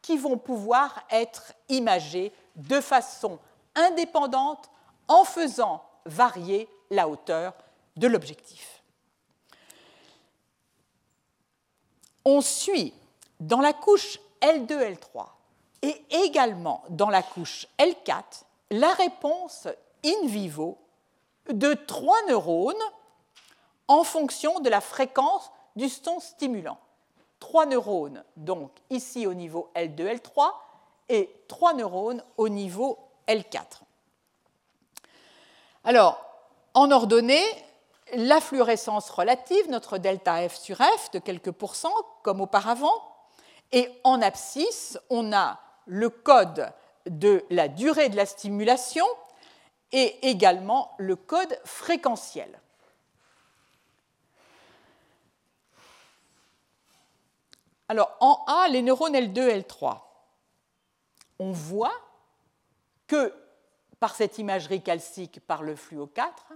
qui 0.02 0.16
vont 0.16 0.38
pouvoir 0.38 1.02
être 1.10 1.52
imagées 1.68 2.32
de 2.56 2.80
façon 2.80 3.38
indépendante 3.74 4.70
en 5.06 5.24
faisant 5.24 5.82
varier 6.06 6.68
la 6.90 7.08
hauteur 7.08 7.54
de 7.96 8.06
l'objectif. 8.06 8.77
On 12.28 12.42
suit 12.42 12.92
dans 13.40 13.60
la 13.60 13.72
couche 13.72 14.20
L2, 14.42 14.96
L3 14.96 15.26
et 15.80 16.04
également 16.10 16.82
dans 16.90 17.08
la 17.08 17.22
couche 17.22 17.66
L4 17.78 18.42
la 18.70 18.92
réponse 18.92 19.66
in 20.04 20.26
vivo 20.26 20.76
de 21.48 21.72
trois 21.72 22.20
neurones 22.28 22.74
en 23.88 24.04
fonction 24.04 24.60
de 24.60 24.68
la 24.68 24.82
fréquence 24.82 25.50
du 25.74 25.88
son 25.88 26.20
stimulant. 26.20 26.78
Trois 27.40 27.64
neurones, 27.64 28.22
donc 28.36 28.70
ici 28.90 29.26
au 29.26 29.32
niveau 29.32 29.70
L2, 29.74 30.18
L3, 30.18 30.50
et 31.08 31.30
trois 31.46 31.72
neurones 31.72 32.22
au 32.36 32.50
niveau 32.50 32.98
L4. 33.26 33.80
Alors, 35.84 36.22
en 36.74 36.90
ordonnée, 36.90 37.42
la 38.14 38.40
fluorescence 38.40 39.10
relative, 39.10 39.68
notre 39.70 39.98
delta 39.98 40.48
F 40.48 40.56
sur 40.56 40.76
F 40.76 41.10
de 41.12 41.18
quelques 41.18 41.52
pourcents, 41.52 41.94
comme 42.22 42.40
auparavant, 42.40 43.02
et 43.72 43.90
en 44.04 44.22
abscisse, 44.22 44.98
on 45.10 45.32
a 45.32 45.60
le 45.86 46.10
code 46.10 46.72
de 47.06 47.44
la 47.50 47.68
durée 47.68 48.08
de 48.08 48.16
la 48.16 48.26
stimulation 48.26 49.06
et 49.92 50.28
également 50.28 50.94
le 50.98 51.16
code 51.16 51.58
fréquentiel. 51.64 52.60
Alors, 57.88 58.16
en 58.20 58.44
A, 58.46 58.68
les 58.68 58.82
neurones 58.82 59.16
L2, 59.16 59.62
L3, 59.62 59.98
on 61.38 61.52
voit 61.52 61.94
que 63.06 63.32
par 63.98 64.14
cette 64.14 64.38
imagerie 64.38 64.82
calcique 64.82 65.40
par 65.46 65.62
le 65.62 65.74
fluo 65.74 66.06
4, 66.06 66.52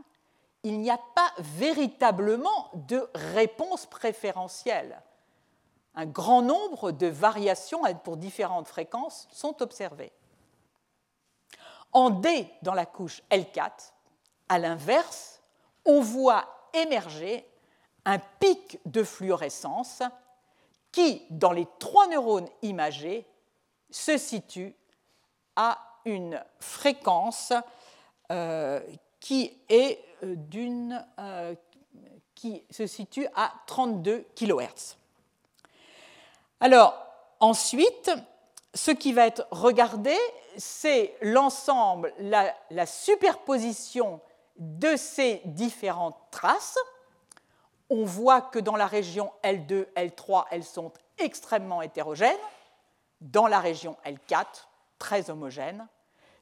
il 0.62 0.80
n'y 0.80 0.90
a 0.90 1.00
pas 1.14 1.32
véritablement 1.38 2.70
de 2.74 3.08
réponse 3.14 3.86
préférentielle. 3.86 5.02
Un 5.94 6.06
grand 6.06 6.42
nombre 6.42 6.92
de 6.92 7.06
variations 7.06 7.82
pour 8.04 8.16
différentes 8.16 8.68
fréquences 8.68 9.28
sont 9.32 9.62
observées. 9.62 10.12
En 11.92 12.10
D, 12.10 12.48
dans 12.62 12.74
la 12.74 12.86
couche 12.86 13.22
L4, 13.30 13.92
à 14.48 14.58
l'inverse, 14.58 15.42
on 15.84 16.00
voit 16.00 16.46
émerger 16.72 17.46
un 18.04 18.18
pic 18.18 18.78
de 18.86 19.04
fluorescence 19.04 20.02
qui, 20.90 21.22
dans 21.30 21.52
les 21.52 21.66
trois 21.78 22.06
neurones 22.08 22.48
imagés, 22.62 23.26
se 23.90 24.16
situe 24.16 24.74
à 25.56 25.78
une 26.04 26.42
fréquence 26.60 27.52
euh, 28.30 28.80
euh, 29.30 29.94
euh, 31.18 31.54
qui 32.34 32.64
se 32.70 32.86
situe 32.86 33.26
à 33.34 33.52
32 33.66 34.26
kHz. 34.34 34.96
Alors, 36.60 36.94
ensuite, 37.40 38.10
ce 38.74 38.90
qui 38.90 39.12
va 39.12 39.26
être 39.26 39.46
regardé, 39.50 40.16
c'est 40.56 41.16
l'ensemble, 41.22 42.12
la, 42.18 42.54
la, 42.70 42.86
superposition 42.86 44.20
de 44.56 44.96
ces 44.96 45.42
différentes 45.44 46.16
traces. 46.30 46.78
On 47.90 48.04
voit 48.04 48.40
que 48.40 48.58
dans 48.58 48.76
la 48.76 48.86
région 48.86 49.32
L2, 49.42 49.86
L3, 49.94 50.44
elles 50.50 50.64
sont 50.64 50.92
extrêmement 51.18 51.82
hétérogènes. 51.82 52.36
Dans 53.20 53.46
la 53.46 53.60
région 53.60 53.96
L4, 54.04 54.46
très 54.98 55.30
homogènes. 55.30 55.86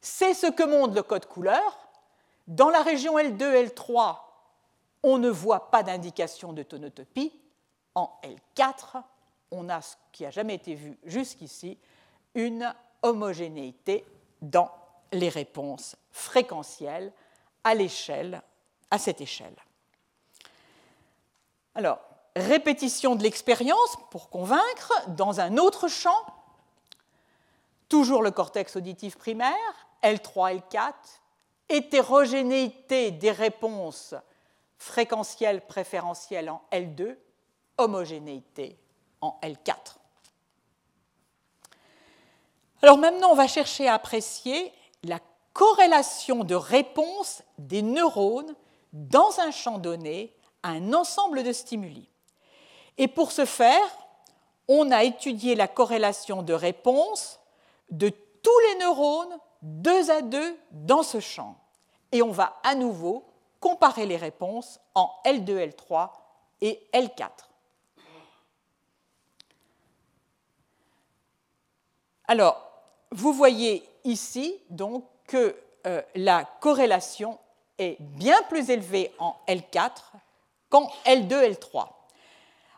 C'est 0.01 0.33
ce 0.33 0.47
que 0.47 0.63
montre 0.63 0.95
le 0.95 1.03
code 1.03 1.25
couleur. 1.27 1.77
Dans 2.47 2.69
la 2.69 2.81
région 2.81 3.17
L2, 3.17 3.69
L3, 3.73 4.17
on 5.03 5.17
ne 5.17 5.29
voit 5.29 5.71
pas 5.71 5.83
d'indication 5.83 6.53
de 6.53 6.63
tonotopie. 6.63 7.33
En 7.95 8.19
L4, 8.23 9.03
on 9.51 9.69
a 9.69 9.81
ce 9.81 9.95
qui 10.11 10.23
n'a 10.23 10.31
jamais 10.31 10.55
été 10.55 10.75
vu 10.75 10.97
jusqu'ici, 11.03 11.77
une 12.35 12.73
homogénéité 13.01 14.05
dans 14.41 14.71
les 15.11 15.29
réponses 15.29 15.95
fréquentielles 16.11 17.11
à 17.63 17.73
à 18.89 18.97
cette 18.97 19.21
échelle. 19.21 19.55
Alors, 21.75 21.99
répétition 22.35 23.15
de 23.15 23.23
l'expérience 23.23 23.97
pour 24.09 24.29
convaincre 24.29 24.91
dans 25.09 25.39
un 25.39 25.57
autre 25.57 25.87
champ, 25.87 26.25
toujours 27.89 28.23
le 28.23 28.31
cortex 28.31 28.75
auditif 28.75 29.17
primaire, 29.17 29.87
L3, 30.03 30.59
L4, 30.59 30.93
hétérogénéité 31.71 33.11
des 33.11 33.31
réponses 33.31 34.13
fréquentielles 34.77 35.65
préférentielles 35.65 36.49
en 36.49 36.61
L2, 36.71 37.15
homogénéité 37.77 38.77
en 39.21 39.37
L4. 39.41 39.97
Alors 42.81 42.97
maintenant, 42.97 43.31
on 43.31 43.35
va 43.35 43.47
chercher 43.47 43.87
à 43.87 43.93
apprécier 43.93 44.71
la 45.03 45.19
corrélation 45.53 46.43
de 46.43 46.55
réponse 46.55 47.43
des 47.57 47.81
neurones 47.81 48.55
dans 48.93 49.39
un 49.39 49.51
champ 49.51 49.77
donné 49.77 50.35
à 50.63 50.69
un 50.69 50.93
ensemble 50.93 51.43
de 51.43 51.53
stimuli. 51.53 52.09
Et 52.97 53.07
pour 53.07 53.31
ce 53.31 53.45
faire, 53.45 53.81
on 54.67 54.91
a 54.91 55.03
étudié 55.03 55.55
la 55.55 55.67
corrélation 55.67 56.43
de 56.43 56.53
réponse 56.53 57.39
de 57.89 58.09
tous 58.09 58.59
les 58.69 58.79
neurones 58.79 59.37
deux 59.61 60.09
à 60.09 60.21
deux 60.21 60.57
dans 60.71 61.03
ce 61.03 61.19
champ. 61.19 61.60
Et 62.11 62.21
on 62.21 62.31
va 62.31 62.59
à 62.63 62.75
nouveau 62.75 63.25
comparer 63.59 64.05
les 64.05 64.17
réponses 64.17 64.79
en 64.95 65.11
L2, 65.25 65.71
L3 65.71 66.09
et 66.61 66.81
L4. 66.93 67.29
Alors, 72.27 72.61
vous 73.11 73.33
voyez 73.33 73.83
ici 74.03 74.57
donc 74.69 75.05
que 75.27 75.55
euh, 75.85 76.01
la 76.15 76.45
corrélation 76.59 77.39
est 77.77 77.97
bien 77.99 78.41
plus 78.43 78.69
élevée 78.69 79.11
en 79.19 79.35
L4 79.47 79.91
qu'en 80.69 80.89
L2, 81.05 81.53
L3. 81.53 81.87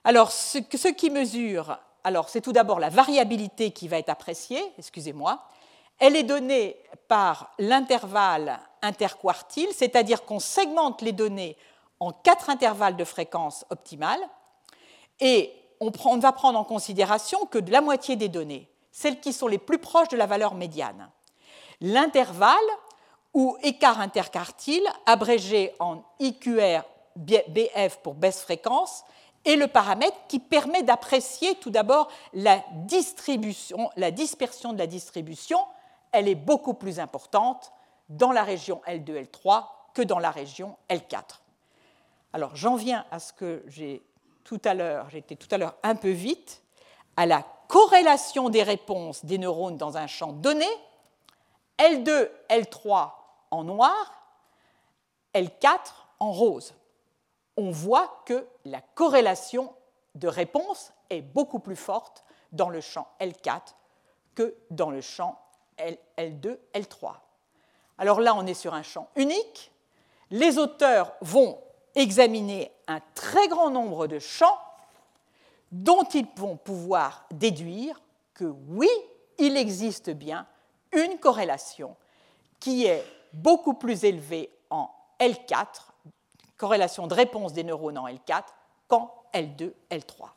Alors, 0.03 0.31
ce, 0.31 0.59
ce 0.75 0.88
qui 0.88 1.09
mesure, 1.09 1.77
alors 2.03 2.29
c'est 2.29 2.41
tout 2.41 2.51
d'abord 2.51 2.79
la 2.79 2.89
variabilité 2.89 3.71
qui 3.71 3.88
va 3.88 3.97
être 3.99 4.09
appréciée, 4.09 4.61
excusez-moi. 4.77 5.43
Elle 5.99 6.15
est 6.15 6.23
donnée 6.23 6.75
par 7.07 7.53
l'intervalle 7.59 8.59
interquartile, 8.84 9.69
c'est-à-dire 9.73 10.25
qu'on 10.25 10.39
segmente 10.39 11.01
les 11.01 11.11
données 11.11 11.57
en 11.99 12.11
quatre 12.11 12.51
intervalles 12.51 12.97
de 12.97 13.03
fréquence 13.03 13.65
optimale, 13.71 14.21
et 15.19 15.51
on, 15.79 15.91
on 16.05 16.17
va 16.19 16.31
prendre 16.31 16.59
en 16.59 16.63
considération 16.63 17.45
que 17.47 17.57
de 17.57 17.71
la 17.71 17.81
moitié 17.81 18.15
des 18.15 18.29
données 18.29 18.69
celles 18.93 19.19
qui 19.19 19.34
sont 19.34 19.47
les 19.47 19.57
plus 19.57 19.79
proches 19.79 20.07
de 20.09 20.17
la 20.17 20.27
valeur 20.27 20.53
médiane. 20.53 21.09
L'intervalle, 21.81 22.55
ou 23.34 23.57
écart 23.63 23.99
interquartile, 23.99 24.88
abrégé 25.07 25.73
en 25.79 26.03
IQR 26.19 26.81
BF 27.15 27.97
pour 28.03 28.13
baisse 28.13 28.41
fréquence, 28.41 29.03
est 29.43 29.55
le 29.55 29.67
paramètre 29.67 30.15
qui 30.27 30.39
permet 30.39 30.84
d'apprécier 30.84 31.55
tout 31.55 31.71
d'abord 31.71 32.09
la 32.34 32.63
dispersion 32.86 33.89
de 34.71 34.77
la 34.77 34.88
distribution. 34.88 35.59
Elle 36.11 36.29
est 36.29 36.36
beaucoup 36.36 36.75
plus 36.75 36.99
importante 36.99 37.72
dans 38.09 38.31
la 38.31 38.43
région 38.43 38.81
L2, 38.87 39.27
L3 39.29 39.65
que 39.93 40.01
dans 40.01 40.19
la 40.19 40.31
région 40.31 40.77
L4. 40.89 41.39
Alors 42.33 42.55
j'en 42.55 42.75
viens 42.75 43.05
à 43.11 43.19
ce 43.19 43.33
que 43.33 43.63
j'ai 43.67 44.03
tout 44.43 44.61
à 44.65 44.73
l'heure, 44.73 45.09
j'étais 45.09 45.35
tout 45.35 45.47
à 45.51 45.57
l'heure 45.57 45.75
un 45.83 45.95
peu 45.95 46.09
vite, 46.09 46.63
à 47.15 47.25
la 47.25 47.45
corrélation 47.67 48.49
des 48.49 48.63
réponses 48.63 49.23
des 49.25 49.37
neurones 49.37 49.77
dans 49.77 49.97
un 49.97 50.07
champ 50.07 50.33
donné, 50.33 50.67
L2, 51.77 52.29
L3 52.49 53.11
en 53.51 53.63
noir, 53.63 54.13
L4 55.33 55.93
en 56.19 56.31
rose. 56.31 56.73
On 57.57 57.71
voit 57.71 58.23
que 58.25 58.47
la 58.65 58.81
corrélation 58.81 59.73
de 60.15 60.27
réponse 60.27 60.91
est 61.09 61.21
beaucoup 61.21 61.59
plus 61.59 61.75
forte 61.75 62.23
dans 62.51 62.69
le 62.69 62.81
champ 62.81 63.07
L4 63.19 63.75
que 64.35 64.55
dans 64.69 64.89
le 64.89 65.01
champ 65.01 65.39
L2, 65.77 66.57
L3. 66.73 67.13
Alors 67.97 68.19
là, 68.19 68.35
on 68.35 68.45
est 68.45 68.53
sur 68.53 68.73
un 68.73 68.83
champ 68.83 69.09
unique. 69.15 69.71
Les 70.31 70.57
auteurs 70.57 71.13
vont 71.21 71.59
examiner 71.95 72.71
un 72.87 72.99
très 73.13 73.47
grand 73.47 73.69
nombre 73.69 74.07
de 74.07 74.19
champs 74.19 74.57
dont 75.71 76.03
ils 76.03 76.27
vont 76.35 76.55
pouvoir 76.55 77.25
déduire 77.31 77.99
que 78.33 78.45
oui, 78.67 78.89
il 79.37 79.57
existe 79.57 80.09
bien 80.09 80.47
une 80.91 81.17
corrélation 81.19 81.95
qui 82.59 82.85
est 82.85 83.03
beaucoup 83.33 83.73
plus 83.73 84.05
élevée 84.05 84.51
en 84.69 84.89
L4, 85.19 85.89
corrélation 86.57 87.07
de 87.07 87.13
réponse 87.13 87.53
des 87.53 87.63
neurones 87.63 87.97
en 87.97 88.07
L4, 88.07 88.43
qu'en 88.87 89.13
L2, 89.33 89.71
L3. 89.89 90.29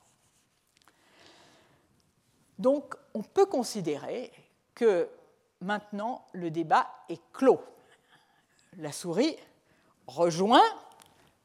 Donc 2.59 2.97
on 3.15 3.23
peut 3.23 3.47
considérer 3.47 4.33
que 4.75 5.09
maintenant 5.61 6.25
le 6.33 6.51
débat 6.51 6.87
est 7.09 7.21
clos. 7.33 7.63
La 8.79 8.93
souris 8.93 9.37
rejoint 10.07 10.65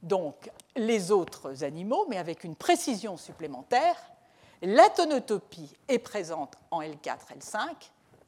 donc 0.03 0.49
les 0.75 1.11
autres 1.11 1.63
animaux, 1.63 2.05
mais 2.09 2.17
avec 2.17 2.43
une 2.43 2.55
précision 2.55 3.17
supplémentaire. 3.17 3.95
La 4.61 4.89
tonotopie 4.89 5.73
est 5.87 5.99
présente 5.99 6.55
en 6.69 6.81
L4, 6.81 7.17
L5, 7.39 7.69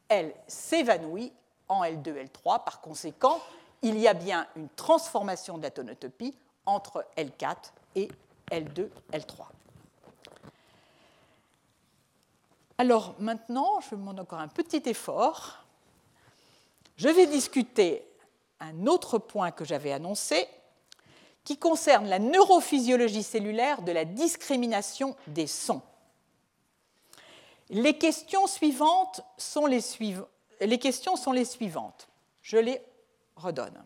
elle 0.09 0.33
s'évanouit 0.47 1.31
en 1.67 1.83
L2, 1.83 2.27
L3. 2.27 2.63
Par 2.63 2.81
conséquent, 2.81 3.39
il 3.81 3.97
y 3.99 4.07
a 4.07 4.13
bien 4.13 4.47
une 4.55 4.69
transformation 4.69 5.57
de 5.57 5.63
la 5.63 5.71
tonotopie 5.71 6.35
entre 6.65 7.05
L4 7.17 7.71
et 7.95 8.09
L2, 8.51 8.89
L3. 9.11 9.43
Alors 12.77 13.15
maintenant, 13.19 13.79
je 13.81 13.95
demande 13.95 14.19
encore 14.19 14.39
un 14.39 14.47
petit 14.47 14.81
effort. 14.85 15.62
Je 16.97 17.09
vais 17.09 17.27
discuter 17.27 18.05
un 18.59 18.87
autre 18.87 19.17
point 19.17 19.51
que 19.51 19.65
j'avais 19.65 19.91
annoncé, 19.91 20.47
qui 21.43 21.57
concerne 21.57 22.07
la 22.07 22.19
neurophysiologie 22.19 23.23
cellulaire 23.23 23.81
de 23.81 23.91
la 23.91 24.05
discrimination 24.05 25.15
des 25.27 25.47
sons. 25.47 25.81
Les 27.69 27.97
questions 27.97 28.47
suivantes 28.47 29.21
sont 29.37 29.65
les, 29.65 29.81
suivantes. 29.81 30.27
Je 32.41 32.57
les 32.57 32.81
redonne. 33.35 33.83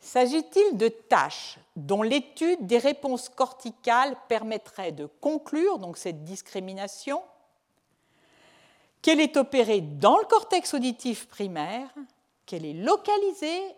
S'agit-il 0.00 0.76
de 0.76 0.88
tâches 0.88 1.58
dont 1.76 2.02
l'étude 2.02 2.66
des 2.66 2.78
réponses 2.78 3.28
corticales 3.28 4.16
permettrait 4.28 4.92
de 4.92 5.06
conclure 5.06 5.78
donc 5.78 5.96
cette 5.96 6.24
discrimination? 6.24 7.22
Qu'elle 9.02 9.20
est 9.20 9.36
opérée 9.36 9.80
dans 9.80 10.18
le 10.18 10.24
cortex 10.24 10.74
auditif 10.74 11.26
primaire, 11.28 11.88
qu'elle 12.46 12.64
est 12.64 12.72
localisée 12.72 13.74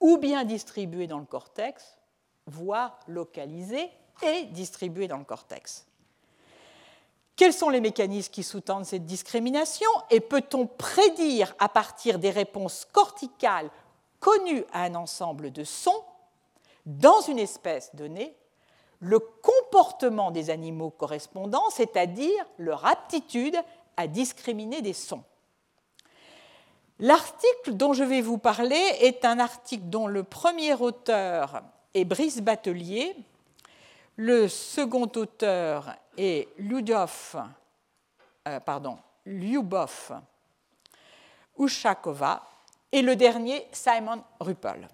ou 0.00 0.18
bien 0.18 0.44
distribuée 0.44 1.06
dans 1.06 1.20
le 1.20 1.24
cortex, 1.24 1.96
voire 2.46 2.98
localisée 3.06 3.88
et 4.22 4.44
distribuée 4.46 5.08
dans 5.08 5.16
le 5.18 5.24
cortex. 5.24 5.86
Quels 7.36 7.52
sont 7.52 7.70
les 7.70 7.80
mécanismes 7.80 8.30
qui 8.30 8.42
sous-tendent 8.42 8.84
cette 8.84 9.06
discrimination 9.06 9.88
et 10.10 10.20
peut-on 10.20 10.66
prédire 10.66 11.54
à 11.58 11.68
partir 11.68 12.18
des 12.18 12.30
réponses 12.30 12.86
corticales 12.92 13.70
connues 14.20 14.64
à 14.72 14.82
un 14.82 14.94
ensemble 14.94 15.50
de 15.50 15.64
sons, 15.64 16.04
dans 16.84 17.20
une 17.22 17.38
espèce 17.38 17.94
donnée, 17.94 18.36
le 19.00 19.18
comportement 19.18 20.30
des 20.30 20.50
animaux 20.50 20.90
correspondants, 20.90 21.70
c'est-à-dire 21.70 22.44
leur 22.58 22.86
aptitude 22.86 23.56
à 23.96 24.06
discriminer 24.06 24.82
des 24.82 24.92
sons? 24.92 25.24
L'article 27.02 27.72
dont 27.72 27.94
je 27.94 28.04
vais 28.04 28.20
vous 28.20 28.38
parler 28.38 28.80
est 29.00 29.24
un 29.24 29.40
article 29.40 29.86
dont 29.86 30.06
le 30.06 30.22
premier 30.22 30.72
auteur 30.74 31.64
et 31.94 32.04
Brice 32.04 32.40
Batelier. 32.40 33.16
Le 34.14 34.46
second 34.46 35.10
auteur 35.16 35.96
est 36.16 36.46
Ludov 36.58 37.42
euh, 38.46 38.60
pardon, 38.60 38.98
Lyubov 39.26 40.12
Ushakova 41.58 42.40
et 42.92 43.02
le 43.02 43.16
dernier 43.16 43.66
Simon 43.72 44.22
Ruppel. 44.38 44.86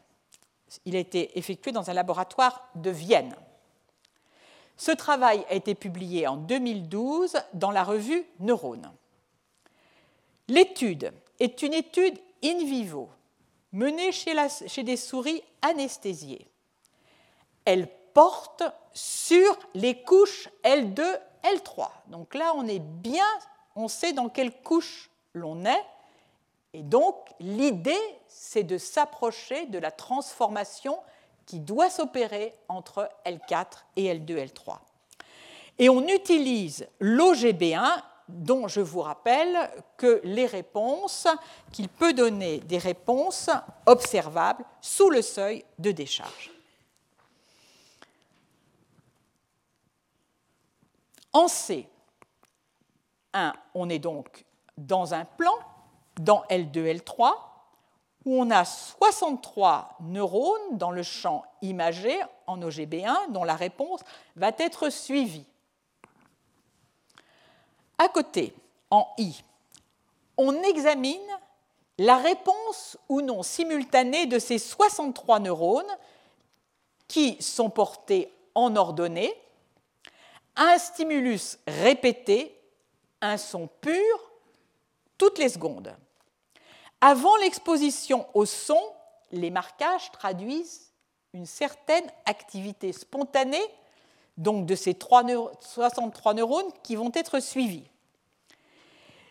Il 0.87 0.97
a 0.97 1.01
été 1.01 1.39
effectué 1.39 1.73
dans 1.73 1.91
un 1.91 1.95
laboratoire 1.95 2.71
de 2.75 2.89
Vienne. 2.89 3.37
Ce 4.79 4.93
travail 4.93 5.45
a 5.51 5.55
été 5.55 5.75
publié 5.75 6.27
en 6.27 6.39
2012 6.39 7.37
dans 7.53 7.71
la 7.71 7.85
revue 7.85 8.25
Neurone. 8.41 8.91
L'étude 10.49 11.13
est 11.41 11.63
une 11.63 11.75
étude 11.75 12.19
in 12.45 12.59
vivo 12.59 13.09
menée 13.73 14.13
chez, 14.13 14.83
des 14.83 14.97
souris 14.97 15.43
anesthésiées. 15.63 16.47
Elle 17.65 17.89
porte 18.15 18.63
sur 18.93 19.59
les 19.75 20.03
couches 20.03 20.49
L2, 20.65 21.03
L3. 21.45 21.89
Donc 22.09 22.35
là, 22.35 22.53
on 22.57 22.67
est 22.67 22.79
bien, 22.79 23.27
on 23.77 23.89
sait 23.89 24.13
dans 24.13 24.29
quelle 24.29 24.53
couche 24.63 25.11
l'on 25.35 25.65
est. 25.65 25.85
Et 26.73 26.83
donc, 26.83 27.15
l'idée, 27.41 27.99
c'est 28.27 28.63
de 28.63 28.79
s'approcher 28.79 29.67
de 29.67 29.79
la 29.79 29.91
transformation 29.91 30.99
qui 31.47 31.61
doit 31.61 31.91
s'opérer 31.91 32.55
entre 32.69 33.11
L4 33.25 33.85
et 33.97 34.15
L2, 34.15 34.49
L3. 34.49 34.79
Et 35.79 35.89
on 35.89 36.07
utilise 36.09 36.87
l'OGB1 37.01 38.03
dont 38.29 38.69
je 38.69 38.81
vous 38.81 39.01
rappelle 39.01 39.71
que 39.97 40.21
les 40.25 40.47
réponses, 40.47 41.27
qu'il 41.73 41.89
peut 41.89 42.13
donner 42.13 42.59
des 42.61 42.79
réponses 42.79 43.51
observables 43.87 44.65
sous 44.81 45.11
le 45.11 45.23
seuil 45.23 45.65
de 45.79 45.91
décharge. 45.91 46.53
En 51.33 51.49
C, 51.49 51.89
on 53.75 53.89
est 53.89 53.99
donc 53.99 54.45
dans 54.77 55.15
un 55.15 55.25
plan, 55.25 55.55
dans 56.21 56.43
L2, 56.51 56.99
L3, 56.99 57.33
où 58.25 58.41
on 58.41 58.51
a 58.51 58.65
63 58.65 59.97
neurones 60.01 60.77
dans 60.77 60.91
le 60.91 61.03
champ 61.03 61.45
imagé 61.63 62.19
en 62.47 62.59
OGB1 62.61 63.31
dont 63.31 63.45
la 63.45 63.57
réponse 63.57 64.01
va 64.37 64.51
être 64.59 64.91
suivie. 64.91 65.47
À 67.99 68.09
côté, 68.09 68.55
en 68.91 69.07
I, 69.19 69.43
on 70.37 70.63
examine 70.63 71.21
la 71.99 72.17
réponse 72.17 72.97
ou 73.09 73.21
non 73.21 73.43
simultanée 73.43 74.27
de 74.27 74.39
ces 74.39 74.59
63 74.59 75.41
neurones 75.41 75.97
qui 77.09 77.43
sont 77.43 77.71
portés 77.71 78.33
en 78.55 78.77
ordonnée, 78.77 79.35
un 80.57 80.79
stimulus 80.79 81.59
répété, 81.67 82.61
un 83.21 83.37
son 83.37 83.67
pur, 83.81 84.31
toutes 85.17 85.39
les 85.39 85.49
secondes. 85.49 85.95
Avant 87.01 87.37
l'exposition 87.37 88.27
au 88.35 88.45
son, 88.45 88.81
les 89.33 89.51
marquages 89.51 90.11
traduisent 90.13 90.93
une 91.33 91.47
certaine 91.47 92.11
activité 92.27 92.93
spontanée 92.93 93.63
donc 94.39 94.65
de 94.65 94.75
ces 94.75 94.97
63 94.97 96.35
neurones 96.35 96.73
qui 96.83 96.97
vont 96.97 97.13
être 97.15 97.41
suivis. 97.41 97.91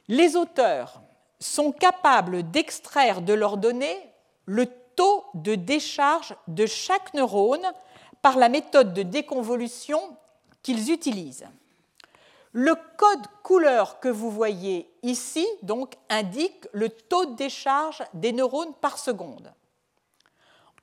Les 0.08 0.36
auteurs 0.36 1.02
sont 1.40 1.72
capables 1.72 2.50
d'extraire 2.52 3.22
de 3.22 3.34
leurs 3.34 3.58
données 3.58 3.98
le 4.46 4.68
taux 4.96 5.26
de 5.34 5.56
décharge 5.56 6.36
de 6.48 6.66
chaque 6.66 7.14
neurone 7.14 7.66
par 8.22 8.38
la 8.38 8.50
méthode 8.50 8.94
de 8.94 9.04
déconvolution 9.04 10.00
qu'ils 10.64 10.92
utilisent. 10.92 11.48
Le 12.52 12.76
code 12.98 13.28
couleur 13.44 14.00
que 14.00 14.08
vous 14.08 14.32
voyez 14.32 14.90
ici 15.04 15.46
donc, 15.62 15.96
indique 16.10 16.68
le 16.72 16.90
taux 16.90 17.26
de 17.26 17.36
décharge 17.36 18.04
des 18.14 18.32
neurones 18.32 18.74
par 18.82 18.98
seconde. 18.98 19.54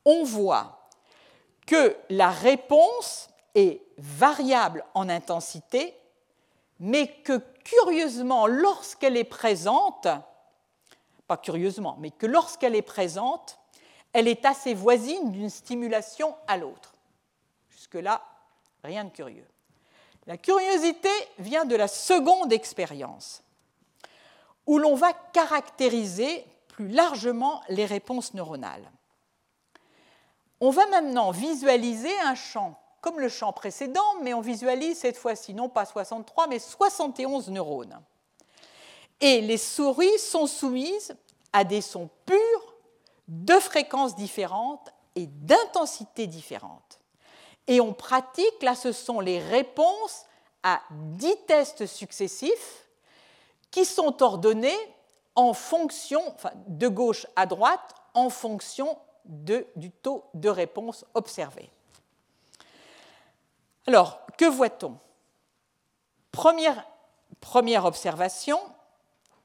On 0.04 0.22
voit 0.22 0.88
que 1.66 1.96
la 2.10 2.30
réponse 2.30 3.28
est 3.54 3.82
variable 3.98 4.84
en 4.94 5.08
intensité, 5.08 5.96
mais 6.80 7.08
que 7.22 7.40
curieusement, 7.64 8.46
lorsqu'elle 8.46 9.16
est 9.16 9.24
présente, 9.24 10.08
pas 11.26 11.36
curieusement, 11.36 11.96
mais 12.00 12.10
que 12.10 12.26
lorsqu'elle 12.26 12.74
est 12.74 12.82
présente, 12.82 13.58
elle 14.12 14.28
est 14.28 14.44
assez 14.44 14.74
voisine 14.74 15.32
d'une 15.32 15.50
stimulation 15.50 16.34
à 16.46 16.56
l'autre. 16.56 16.94
Jusque-là, 17.70 18.22
rien 18.82 19.04
de 19.04 19.10
curieux. 19.10 19.46
La 20.26 20.36
curiosité 20.36 21.10
vient 21.38 21.64
de 21.64 21.76
la 21.76 21.88
seconde 21.88 22.52
expérience, 22.52 23.42
où 24.66 24.78
l'on 24.78 24.94
va 24.94 25.12
caractériser 25.32 26.46
plus 26.68 26.88
largement 26.88 27.60
les 27.68 27.86
réponses 27.86 28.34
neuronales. 28.34 28.90
On 30.60 30.70
va 30.70 30.86
maintenant 30.86 31.30
visualiser 31.30 32.18
un 32.20 32.34
champ 32.34 32.80
comme 33.04 33.20
le 33.20 33.28
champ 33.28 33.52
précédent, 33.52 34.14
mais 34.22 34.32
on 34.32 34.40
visualise 34.40 34.96
cette 34.96 35.18
fois-ci 35.18 35.52
non 35.52 35.68
pas 35.68 35.84
63, 35.84 36.46
mais 36.46 36.58
71 36.58 37.50
neurones. 37.50 38.00
Et 39.20 39.42
les 39.42 39.58
souris 39.58 40.18
sont 40.18 40.46
soumises 40.46 41.14
à 41.52 41.64
des 41.64 41.82
sons 41.82 42.08
purs, 42.24 42.74
de 43.28 43.52
fréquences 43.56 44.16
différentes 44.16 44.88
et 45.16 45.26
d'intensités 45.26 46.26
différentes. 46.26 46.98
Et 47.66 47.78
on 47.78 47.92
pratique, 47.92 48.62
là 48.62 48.74
ce 48.74 48.90
sont 48.90 49.20
les 49.20 49.38
réponses 49.38 50.24
à 50.62 50.80
10 50.90 51.36
tests 51.46 51.84
successifs 51.84 52.88
qui 53.70 53.84
sont 53.84 54.22
ordonnés 54.22 54.78
en 55.34 55.52
fonction, 55.52 56.22
de 56.68 56.88
gauche 56.88 57.26
à 57.36 57.44
droite, 57.44 57.94
en 58.14 58.30
fonction 58.30 58.96
du 59.26 59.90
taux 59.90 60.24
de 60.32 60.48
réponse 60.48 61.04
observé. 61.12 61.68
Alors, 63.86 64.20
que 64.38 64.46
voit-on? 64.46 64.98
Première, 66.32 66.84
observation, 67.84 68.58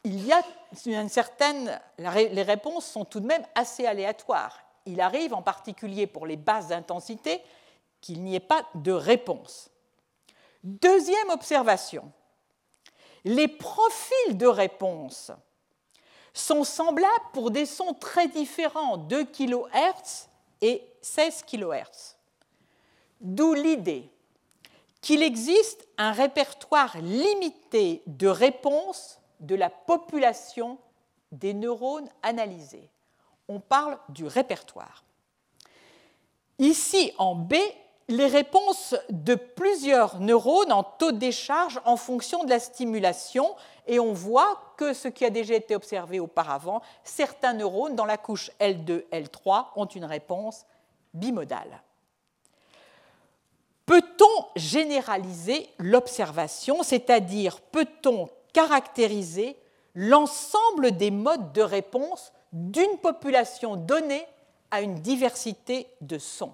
il 0.04 0.26
y 0.26 0.32
a 0.32 0.42
une 0.86 1.10
certaine. 1.10 1.80
Les 1.98 2.42
réponses 2.42 2.86
sont 2.86 3.06
tout 3.06 3.20
de 3.20 3.28
même 3.28 3.46
assez 3.56 3.86
aléatoires. 3.86 4.60
Il 4.86 5.02
arrive, 5.02 5.34
en 5.34 5.42
particulier 5.42 6.08
pour 6.08 6.26
les 6.26 6.38
basses 6.38 6.72
intensités, 6.72 7.42
qu'il 8.02 8.24
n'y 8.24 8.36
ait 8.36 8.40
pas 8.40 8.66
de 8.76 8.92
réponse. 8.92 9.70
Deuxième 10.64 11.30
observation, 11.30 12.12
les 13.26 13.48
profils 13.48 14.38
de 14.38 14.48
réponse 14.48 15.32
sont 16.34 16.64
semblables 16.64 17.26
pour 17.34 17.52
des 17.52 17.66
sons 17.66 17.94
très 17.94 18.28
différents, 18.30 18.98
2 18.98 19.26
kHz 19.26 20.30
et 20.62 20.84
16 21.02 21.44
kHz. 21.44 22.16
D'où 23.20 23.54
l'idée 23.54 24.10
qu'il 25.02 25.24
existe 25.24 25.88
un 25.98 26.12
répertoire 26.12 26.98
limité 27.00 28.04
de 28.08 28.28
réponses 28.28 29.20
de 29.40 29.56
la 29.56 29.70
population 29.70 30.78
des 31.32 31.54
neurones 31.54 32.10
analysés. 32.24 32.90
On 33.48 33.60
parle 33.60 33.98
du 34.10 34.26
répertoire. 34.26 35.04
Ici, 36.60 37.14
en 37.18 37.36
B, 37.36 37.56
les 38.10 38.28
réponses 38.28 38.96
de 39.10 39.36
plusieurs 39.36 40.20
neurones 40.20 40.72
en 40.72 40.84
taux 40.84 41.12
de 41.12 41.18
décharge 41.18 41.80
en 41.86 41.96
fonction 41.96 42.44
de 42.44 42.50
la 42.50 42.60
stimulation, 42.60 43.56
et 43.88 44.00
on 44.00 44.14
voit 44.14 44.74
que 44.78 44.94
ce 44.94 45.08
qui 45.08 45.26
a 45.26 45.30
déjà 45.30 45.54
été 45.54 45.76
observé 45.76 46.20
auparavant, 46.20 46.82
certains 47.04 47.54
neurones 47.54 47.96
dans 47.96 48.06
la 48.06 48.18
couche 48.18 48.52
L2, 48.60 49.06
L3 49.12 49.68
ont 49.76 49.86
une 49.86 50.06
réponse 50.06 50.66
bimodale. 51.14 51.82
Peut-on 53.90 54.46
généraliser 54.56 55.68
l'observation, 55.80 56.84
c'est-à-dire 56.84 57.60
peut-on 57.60 58.30
caractériser 58.54 59.58
l'ensemble 59.96 60.92
des 60.96 61.10
modes 61.10 61.54
de 61.54 61.64
réponse 61.64 62.32
d'une 62.54 63.00
population 63.00 63.78
donnée 63.78 64.28
à 64.70 64.82
une 64.82 64.94
diversité 64.94 65.88
de 66.02 66.20
sons? 66.20 66.54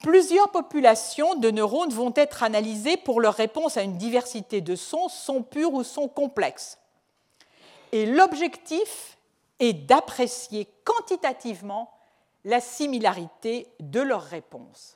Plusieurs 0.00 0.50
populations 0.50 1.36
de 1.36 1.52
neurones 1.52 1.92
vont 1.92 2.12
être 2.16 2.42
analysées 2.42 2.96
pour 2.96 3.20
leur 3.20 3.34
réponse 3.34 3.76
à 3.76 3.82
une 3.82 3.98
diversité 3.98 4.60
de 4.60 4.74
sons, 4.74 5.08
sons 5.08 5.44
purs 5.44 5.74
ou 5.74 5.84
sons 5.84 6.08
complexes. 6.08 6.76
Et 7.92 8.04
l'objectif 8.04 9.16
est 9.60 9.74
d'apprécier 9.74 10.66
quantitativement 10.82 11.92
la 12.44 12.60
similarité 12.60 13.68
de 13.78 14.00
leurs 14.00 14.24
réponses. 14.24 14.95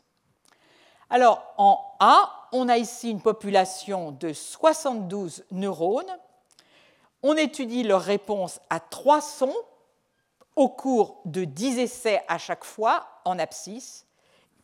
Alors, 1.11 1.55
en 1.59 1.97
A, 1.99 2.49
on 2.53 2.69
a 2.69 2.79
ici 2.79 3.11
une 3.11 3.21
population 3.21 4.13
de 4.13 4.33
72 4.33 5.45
neurones. 5.51 6.19
On 7.23 7.37
étudie 7.37 7.83
leur 7.83 8.03
réponse 8.03 8.61
à 8.71 8.79
trois 8.79 9.21
sons 9.21 9.57
au 10.55 10.69
cours 10.69 11.21
de 11.25 11.45
10 11.45 11.81
essais 11.81 12.23
à 12.29 12.39
chaque 12.39 12.65
fois 12.65 13.07
en 13.25 13.39
abscisse. 13.41 14.07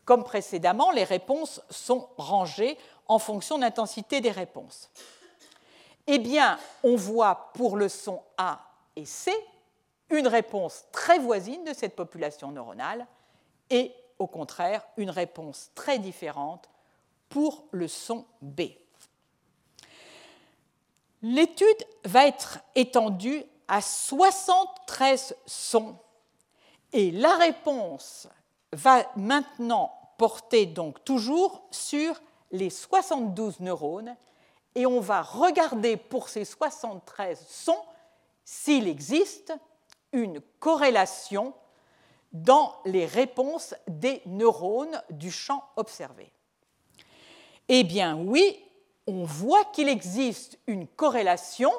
Comme 0.05 0.23
précédemment, 0.23 0.93
les 0.93 1.03
réponses 1.03 1.61
sont 1.69 2.09
rangées 2.17 2.79
en 3.09 3.19
fonction 3.19 3.57
de 3.57 3.63
l'intensité 3.63 4.21
des 4.21 4.31
réponses. 4.31 4.91
Eh 6.07 6.19
bien, 6.21 6.59
on 6.85 6.95
voit 6.95 7.51
pour 7.55 7.77
le 7.77 7.89
son 7.89 8.23
A 8.39 8.61
et 8.95 9.05
C 9.05 9.33
une 10.11 10.29
réponse 10.29 10.85
très 10.93 11.19
voisine 11.19 11.65
de 11.65 11.73
cette 11.73 11.97
population 11.97 12.53
neuronale 12.53 13.05
et 13.71 13.93
au 14.19 14.27
contraire 14.27 14.87
une 14.97 15.11
réponse 15.11 15.71
très 15.75 15.99
différente 15.99 16.69
pour 17.29 17.65
le 17.71 17.89
son 17.89 18.25
B. 18.41 18.63
L'étude 21.23 21.87
va 22.05 22.27
être 22.27 22.61
étendue 22.75 23.45
à 23.69 23.81
73 23.81 25.37
sons 25.47 25.97
et 26.93 27.11
la 27.11 27.35
réponse 27.37 28.29
va 28.73 29.11
maintenant 29.17 29.93
porter 30.19 30.67
donc 30.67 31.05
toujours 31.05 31.67
sur 31.71 32.21
les 32.53 32.71
72 32.71 33.61
neurones 33.61 34.15
et 34.75 34.87
on 34.87 35.01
va 35.01 35.23
regarder 35.23 35.97
pour 35.97 36.29
ces 36.29 36.45
73 36.45 37.45
sons 37.49 37.83
s'il 38.45 38.87
existe 38.87 39.53
une 40.13 40.41
corrélation 40.61 41.55
dans 42.33 42.75
les 42.85 43.07
réponses 43.07 43.75
des 43.89 44.23
neurones 44.27 45.03
du 45.11 45.31
champ 45.31 45.65
observé. 45.77 46.33
Eh 47.69 47.85
bien 47.85 48.17
oui, 48.17 48.63
on 49.07 49.25
voit 49.25 49.65
qu'il 49.67 49.89
existe 49.89 50.59
une 50.67 50.87
corrélation 50.87 51.73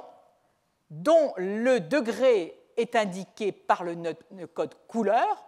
dont 0.89 1.33
le 1.37 1.79
degré 1.79 2.57
est 2.77 2.95
indiqué 2.95 3.51
par 3.51 3.83
le 3.83 4.45
code 4.45 4.75
couleur, 4.87 5.45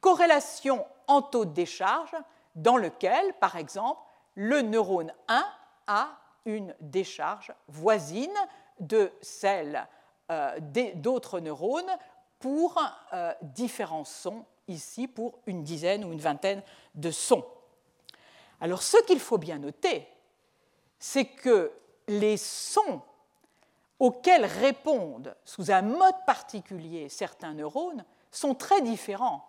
corrélation 0.00 0.84
en 1.06 1.22
taux 1.22 1.44
de 1.44 1.52
décharge 1.52 2.14
dans 2.54 2.76
lequel, 2.76 3.32
par 3.40 3.56
exemple, 3.56 4.00
le 4.34 4.62
neurone 4.62 5.12
1 5.28 5.44
a 5.86 6.08
une 6.44 6.74
décharge 6.80 7.52
voisine 7.68 8.34
de 8.80 9.12
celle 9.22 9.86
euh, 10.30 10.58
d'autres 10.96 11.40
neurones 11.40 11.90
pour 12.44 12.78
euh, 13.14 13.32
différents 13.40 14.04
sons, 14.04 14.44
ici 14.68 15.08
pour 15.08 15.38
une 15.46 15.62
dizaine 15.62 16.04
ou 16.04 16.12
une 16.12 16.20
vingtaine 16.20 16.62
de 16.94 17.10
sons. 17.10 17.42
Alors 18.60 18.82
ce 18.82 18.98
qu'il 19.06 19.18
faut 19.18 19.38
bien 19.38 19.58
noter, 19.58 20.06
c'est 20.98 21.24
que 21.24 21.72
les 22.06 22.36
sons 22.36 23.00
auxquels 23.98 24.44
répondent 24.44 25.34
sous 25.46 25.70
un 25.70 25.80
mode 25.80 26.22
particulier 26.26 27.08
certains 27.08 27.54
neurones 27.54 28.04
sont 28.30 28.54
très 28.54 28.82
différents. 28.82 29.48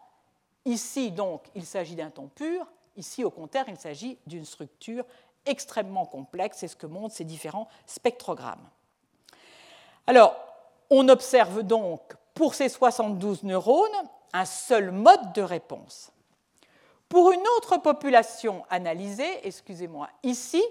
Ici, 0.63 1.11
donc, 1.11 1.49
il 1.53 1.65
s'agit 1.65 1.95
d'un 1.95 2.11
ton 2.11 2.29
pur, 2.29 2.65
ici, 2.95 3.25
au 3.25 3.29
contraire, 3.29 3.65
il 3.67 3.77
s'agit 3.77 4.17
d'une 4.25 4.45
structure 4.45 5.03
extrêmement 5.45 6.05
complexe, 6.05 6.59
c'est 6.59 6.69
ce 6.69 6.77
que 6.77 6.87
montrent 6.87 7.15
ces 7.15 7.25
différents 7.25 7.67
spectrogrammes. 7.87 8.69
Alors, 10.07 10.33
on 10.89 11.09
observe 11.09 11.61
donc 11.61 12.15
pour 12.35 12.53
ces 12.53 12.69
72 12.69 13.43
neurones 13.43 13.89
un 14.33 14.45
seul 14.45 14.91
mode 14.91 15.33
de 15.33 15.41
réponse. 15.41 16.11
Pour 17.09 17.31
une 17.31 17.43
autre 17.57 17.77
population 17.77 18.65
analysée, 18.69 19.47
excusez-moi, 19.47 20.09
ici, 20.23 20.61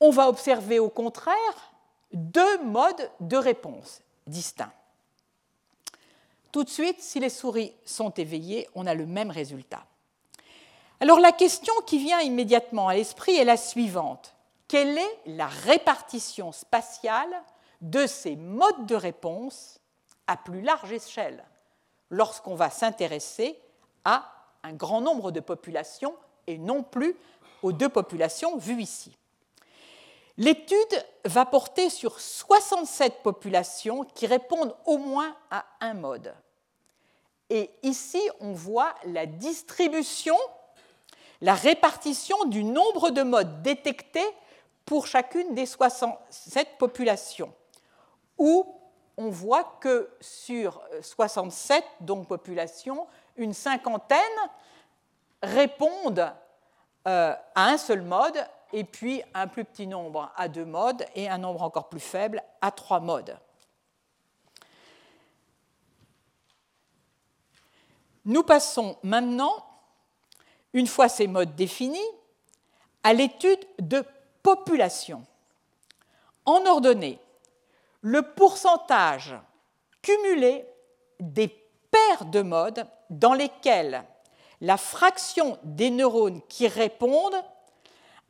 on 0.00 0.10
va 0.10 0.28
observer 0.28 0.78
au 0.78 0.88
contraire 0.88 1.72
deux 2.12 2.62
modes 2.62 3.10
de 3.20 3.36
réponse 3.36 4.00
distincts. 4.26 4.72
Tout 6.52 6.62
de 6.62 6.70
suite, 6.70 7.02
si 7.02 7.18
les 7.18 7.30
souris 7.30 7.74
sont 7.84 8.10
éveillées, 8.10 8.68
on 8.76 8.86
a 8.86 8.94
le 8.94 9.06
même 9.06 9.32
résultat. 9.32 9.84
Alors 11.00 11.18
la 11.18 11.32
question 11.32 11.74
qui 11.86 11.98
vient 11.98 12.20
immédiatement 12.20 12.86
à 12.86 12.94
l'esprit 12.94 13.34
est 13.34 13.44
la 13.44 13.56
suivante. 13.56 14.34
Quelle 14.68 14.96
est 14.96 15.18
la 15.26 15.48
répartition 15.48 16.52
spatiale 16.52 17.42
de 17.80 18.06
ces 18.06 18.36
modes 18.36 18.86
de 18.86 18.94
réponse 18.94 19.80
à 20.26 20.36
plus 20.36 20.62
large 20.62 20.92
échelle 20.92 21.44
lorsqu'on 22.10 22.54
va 22.54 22.70
s'intéresser 22.70 23.58
à 24.04 24.30
un 24.62 24.72
grand 24.72 25.00
nombre 25.00 25.30
de 25.30 25.40
populations 25.40 26.14
et 26.46 26.58
non 26.58 26.82
plus 26.82 27.16
aux 27.62 27.72
deux 27.72 27.88
populations 27.88 28.56
vues 28.56 28.82
ici 28.82 29.16
L'étude 30.36 31.06
va 31.24 31.46
porter 31.46 31.90
sur 31.90 32.18
67 32.18 33.22
populations 33.22 34.04
qui 34.04 34.26
répondent 34.26 34.74
au 34.84 34.98
moins 34.98 35.36
à 35.50 35.64
un 35.80 35.94
mode. 35.94 36.34
Et 37.50 37.70
ici, 37.82 38.20
on 38.40 38.52
voit 38.52 38.94
la 39.04 39.26
distribution, 39.26 40.36
la 41.40 41.54
répartition 41.54 42.46
du 42.46 42.64
nombre 42.64 43.10
de 43.10 43.22
modes 43.22 43.62
détectés 43.62 44.26
pour 44.84 45.06
chacune 45.06 45.54
des 45.54 45.66
67 45.66 46.78
populations, 46.78 47.52
on 49.16 49.30
voit 49.30 49.78
que 49.80 50.10
sur 50.20 50.80
67 51.00 51.84
donc 52.00 52.28
populations, 52.28 53.06
une 53.36 53.54
cinquantaine 53.54 54.18
répondent 55.42 56.32
euh, 57.06 57.34
à 57.54 57.68
un 57.68 57.76
seul 57.78 58.02
mode 58.02 58.36
et 58.72 58.84
puis 58.84 59.22
un 59.34 59.46
plus 59.46 59.64
petit 59.64 59.86
nombre 59.86 60.32
à 60.36 60.48
deux 60.48 60.64
modes 60.64 61.04
et 61.14 61.28
un 61.28 61.38
nombre 61.38 61.62
encore 61.62 61.88
plus 61.88 62.00
faible 62.00 62.42
à 62.60 62.70
trois 62.70 63.00
modes. 63.00 63.38
Nous 68.24 68.42
passons 68.42 68.96
maintenant, 69.02 69.64
une 70.72 70.86
fois 70.86 71.08
ces 71.08 71.26
modes 71.26 71.54
définis, 71.54 71.98
à 73.02 73.12
l'étude 73.12 73.60
de 73.78 74.02
population. 74.42 75.24
En 76.46 76.64
ordonnée, 76.64 77.18
le 78.04 78.20
pourcentage 78.20 79.34
cumulé 80.02 80.66
des 81.20 81.48
paires 81.48 82.26
de 82.26 82.42
modes 82.42 82.86
dans 83.08 83.32
lesquels 83.32 84.04
la 84.60 84.76
fraction 84.76 85.58
des 85.62 85.88
neurones 85.88 86.42
qui 86.46 86.68
répondent 86.68 87.42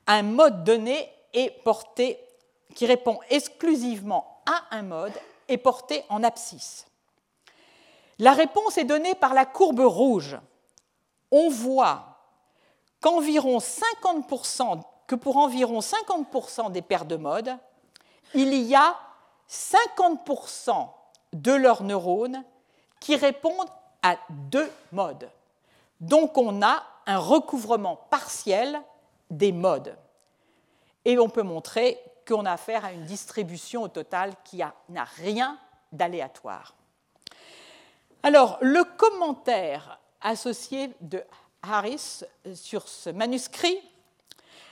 un 0.07 0.22
mode 0.22 0.62
donné 0.62 1.11
est 1.33 1.51
porté, 1.64 2.20
qui 2.77 2.87
répond 2.87 3.18
exclusivement 3.31 4.43
à 4.47 4.77
un 4.77 4.83
mode 4.83 5.12
est 5.49 5.59
porté 5.59 6.05
en 6.09 6.22
abscisse. 6.22 6.87
La 8.20 8.33
réponse 8.33 8.79
est 8.79 8.85
donnée 8.85 9.16
par 9.16 9.35
la 9.35 9.45
courbe 9.45 9.81
rouge. 9.81 10.39
On 11.33 11.49
voit 11.49 12.20
qu'environ 13.01 13.59
50%, 13.59 14.83
que 15.09 15.17
pour 15.17 15.37
environ 15.37 15.80
50% 15.80 16.71
des 16.71 16.80
paires 16.80 17.07
de 17.07 17.17
modes, 17.17 17.57
il 18.34 18.55
y 18.55 18.76
a 18.76 18.96
50% 19.50 20.88
de 21.33 21.53
leurs 21.53 21.83
neurones 21.83 22.45
qui 23.00 23.16
répondent 23.16 23.71
à 24.03 24.16
deux 24.30 24.71
modes. 24.92 25.30
Donc 26.00 26.37
on 26.38 26.62
a 26.62 26.83
un 27.07 27.18
recouvrement 27.18 27.96
partiel 28.11 28.80
des 29.30 29.53
modes. 29.53 29.96
Et 31.04 31.18
on 31.18 31.29
peut 31.29 31.42
montrer 31.42 31.99
qu'on 32.26 32.46
a 32.46 32.53
affaire 32.53 32.84
à 32.84 32.92
une 32.92 33.04
distribution 33.04 33.83
au 33.83 33.88
total 33.88 34.33
qui 34.45 34.62
n'a 34.88 35.04
rien 35.04 35.58
d'aléatoire. 35.92 36.75
Alors, 38.22 38.57
le 38.62 38.84
commentaire 38.84 40.00
associé 40.22 40.91
de 41.03 41.22
Harris 41.62 42.25
sur 42.54 42.88
ce 42.88 43.11
manuscrit 43.11 43.79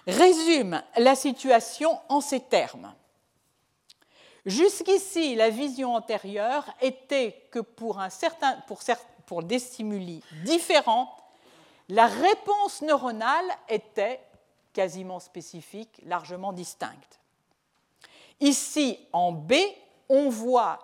résume 0.07 0.83
la 0.97 1.15
situation 1.15 2.01
en 2.09 2.23
ces 2.23 2.41
termes. 2.41 2.95
Jusqu'ici, 4.45 5.35
la 5.37 5.51
vision 5.51 5.95
antérieure 5.95 6.67
était 6.81 7.47
que 7.51 7.61
pour, 7.61 7.99
des 9.45 9.59
stimuli 9.59 10.23
différents, 10.45 11.17
la 11.89 12.07
réponse 12.07 12.83
neuronale 12.83 13.47
était 13.69 14.21
quasiment 14.73 15.21
spécifique, 15.21 16.01
largement 16.05 16.53
distincte. 16.53 17.21
Ici, 18.41 18.99
en 19.13 19.31
B, 19.33 19.55
on 20.09 20.29
voit 20.29 20.81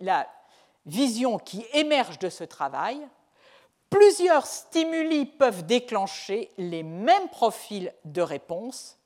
la 0.00 0.28
vision 0.84 1.38
qui 1.38 1.64
émerge 1.72 2.18
de 2.18 2.28
ce 2.28 2.44
travail. 2.44 3.06
Plusieurs 3.88 4.46
stimuli 4.46 5.26
peuvent 5.26 5.64
déclencher 5.64 6.50
les 6.58 6.82
mêmes 6.82 7.28
profils 7.28 7.92
de 8.04 8.22
réponse. 8.22 8.98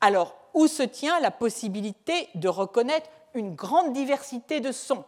Alors, 0.00 0.34
où 0.56 0.66
se 0.66 0.82
tient 0.82 1.20
la 1.20 1.30
possibilité 1.30 2.30
de 2.34 2.48
reconnaître 2.48 3.08
une 3.34 3.54
grande 3.54 3.92
diversité 3.92 4.60
de 4.60 4.72
sons 4.72 5.04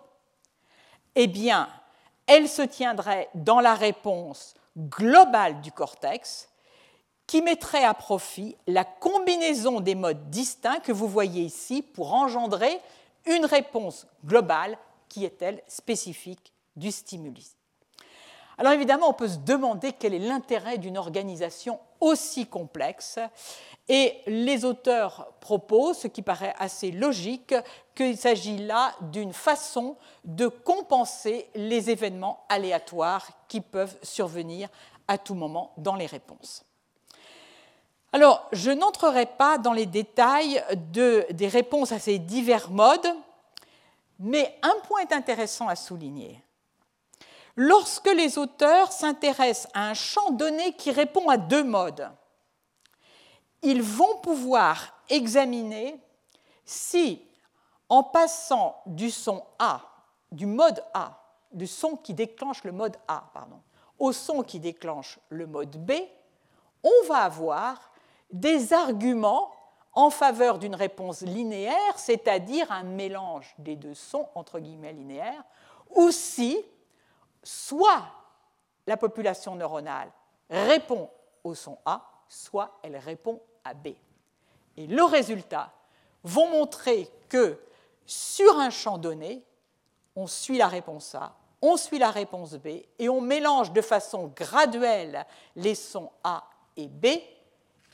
Eh 1.15 1.27
bien, 1.27 1.69
elle 2.27 2.49
se 2.49 2.61
tiendrait 2.61 3.31
dans 3.35 3.59
la 3.59 3.75
réponse 3.75 4.55
globale 4.77 5.62
du 5.62 5.73
cortex, 5.73 6.51
qui 7.27 7.41
mettrait 7.41 7.83
à 7.83 7.95
profit 7.95 8.57
la 8.66 8.85
combinaison 8.85 9.81
des 9.81 9.95
modes 9.95 10.29
distincts 10.29 10.81
que 10.81 10.93
vous 10.93 11.09
voyez 11.09 11.43
ici 11.43 11.83
pour 11.83 12.12
engendrer 12.12 12.79
une 13.25 13.47
réponse 13.47 14.07
globale 14.27 14.77
qui 15.09 15.25
est, 15.25 15.41
elle, 15.41 15.62
spécifique 15.66 16.53
du 16.77 16.93
stimulus. 16.93 17.57
Alors 18.59 18.73
évidemment, 18.73 19.09
on 19.09 19.15
peut 19.15 19.29
se 19.29 19.39
demander 19.39 19.93
quel 19.93 20.12
est 20.12 20.19
l'intérêt 20.19 20.77
d'une 20.77 20.99
organisation 20.99 21.81
aussi 22.01 22.47
complexe. 22.47 23.19
Et 23.89 24.19
les 24.27 24.65
auteurs 24.65 25.33
proposent, 25.41 25.99
ce 25.99 26.09
qui 26.09 26.23
paraît 26.23 26.55
assez 26.59 26.91
logique, 26.91 27.55
qu'il 27.95 28.19
s'agit 28.19 28.59
là 28.59 28.93
d'une 29.01 29.33
façon 29.33 29.97
de 30.25 30.49
compenser 30.49 31.49
les 31.55 31.91
événements 31.91 32.45
aléatoires 32.49 33.27
qui 33.49 33.61
peuvent 33.61 33.97
survenir 34.03 34.69
à 35.07 35.16
tout 35.16 35.35
moment 35.35 35.73
dans 35.79 35.95
les 35.95 36.07
réponses. 36.07 36.65
Alors, 38.12 38.47
je 38.53 38.70
n'entrerai 38.70 39.27
pas 39.27 39.59
dans 39.59 39.73
les 39.73 39.87
détails 39.87 40.62
des 40.91 41.49
réponses 41.49 41.93
à 41.93 41.99
ces 41.99 42.19
divers 42.19 42.70
modes, 42.70 43.15
mais 44.19 44.59
un 44.62 44.75
point 44.87 45.01
est 45.01 45.12
intéressant 45.12 45.69
à 45.69 45.77
souligner. 45.77 46.43
Lorsque 47.61 48.07
les 48.15 48.39
auteurs 48.39 48.93
s'intéressent 48.93 49.69
à 49.75 49.89
un 49.89 49.95
champ 49.95 50.31
donné 50.31 50.75
qui 50.75 50.93
répond 50.93 51.29
à 51.29 51.37
deux 51.37 51.65
modes, 51.65 52.09
ils 53.63 53.83
vont 53.83 54.19
pouvoir 54.19 54.95
examiner 55.09 55.99
si, 56.65 57.21
en 57.89 58.05
passant 58.05 58.81
du 58.87 59.11
son 59.11 59.43
A, 59.59 59.81
du 60.31 60.47
mode 60.47 60.81
A, 60.95 61.21
du 61.51 61.67
son 61.67 61.97
qui 61.97 62.15
déclenche 62.15 62.63
le 62.63 62.71
mode 62.71 62.97
A, 63.09 63.29
pardon, 63.35 63.61
au 63.99 64.13
son 64.13 64.45
qui 64.45 64.61
déclenche 64.61 65.19
le 65.29 65.49
mode 65.49 65.85
B, 65.85 65.95
on 66.85 67.09
va 67.09 67.25
avoir 67.25 67.91
des 68.31 68.73
arguments 68.73 69.51
en 69.95 70.11
faveur 70.11 70.61
d'une 70.61 70.77
réponse 70.77 71.23
linéaire, 71.23 71.99
c'est-à-dire 71.99 72.71
un 72.71 72.85
mélange 72.85 73.53
des 73.59 73.75
deux 73.75 73.95
sons, 73.95 74.29
entre 74.37 74.61
guillemets 74.61 74.93
linéaires, 74.93 75.43
ou 75.97 76.13
si 76.13 76.65
soit 77.43 78.02
la 78.86 78.97
population 78.97 79.55
neuronale 79.55 80.10
répond 80.51 81.10
au 81.44 81.55
son 81.55 81.78
A, 81.85 82.02
soit 82.28 82.78
elle 82.82 82.97
répond 82.97 83.40
à 83.65 83.74
B. 83.74 83.89
Et 84.77 84.86
le 84.86 85.05
résultat 85.05 85.73
vont 86.24 86.48
montrer 86.48 87.10
que 87.28 87.59
sur 88.06 88.59
un 88.59 88.70
champ 88.70 88.98
donné, 88.98 89.44
on 90.16 90.27
suit 90.27 90.59
la 90.59 90.69
réponse 90.69 91.15
A, 91.15 91.35
on 91.60 91.77
suit 91.77 91.98
la 91.98 92.10
réponse 92.10 92.55
B, 92.55 92.69
et 92.98 93.09
on 93.09 93.20
mélange 93.20 93.73
de 93.73 93.82
façon 93.82 94.32
graduelle 94.35 95.27
les 95.56 95.74
sons 95.74 96.10
A 96.24 96.44
et 96.77 96.86
B, 96.86 97.06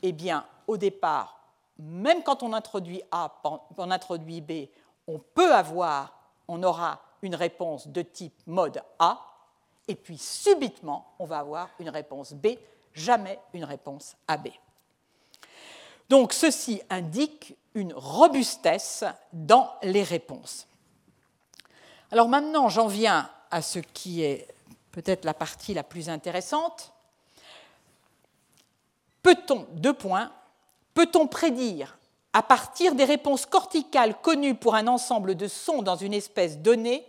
eh 0.03 0.11
bien, 0.11 0.45
au 0.67 0.77
départ, 0.77 1.39
même 1.77 2.23
quand 2.23 2.43
on 2.43 2.53
introduit 2.53 3.01
A, 3.11 3.31
on 3.77 3.91
introduit 3.91 4.41
B, 4.41 4.69
on 5.07 5.19
peut 5.19 5.53
avoir, 5.53 6.13
on 6.47 6.63
aura 6.63 7.01
une 7.21 7.35
réponse 7.35 7.87
de 7.87 8.01
type 8.01 8.39
mode 8.45 8.81
A, 8.99 9.19
et 9.87 9.95
puis 9.95 10.17
subitement, 10.17 11.13
on 11.19 11.25
va 11.25 11.39
avoir 11.39 11.69
une 11.79 11.89
réponse 11.89 12.33
B, 12.33 12.47
jamais 12.93 13.39
une 13.53 13.63
réponse 13.63 14.15
AB. 14.27 14.47
Donc 16.09 16.33
ceci 16.33 16.81
indique 16.89 17.55
une 17.73 17.93
robustesse 17.93 19.03
dans 19.33 19.69
les 19.83 20.03
réponses. 20.03 20.67
Alors 22.11 22.29
maintenant, 22.29 22.69
j'en 22.69 22.87
viens 22.87 23.29
à 23.51 23.61
ce 23.61 23.79
qui 23.79 24.23
est 24.23 24.47
peut-être 24.91 25.25
la 25.25 25.33
partie 25.33 25.73
la 25.73 25.83
plus 25.83 26.09
intéressante. 26.09 26.93
Peut-on, 29.21 29.65
deux 29.71 29.93
points, 29.93 30.31
peut-on 30.93 31.27
prédire 31.27 31.97
à 32.33 32.43
partir 32.43 32.95
des 32.95 33.05
réponses 33.05 33.45
corticales 33.45 34.19
connues 34.21 34.55
pour 34.55 34.75
un 34.75 34.87
ensemble 34.87 35.35
de 35.35 35.47
sons 35.47 35.81
dans 35.81 35.95
une 35.95 36.13
espèce 36.13 36.59
donnée 36.59 37.05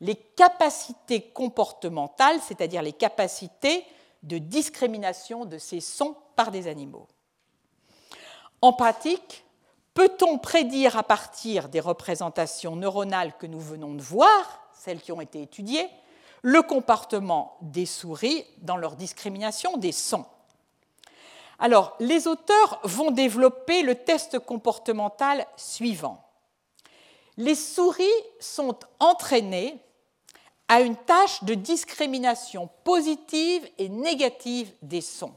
les 0.00 0.14
capacités 0.14 1.22
comportementales, 1.22 2.40
c'est-à-dire 2.40 2.82
les 2.82 2.92
capacités 2.92 3.84
de 4.22 4.38
discrimination 4.38 5.44
de 5.44 5.58
ces 5.58 5.80
sons 5.80 6.16
par 6.34 6.50
des 6.50 6.66
animaux. 6.66 7.06
En 8.60 8.72
pratique, 8.72 9.44
peut-on 9.94 10.38
prédire 10.38 10.96
à 10.96 11.02
partir 11.02 11.68
des 11.68 11.80
représentations 11.80 12.76
neuronales 12.76 13.36
que 13.38 13.46
nous 13.46 13.60
venons 13.60 13.94
de 13.94 14.02
voir, 14.02 14.68
celles 14.74 15.00
qui 15.00 15.12
ont 15.12 15.20
été 15.20 15.42
étudiées, 15.42 15.88
le 16.42 16.62
comportement 16.62 17.56
des 17.62 17.86
souris 17.86 18.44
dans 18.58 18.76
leur 18.76 18.96
discrimination 18.96 19.76
des 19.76 19.92
sons? 19.92 20.26
Alors, 21.58 21.96
les 22.00 22.26
auteurs 22.26 22.80
vont 22.84 23.10
développer 23.10 23.82
le 23.82 23.94
test 23.94 24.38
comportemental 24.38 25.46
suivant. 25.56 26.22
Les 27.38 27.54
souris 27.54 28.04
sont 28.40 28.78
entraînées 29.00 29.82
à 30.68 30.80
une 30.80 30.96
tâche 30.96 31.44
de 31.44 31.54
discrimination 31.54 32.68
positive 32.84 33.68
et 33.78 33.88
négative 33.88 34.72
des 34.82 35.00
sons. 35.00 35.34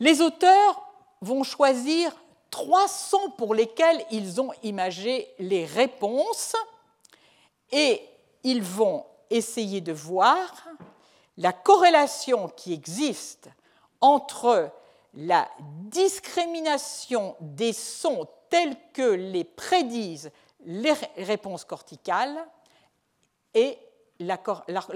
Les 0.00 0.20
auteurs 0.20 0.88
vont 1.20 1.44
choisir 1.44 2.14
trois 2.50 2.88
sons 2.88 3.30
pour 3.38 3.54
lesquels 3.54 4.04
ils 4.10 4.40
ont 4.40 4.52
imagé 4.62 5.28
les 5.38 5.64
réponses 5.64 6.54
et 7.72 8.02
ils 8.42 8.62
vont 8.62 9.06
essayer 9.30 9.80
de 9.80 9.92
voir 9.92 10.68
la 11.36 11.52
corrélation 11.52 12.48
qui 12.48 12.72
existe 12.72 13.48
entre 14.00 14.70
la 15.14 15.48
discrimination 15.84 17.36
des 17.40 17.72
sons 17.72 18.28
tels 18.50 18.76
que 18.92 19.02
les 19.02 19.44
prédisent 19.44 20.30
les 20.66 20.92
réponses 21.16 21.64
corticales 21.64 22.46
et 23.54 23.78
la, 24.18 24.36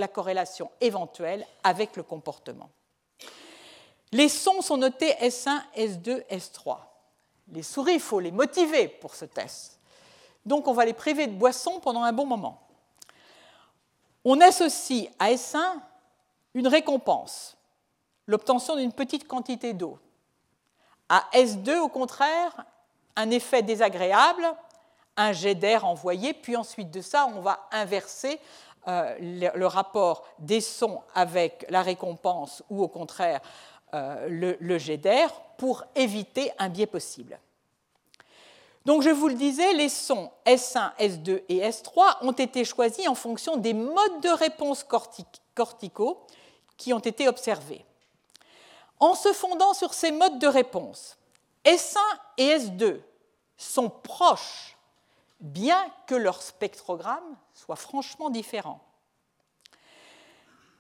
corrélation 0.09 0.71
éventuelle 0.81 1.47
avec 1.63 1.97
le 1.97 2.03
comportement. 2.03 2.71
Les 4.13 4.29
sons 4.29 4.63
sont 4.63 4.77
notés 4.77 5.13
S1, 5.21 5.61
S2, 5.77 6.27
S3. 6.29 6.79
Les 7.53 7.63
souris, 7.63 7.95
il 7.95 8.01
faut 8.01 8.21
les 8.21 8.31
motiver 8.31 8.89
pour 8.89 9.15
ce 9.15 9.25
test. 9.25 9.79
Donc 10.47 10.67
on 10.67 10.73
va 10.73 10.85
les 10.85 10.95
priver 10.95 11.27
de 11.27 11.35
boissons 11.35 11.81
pendant 11.81 12.03
un 12.03 12.13
bon 12.13 12.27
moment. 12.27 12.63
On 14.25 14.41
associe 14.41 15.09
à 15.19 15.31
S1 15.33 15.59
une 16.55 16.69
récompense, 16.69 17.57
l'obtention 18.27 18.77
d'une 18.77 18.93
petite 18.93 19.29
quantité 19.29 19.75
d'eau. 19.75 19.99
À 21.09 21.25
S2, 21.33 21.79
au 21.79 21.89
contraire, 21.89 22.65
un 23.17 23.31
effet 23.31 23.63
désagréable, 23.63 24.47
un 25.19 25.33
jet 25.33 25.55
d'air 25.55 25.85
envoyé, 25.85 26.33
puis 26.33 26.57
ensuite 26.57 26.91
de 26.91 27.03
ça, 27.03 27.27
on 27.37 27.41
va 27.41 27.69
inverser 27.73 28.41
euh, 28.87 29.15
le, 29.21 29.67
rapport 29.67 30.25
des 30.39 30.63
sons 30.63 31.03
avec 31.15 31.67
la 31.69 31.83
récompense 31.83 32.63
ou 32.71 32.83
au 32.83 32.89
contraire 32.89 33.41
euh, 33.93 34.57
le, 34.61 34.79
jet 34.79 34.97
d'air 34.97 35.31
pour 35.59 35.85
éviter 35.95 36.53
un 36.59 36.71
biais 36.71 36.87
possible. 36.87 37.39
Donc 38.87 39.03
je 39.03 39.11
vous 39.11 39.29
le 39.29 39.35
disais, 39.35 39.75
les 39.75 39.91
sons 39.91 40.31
S1, 40.47 40.93
S2 40.99 41.43
et 41.49 41.69
S3 41.69 42.19
ont 42.23 42.33
été 42.33 42.65
choisis 42.65 43.07
en 43.09 43.15
fonction 43.15 43.57
des 43.57 43.75
modes 43.75 44.21
de 44.23 44.31
réponse 44.31 44.87
corticaux 45.55 46.25
qui 46.79 46.93
ont 46.95 46.99
été 47.01 47.29
observés. 47.29 47.85
En 49.01 49.15
se 49.15 49.33
fondant 49.33 49.75
sur 49.75 49.93
ces 49.93 50.13
modes 50.13 50.39
de 50.39 50.47
réponse, 50.47 51.19
S1 51.65 51.99
et 52.39 52.57
S2 52.57 53.01
sont 53.59 53.91
proches 53.91 54.78
bien 55.41 55.85
que 56.07 56.15
leur 56.15 56.43
spectrogramme 56.43 57.37
soit 57.55 57.77
franchement 57.77 58.31
différent. 58.31 58.81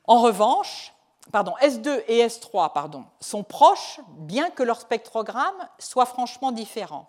En 0.05 0.21
revanche, 0.21 0.95
pardon, 1.33 1.55
S2 1.61 2.03
et 2.09 2.27
S3 2.27 2.73
pardon, 2.73 3.05
sont 3.21 3.45
proches, 3.45 4.01
bien 4.17 4.51
que 4.51 4.63
leur 4.63 4.81
spectrogramme 4.81 5.69
soit 5.79 6.07
franchement 6.07 6.53
différent. 6.53 7.09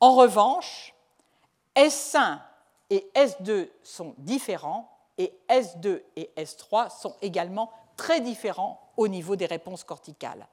En 0.00 0.14
revanche, 0.14 0.94
S1 1.76 2.38
et 2.90 3.10
S2 3.14 3.68
sont 3.82 4.14
différents 4.18 4.90
et 5.18 5.32
S2 5.48 6.02
et 6.16 6.30
S3 6.36 6.90
sont 7.00 7.14
également 7.22 7.70
très 7.96 8.20
différents 8.20 8.80
au 8.96 9.08
niveau 9.08 9.36
des 9.36 9.46
réponses 9.46 9.84
corticales. 9.84 10.46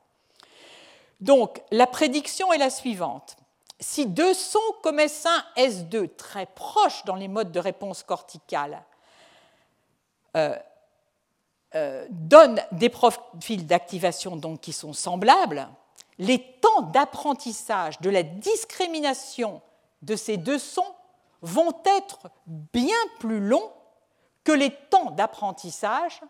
Donc, 1.20 1.62
la 1.72 1.88
prédiction 1.88 2.54
est 2.54 2.58
la 2.58 2.70
suivante 2.70 3.38
si 3.80 4.08
deux 4.08 4.34
sons 4.34 4.60
comme 4.82 5.00
S1, 5.00 5.30
S2 5.56 6.16
très 6.16 6.46
proches 6.48 7.06
dans 7.06 7.16
les 7.16 7.28
modes 7.28 7.52
de 7.52 7.60
réponse 7.60 8.04
corticale 8.04 8.84
euh, 10.36 10.56
euh, 11.76 12.06
donnent 12.10 12.62
des 12.72 12.90
profils 12.90 13.66
d'activation 13.66 14.40
qui 14.58 14.74
sont 14.74 14.94
semblables, 14.94 15.68
les 16.18 16.42
temps 16.62 16.82
d'apprentissage 16.82 18.00
de 18.02 18.10
la 18.10 18.24
discrimination 18.24 19.62
de 20.02 20.16
ces 20.16 20.38
deux 20.38 20.60
sons 20.60 20.96
vont 21.42 21.74
être 21.86 22.32
bien 22.48 22.98
plus 23.20 23.40
longs 23.40 23.72
que 24.44 24.52
les 24.52 24.72
temps 24.72 25.12
d'apprentissage 25.12 26.22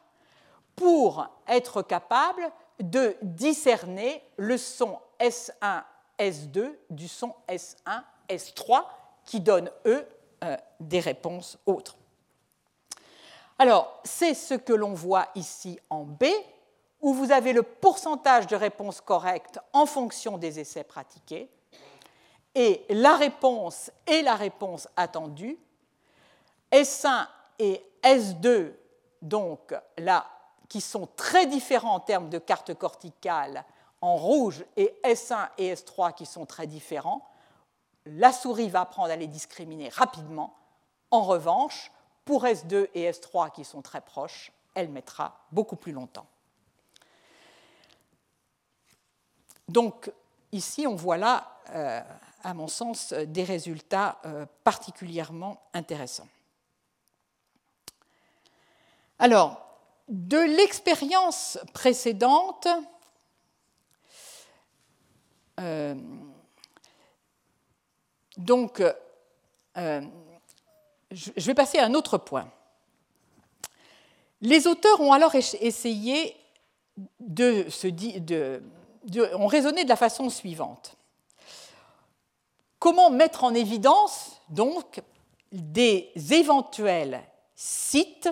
pour 0.75 1.27
être 1.47 1.81
capable 1.81 2.51
de 2.79 3.15
discerner 3.21 4.21
le 4.37 4.57
son 4.57 4.99
S1 5.19 5.83
S2 6.19 6.73
du 6.89 7.07
son 7.07 7.33
S1, 7.47 8.03
S3, 8.29 8.83
qui 9.25 9.39
donnent, 9.39 9.71
eux, 9.85 10.07
euh, 10.43 10.57
des 10.79 10.99
réponses 10.99 11.57
autres. 11.65 11.97
Alors, 13.59 13.99
c'est 14.03 14.33
ce 14.33 14.53
que 14.53 14.73
l'on 14.73 14.93
voit 14.93 15.27
ici 15.35 15.79
en 15.89 16.03
B, 16.03 16.25
où 17.01 17.13
vous 17.13 17.31
avez 17.31 17.53
le 17.53 17.63
pourcentage 17.63 18.47
de 18.47 18.55
réponses 18.55 19.01
correctes 19.01 19.59
en 19.73 19.85
fonction 19.85 20.37
des 20.37 20.59
essais 20.59 20.83
pratiqués, 20.83 21.49
et 22.55 22.85
la 22.89 23.15
réponse 23.15 23.91
et 24.07 24.21
la 24.23 24.35
réponse 24.35 24.87
attendue. 24.95 25.57
S1 26.71 27.27
et 27.59 27.83
S2, 28.03 28.73
donc 29.21 29.75
là, 29.97 30.25
qui 30.67 30.81
sont 30.81 31.07
très 31.15 31.45
différents 31.45 31.95
en 31.95 31.99
termes 31.99 32.29
de 32.29 32.39
carte 32.39 32.73
corticale 32.73 33.63
en 34.01 34.15
rouge, 34.15 34.63
et 34.75 34.95
S1 35.03 35.49
et 35.57 35.73
S3 35.73 36.13
qui 36.13 36.25
sont 36.25 36.45
très 36.45 36.67
différents, 36.67 37.27
la 38.05 38.31
souris 38.31 38.69
va 38.69 38.81
apprendre 38.81 39.11
à 39.11 39.15
les 39.15 39.27
discriminer 39.27 39.89
rapidement. 39.89 40.55
En 41.11 41.21
revanche, 41.21 41.91
pour 42.25 42.43
S2 42.43 42.89
et 42.93 43.09
S3 43.09 43.51
qui 43.51 43.63
sont 43.63 43.81
très 43.81 44.01
proches, 44.01 44.51
elle 44.75 44.89
mettra 44.89 45.45
beaucoup 45.51 45.75
plus 45.75 45.91
longtemps. 45.91 46.27
Donc 49.67 50.11
ici, 50.51 50.87
on 50.87 50.95
voit 50.95 51.17
là, 51.17 51.57
euh, 51.71 52.01
à 52.43 52.53
mon 52.53 52.67
sens, 52.67 53.13
des 53.13 53.43
résultats 53.43 54.19
euh, 54.25 54.45
particulièrement 54.63 55.61
intéressants. 55.73 56.27
Alors, 59.19 59.61
de 60.07 60.37
l'expérience 60.37 61.57
précédente, 61.73 62.67
euh, 65.59 65.95
donc, 68.37 68.83
euh, 69.77 70.01
je 71.11 71.45
vais 71.45 71.55
passer 71.55 71.79
à 71.79 71.85
un 71.85 71.93
autre 71.93 72.17
point. 72.17 72.49
Les 74.41 74.67
auteurs 74.67 75.01
ont 75.01 75.13
alors 75.13 75.33
essayé 75.35 76.35
de 77.19 77.65
se 77.69 77.87
de, 77.87 78.61
ont 79.35 79.47
raisonné 79.47 79.83
de 79.83 79.89
la 79.89 79.95
façon 79.95 80.29
suivante. 80.29 80.95
Comment 82.79 83.09
mettre 83.09 83.43
en 83.43 83.55
évidence 83.55 84.41
donc 84.49 85.01
des 85.51 86.11
éventuels 86.31 87.23
sites 87.55 88.29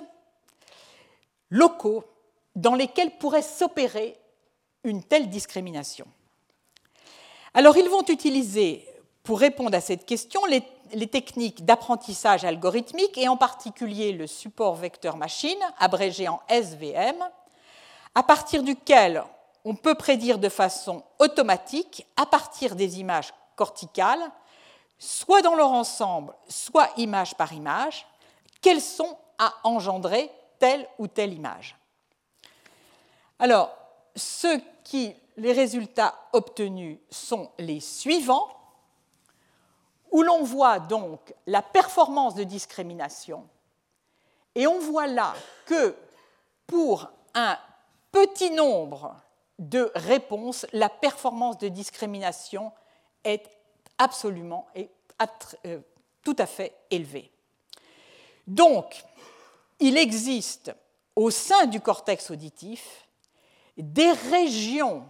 locaux 1.49 2.03
dans 2.56 2.76
lesquels 2.76 3.18
pourrait 3.18 3.41
s'opérer 3.41 4.15
une 4.84 5.03
telle 5.03 5.30
discrimination? 5.30 6.06
Alors 7.57 7.77
ils 7.77 7.88
vont 7.88 8.03
utiliser 8.10 8.86
pour 9.23 9.40
répondre 9.40 9.77
à 9.77 9.80
cette 9.80 10.06
question, 10.06 10.41
les, 10.45 11.07
techniques 11.07 11.64
d'apprentissage 11.64 12.44
algorithmique 12.44 13.18
et 13.18 13.30
en 13.30 13.38
particulier 13.38 14.11
le 14.11 14.27
support 14.27 14.76
vecteur 14.76 15.15
machine, 15.15 15.57
abrégé 15.80 16.27
en 16.27 16.41
SVM, 16.49 17.15
à 18.14 18.23
partir 18.23 18.61
duquel 18.61 19.23
on 19.64 19.73
peut 19.73 19.95
prédire 19.95 20.38
de 20.38 20.49
façon 20.49 21.02
automatique, 21.18 22.06
à 22.18 22.26
partir 22.26 22.76
des 22.76 22.99
images 22.99 23.34
corticales, 23.56 24.32
soit 24.99 25.41
dans 25.41 25.56
leur 25.56 25.72
ensemble, 25.72 26.34
soit 26.49 26.90
image 26.98 27.36
par 27.36 27.53
image, 27.53 28.06
quels 28.61 28.82
sont 28.82 29.18
à 29.40 29.53
engendrer 29.64 30.30
telle 30.60 30.86
ou 30.99 31.07
telle 31.07 31.34
image. 31.34 31.77
Alors, 33.40 33.73
ce 34.14 34.60
qui, 34.84 35.15
les 35.38 35.52
résultats 35.52 36.16
obtenus 36.34 36.99
sont 37.10 37.52
les 37.57 37.80
suivants 37.80 38.49
où 40.12 40.22
l'on 40.22 40.44
voit 40.44 40.80
donc 40.80 41.34
la 41.45 41.62
performance 41.62 42.36
de 42.36 42.44
discrimination. 42.44 43.48
Et 44.56 44.66
on 44.68 44.80
voit 44.80 45.07
là 45.07 45.34
que 45.66 45.95
pour 46.68 47.10
un 47.34 47.57
petit 48.12 48.49
nombre 48.52 49.16
de 49.60 49.91
réponses, 49.95 50.66
la 50.72 50.90
performance 50.90 51.57
de 51.57 51.68
discrimination 51.68 52.72
est 53.24 53.49
absolument 53.98 54.68
et 54.74 54.90
euh, 55.66 55.80
tout 56.24 56.36
à 56.40 56.45
fait 56.45 56.74
élevée. 56.90 57.32
Donc, 58.48 59.03
il 59.80 59.98
existe 59.98 60.74
au 61.16 61.30
sein 61.30 61.66
du 61.66 61.82
cortex 61.82 62.32
auditif 62.32 63.07
des 63.78 64.12
régions 64.12 65.06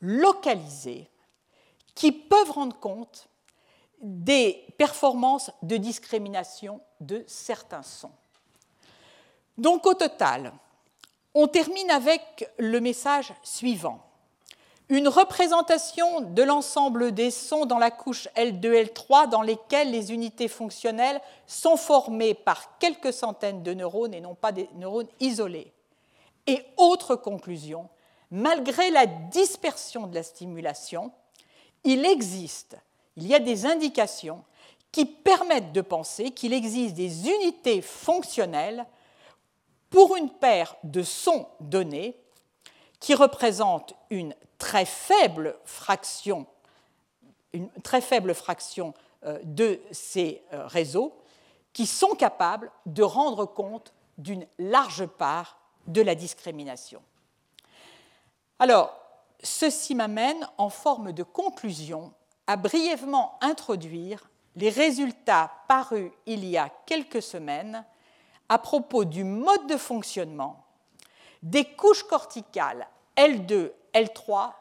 localisées 0.00 1.08
qui 1.94 2.12
peuvent 2.12 2.50
rendre 2.50 2.78
compte 2.78 3.28
des 4.00 4.64
performances 4.78 5.50
de 5.62 5.76
discrimination 5.76 6.80
de 7.00 7.24
certains 7.26 7.82
sons. 7.82 8.12
Donc 9.58 9.86
au 9.86 9.94
total, 9.94 10.52
on 11.34 11.46
termine 11.46 11.90
avec 11.90 12.50
le 12.58 12.80
message 12.80 13.32
suivant. 13.42 14.00
Une 14.88 15.06
représentation 15.06 16.20
de 16.22 16.42
l'ensemble 16.42 17.12
des 17.12 17.30
sons 17.30 17.64
dans 17.64 17.78
la 17.78 17.92
couche 17.92 18.26
L2, 18.34 18.92
L3 18.92 19.28
dans 19.28 19.42
lesquelles 19.42 19.92
les 19.92 20.12
unités 20.12 20.48
fonctionnelles 20.48 21.20
sont 21.46 21.76
formées 21.76 22.34
par 22.34 22.78
quelques 22.78 23.12
centaines 23.12 23.62
de 23.62 23.72
neurones 23.72 24.14
et 24.14 24.20
non 24.20 24.34
pas 24.34 24.50
des 24.50 24.68
neurones 24.74 25.06
isolés. 25.20 25.72
Et 26.48 26.64
autre 26.76 27.14
conclusion, 27.14 27.88
malgré 28.30 28.90
la 28.90 29.06
dispersion 29.06 30.06
de 30.06 30.14
la 30.14 30.22
stimulation, 30.22 31.12
il 31.84 32.04
existe 32.04 32.76
il 33.20 33.26
y 33.26 33.34
a 33.34 33.38
des 33.38 33.66
indications 33.66 34.44
qui 34.92 35.04
permettent 35.04 35.72
de 35.72 35.82
penser 35.82 36.30
qu'il 36.30 36.52
existe 36.52 36.94
des 36.94 37.28
unités 37.28 37.82
fonctionnelles 37.82 38.86
pour 39.88 40.16
une 40.16 40.30
paire 40.30 40.74
de 40.84 41.02
sons 41.02 41.46
donnés 41.60 42.16
qui 42.98 43.14
représentent 43.14 43.94
une 44.10 44.34
très 44.58 44.84
faible 44.84 45.58
fraction, 45.64 46.46
une 47.52 47.70
très 47.82 48.00
faible 48.00 48.34
fraction 48.34 48.94
euh, 49.24 49.38
de 49.42 49.80
ces 49.90 50.42
euh, 50.52 50.66
réseaux 50.66 51.14
qui 51.72 51.86
sont 51.86 52.14
capables 52.14 52.70
de 52.86 53.02
rendre 53.02 53.46
compte 53.46 53.92
d'une 54.18 54.46
large 54.58 55.06
part 55.06 55.58
de 55.86 56.02
la 56.02 56.14
discrimination. 56.14 57.02
Alors, 58.60 58.94
ceci 59.42 59.94
m'amène 59.94 60.46
en 60.58 60.68
forme 60.68 61.12
de 61.12 61.22
conclusion 61.22 62.12
à 62.46 62.56
brièvement 62.56 63.38
introduire 63.40 64.28
les 64.54 64.68
résultats 64.68 65.50
parus 65.66 66.12
il 66.26 66.44
y 66.44 66.58
a 66.58 66.68
quelques 66.84 67.22
semaines 67.22 67.86
à 68.50 68.58
propos 68.58 69.06
du 69.06 69.24
mode 69.24 69.66
de 69.66 69.78
fonctionnement 69.78 70.66
des 71.42 71.64
couches 71.64 72.02
corticales 72.02 72.86
L2, 73.16 73.72
L3, 73.94 74.52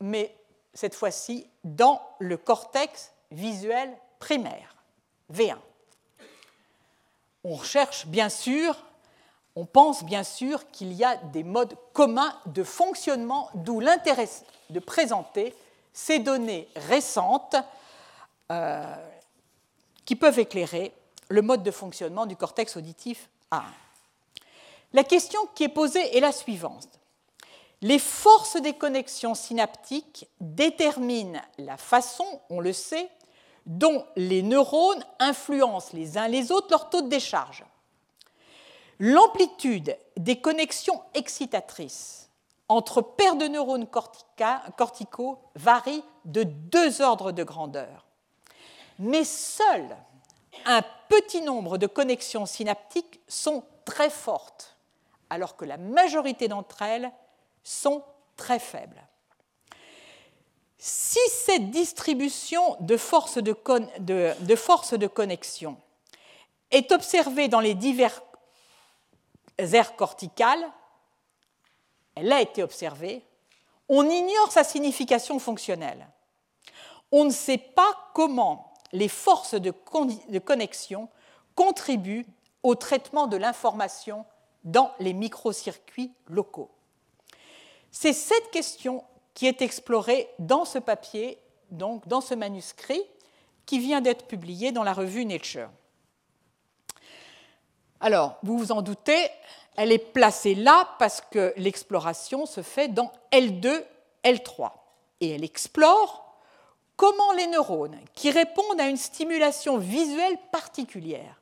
mais 0.00 0.32
cette 0.72 0.94
fois-ci 0.94 1.50
dans 1.64 2.00
le 2.20 2.36
cortex 2.36 3.12
visuel 3.32 3.92
primaire, 4.20 4.76
V1. 5.32 5.56
On 7.42 7.54
recherche 7.54 8.06
bien 8.06 8.28
sûr, 8.28 8.76
on 9.58 9.66
pense 9.66 10.04
bien 10.04 10.22
sûr 10.22 10.70
qu'il 10.70 10.92
y 10.92 11.02
a 11.02 11.16
des 11.16 11.42
modes 11.42 11.74
communs 11.92 12.32
de 12.46 12.62
fonctionnement, 12.62 13.50
d'où 13.54 13.80
l'intérêt 13.80 14.28
de 14.70 14.78
présenter 14.78 15.52
ces 15.92 16.20
données 16.20 16.68
récentes 16.76 17.56
euh, 18.52 18.94
qui 20.04 20.14
peuvent 20.14 20.38
éclairer 20.38 20.92
le 21.28 21.42
mode 21.42 21.64
de 21.64 21.72
fonctionnement 21.72 22.24
du 22.24 22.36
cortex 22.36 22.76
auditif 22.76 23.30
A1. 23.50 23.62
La 24.92 25.02
question 25.02 25.40
qui 25.56 25.64
est 25.64 25.68
posée 25.68 26.16
est 26.16 26.20
la 26.20 26.30
suivante. 26.30 26.88
Les 27.82 27.98
forces 27.98 28.62
des 28.62 28.74
connexions 28.74 29.34
synaptiques 29.34 30.28
déterminent 30.40 31.40
la 31.58 31.76
façon, 31.76 32.40
on 32.48 32.60
le 32.60 32.72
sait, 32.72 33.10
dont 33.66 34.06
les 34.14 34.42
neurones 34.42 35.04
influencent 35.18 35.90
les 35.94 36.16
uns 36.16 36.28
les 36.28 36.52
autres 36.52 36.68
leur 36.70 36.90
taux 36.90 37.02
de 37.02 37.08
décharge. 37.08 37.64
L'amplitude 38.98 39.96
des 40.16 40.40
connexions 40.40 41.00
excitatrices 41.14 42.30
entre 42.68 43.00
paires 43.00 43.36
de 43.36 43.46
neurones 43.46 43.86
corticaux 43.86 45.38
varie 45.54 46.02
de 46.24 46.42
deux 46.42 47.00
ordres 47.00 47.32
de 47.32 47.44
grandeur. 47.44 48.06
Mais 48.98 49.24
seul 49.24 49.96
un 50.64 50.82
petit 51.08 51.40
nombre 51.40 51.78
de 51.78 51.86
connexions 51.86 52.46
synaptiques 52.46 53.20
sont 53.28 53.62
très 53.84 54.10
fortes, 54.10 54.76
alors 55.30 55.56
que 55.56 55.64
la 55.64 55.76
majorité 55.76 56.48
d'entre 56.48 56.82
elles 56.82 57.10
sont 57.62 58.02
très 58.36 58.58
faibles. 58.58 59.02
Si 60.78 61.18
cette 61.30 61.70
distribution 61.70 62.76
de 62.80 62.96
forces 62.96 63.38
de, 63.38 63.54
de 64.00 65.06
connexion 65.06 65.76
est 66.70 66.92
observée 66.92 67.48
dans 67.48 67.60
les 67.60 67.74
divers 67.74 68.22
aires 69.58 69.96
corticales, 69.96 70.64
elle 72.14 72.32
a 72.32 72.40
été 72.40 72.62
observée, 72.62 73.22
on 73.88 74.08
ignore 74.08 74.52
sa 74.52 74.64
signification 74.64 75.38
fonctionnelle. 75.38 76.08
On 77.10 77.24
ne 77.24 77.30
sait 77.30 77.58
pas 77.58 77.96
comment 78.14 78.74
les 78.92 79.08
forces 79.08 79.54
de, 79.54 79.70
connexion 80.38 81.08
contribuent 81.54 82.26
au 82.62 82.74
traitement 82.74 83.26
de 83.26 83.36
l'information 83.36 84.24
dans 84.64 84.92
les 84.98 85.12
microcircuits 85.12 86.12
locaux. 86.26 86.70
C'est 87.90 88.12
cette 88.12 88.50
question 88.50 89.04
qui 89.34 89.46
est 89.46 89.62
explorée 89.62 90.28
dans 90.38 90.64
ce 90.64 90.78
papier, 90.78 91.38
donc 91.70 92.06
dans 92.08 92.20
ce 92.20 92.34
manuscrit, 92.34 93.02
qui 93.64 93.78
vient 93.78 94.00
d'être 94.00 94.26
publié 94.26 94.72
dans 94.72 94.82
la 94.82 94.92
revue 94.92 95.24
Nature. 95.24 95.70
Alors, 98.00 98.36
vous 98.42 98.58
vous 98.58 98.72
en 98.72 98.82
doutez, 98.82 99.28
elle 99.76 99.92
est 99.92 99.98
placée 99.98 100.54
là 100.54 100.88
parce 100.98 101.20
que 101.20 101.52
l'exploration 101.56 102.46
se 102.46 102.62
fait 102.62 102.88
dans 102.88 103.10
L2, 103.32 103.84
L3. 104.24 104.70
Et 105.20 105.30
elle 105.30 105.44
explore 105.44 106.28
comment 106.96 107.32
les 107.32 107.46
neurones, 107.46 107.98
qui 108.14 108.30
répondent 108.30 108.80
à 108.80 108.88
une 108.88 108.96
stimulation 108.96 109.78
visuelle 109.78 110.36
particulière, 110.50 111.40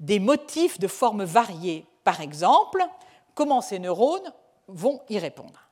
des 0.00 0.20
motifs 0.20 0.78
de 0.78 0.86
formes 0.86 1.24
variées, 1.24 1.84
par 2.04 2.20
exemple, 2.20 2.84
comment 3.34 3.60
ces 3.60 3.78
neurones 3.78 4.32
vont 4.68 5.02
y 5.08 5.18
répondre. 5.18 5.68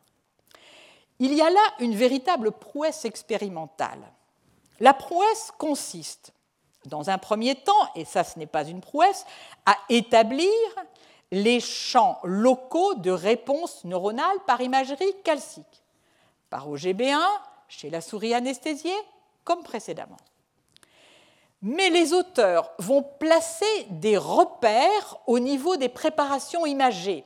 Il 1.20 1.34
y 1.34 1.42
a 1.42 1.50
là 1.50 1.60
une 1.78 1.94
véritable 1.94 2.50
prouesse 2.50 3.04
expérimentale. 3.04 4.00
La 4.80 4.94
prouesse 4.94 5.52
consiste, 5.58 6.32
dans 6.86 7.10
un 7.10 7.18
premier 7.18 7.54
temps, 7.54 7.88
et 7.94 8.04
ça 8.04 8.24
ce 8.24 8.38
n'est 8.38 8.46
pas 8.46 8.64
une 8.64 8.80
prouesse, 8.80 9.26
à 9.66 9.76
établir 9.88 10.50
les 11.32 11.60
champs 11.60 12.18
locaux 12.24 12.94
de 12.94 13.10
réponse 13.10 13.84
neuronale 13.84 14.36
par 14.46 14.60
imagerie 14.60 15.14
calcique, 15.22 15.82
par 16.48 16.68
OGB1 16.68 17.20
chez 17.68 17.90
la 17.90 18.00
souris 18.00 18.34
anesthésiée, 18.34 18.96
comme 19.44 19.62
précédemment. 19.62 20.16
Mais 21.62 21.90
les 21.90 22.12
auteurs 22.12 22.72
vont 22.78 23.02
placer 23.02 23.86
des 23.90 24.16
repères 24.16 25.18
au 25.26 25.38
niveau 25.38 25.76
des 25.76 25.88
préparations 25.88 26.66
imagées, 26.66 27.24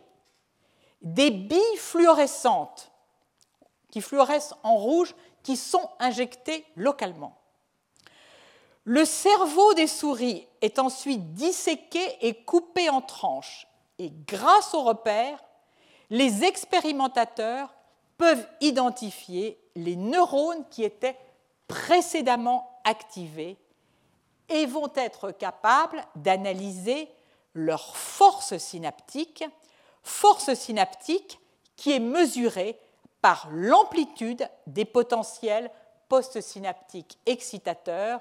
des 1.03 1.31
billes 1.31 1.77
fluorescentes 1.77 2.91
qui 3.91 4.01
fluorescent 4.01 4.57
en 4.65 4.75
rouge, 4.77 5.15
qui 5.45 5.57
sont 5.57 5.89
injectées 6.01 6.65
localement. 6.75 7.37
Le 8.85 9.07
cerveau 9.07 9.73
des 9.75 9.87
souris 9.87 10.47
est 10.61 10.79
ensuite 10.79 11.33
disséqué 11.33 12.01
et 12.21 12.35
coupé 12.45 12.91
en 12.91 13.01
tranches. 13.01 13.67
Et 13.99 14.13
grâce 14.27 14.75
aux 14.75 14.83
repères, 14.83 15.43
les 16.11 16.45
expérimentateurs 16.45 17.75
peuvent 18.19 18.47
identifier 18.61 19.59
les 19.75 19.97
neurones 19.97 20.65
qui 20.71 20.85
étaient 20.85 21.19
précédemment 21.67 22.79
activés 22.85 23.57
et 24.51 24.67
vont 24.67 24.93
être 24.95 25.31
capables 25.31 26.05
d'analyser 26.17 27.09
leur 27.55 27.97
force 27.97 28.59
synaptique, 28.59 29.45
force 30.03 30.53
synaptique 30.53 31.41
qui 31.77 31.93
est 31.93 32.01
mesurée 32.01 32.79
par 33.23 33.49
l'amplitude 33.51 34.47
des 34.67 34.85
potentiels 34.85 35.71
postsynaptiques 36.11 37.19
excitateurs 37.25 38.21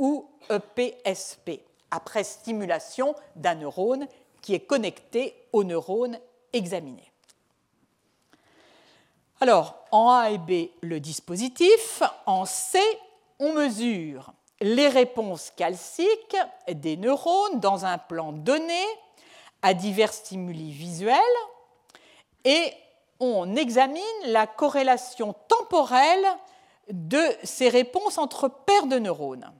ou 0.00 0.26
EPSP, 0.48 1.60
après 1.92 2.24
stimulation 2.24 3.14
d'un 3.36 3.54
neurone 3.54 4.08
qui 4.40 4.54
est 4.54 4.60
connecté 4.66 5.36
au 5.52 5.62
neurone 5.62 6.18
examiné. 6.52 7.12
Alors, 9.40 9.76
en 9.92 10.10
A 10.10 10.30
et 10.30 10.38
B, 10.38 10.70
le 10.82 11.00
dispositif. 11.00 12.02
En 12.26 12.46
C, 12.46 12.80
on 13.38 13.52
mesure 13.52 14.32
les 14.60 14.88
réponses 14.88 15.52
calciques 15.56 16.36
des 16.68 16.96
neurones 16.96 17.60
dans 17.60 17.84
un 17.84 17.98
plan 17.98 18.32
donné 18.32 18.82
à 19.62 19.74
divers 19.74 20.12
stimuli 20.12 20.72
visuels 20.72 21.16
et 22.44 22.72
on 23.18 23.54
examine 23.56 24.02
la 24.26 24.46
corrélation 24.46 25.34
temporelle 25.48 26.26
de 26.90 27.22
ces 27.44 27.68
réponses 27.68 28.18
entre 28.18 28.48
paires 28.48 28.86
de 28.86 28.98
neurones. 28.98 29.50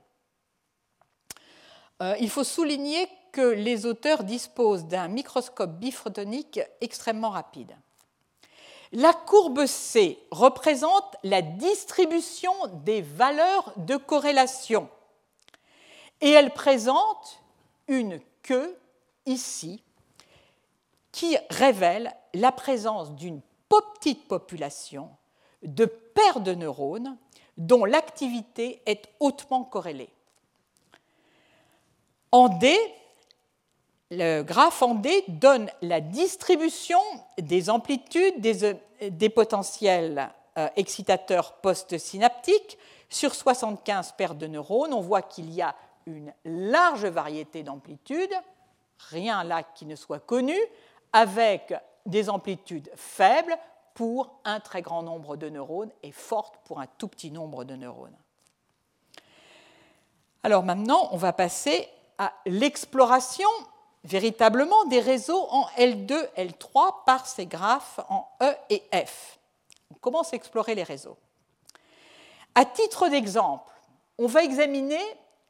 Euh, 2.01 2.15
il 2.19 2.29
faut 2.29 2.43
souligner 2.43 3.07
que 3.31 3.41
les 3.41 3.85
auteurs 3.85 4.23
disposent 4.23 4.85
d'un 4.85 5.07
microscope 5.07 5.77
bifrotonique 5.77 6.59
extrêmement 6.81 7.29
rapide. 7.29 7.75
La 8.91 9.13
courbe 9.13 9.65
C 9.67 10.19
représente 10.31 11.15
la 11.23 11.41
distribution 11.41 12.51
des 12.83 13.01
valeurs 13.01 13.71
de 13.77 13.95
corrélation 13.95 14.89
et 16.19 16.31
elle 16.31 16.51
présente 16.51 17.41
une 17.87 18.19
queue 18.43 18.77
ici 19.25 19.81
qui 21.11 21.37
révèle 21.49 22.13
la 22.33 22.51
présence 22.51 23.13
d'une 23.15 23.41
petite 23.69 24.27
population 24.27 25.09
de 25.63 25.85
paires 25.85 26.41
de 26.41 26.53
neurones 26.53 27.17
dont 27.57 27.85
l'activité 27.85 28.81
est 28.85 29.07
hautement 29.19 29.63
corrélée. 29.63 30.11
En 32.31 32.47
D, 32.47 32.77
le 34.09 34.41
graphe 34.41 34.81
en 34.81 34.95
D 34.95 35.23
donne 35.27 35.69
la 35.81 35.99
distribution 35.99 36.99
des 37.37 37.69
amplitudes 37.69 38.39
des, 38.39 39.29
potentiels 39.29 40.29
euh, 40.57 40.69
excitateurs 40.77 41.53
postsynaptiques 41.55 42.77
sur 43.09 43.35
75 43.35 44.13
paires 44.13 44.35
de 44.35 44.47
neurones. 44.47 44.93
On 44.93 45.01
voit 45.01 45.21
qu'il 45.21 45.51
y 45.51 45.61
a 45.61 45.75
une 46.05 46.33
large 46.45 47.05
variété 47.05 47.63
d'amplitudes, 47.63 48.33
rien 49.09 49.43
là 49.43 49.63
qui 49.63 49.85
ne 49.85 49.95
soit 49.95 50.19
connu, 50.19 50.57
avec 51.11 51.73
des 52.05 52.29
amplitudes 52.29 52.89
faibles 52.95 53.57
pour 53.93 54.39
un 54.45 54.61
très 54.61 54.81
grand 54.81 55.03
nombre 55.03 55.35
de 55.35 55.49
neurones 55.49 55.91
et 56.01 56.13
fortes 56.13 56.55
pour 56.63 56.79
un 56.79 56.87
tout 56.97 57.09
petit 57.09 57.29
nombre 57.29 57.65
de 57.65 57.75
neurones. 57.75 58.15
Alors 60.43 60.63
maintenant, 60.63 61.09
on 61.11 61.17
va 61.17 61.33
passer 61.33 61.87
à 62.21 62.33
l'exploration 62.45 63.49
véritablement 64.03 64.85
des 64.85 64.99
réseaux 64.99 65.47
en 65.49 65.65
L2, 65.75 66.13
L3 66.37 67.03
par 67.03 67.25
ces 67.25 67.47
graphes 67.47 67.99
en 68.09 68.27
E 68.43 68.53
et 68.69 68.83
F. 68.93 69.39
On 69.89 69.95
commence 69.95 70.31
à 70.31 70.35
explorer 70.35 70.75
les 70.75 70.83
réseaux. 70.83 71.17
À 72.53 72.63
titre 72.63 73.09
d'exemple, 73.09 73.73
on 74.19 74.27
va 74.27 74.43
examiner 74.43 75.01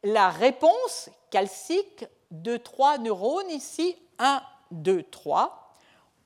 la 0.04 0.30
réponse 0.30 1.10
calcique 1.30 2.06
de 2.32 2.56
trois 2.56 2.98
neurones, 2.98 3.50
ici 3.50 3.98
1, 4.20 4.42
2, 4.72 5.04
3. 5.04 5.74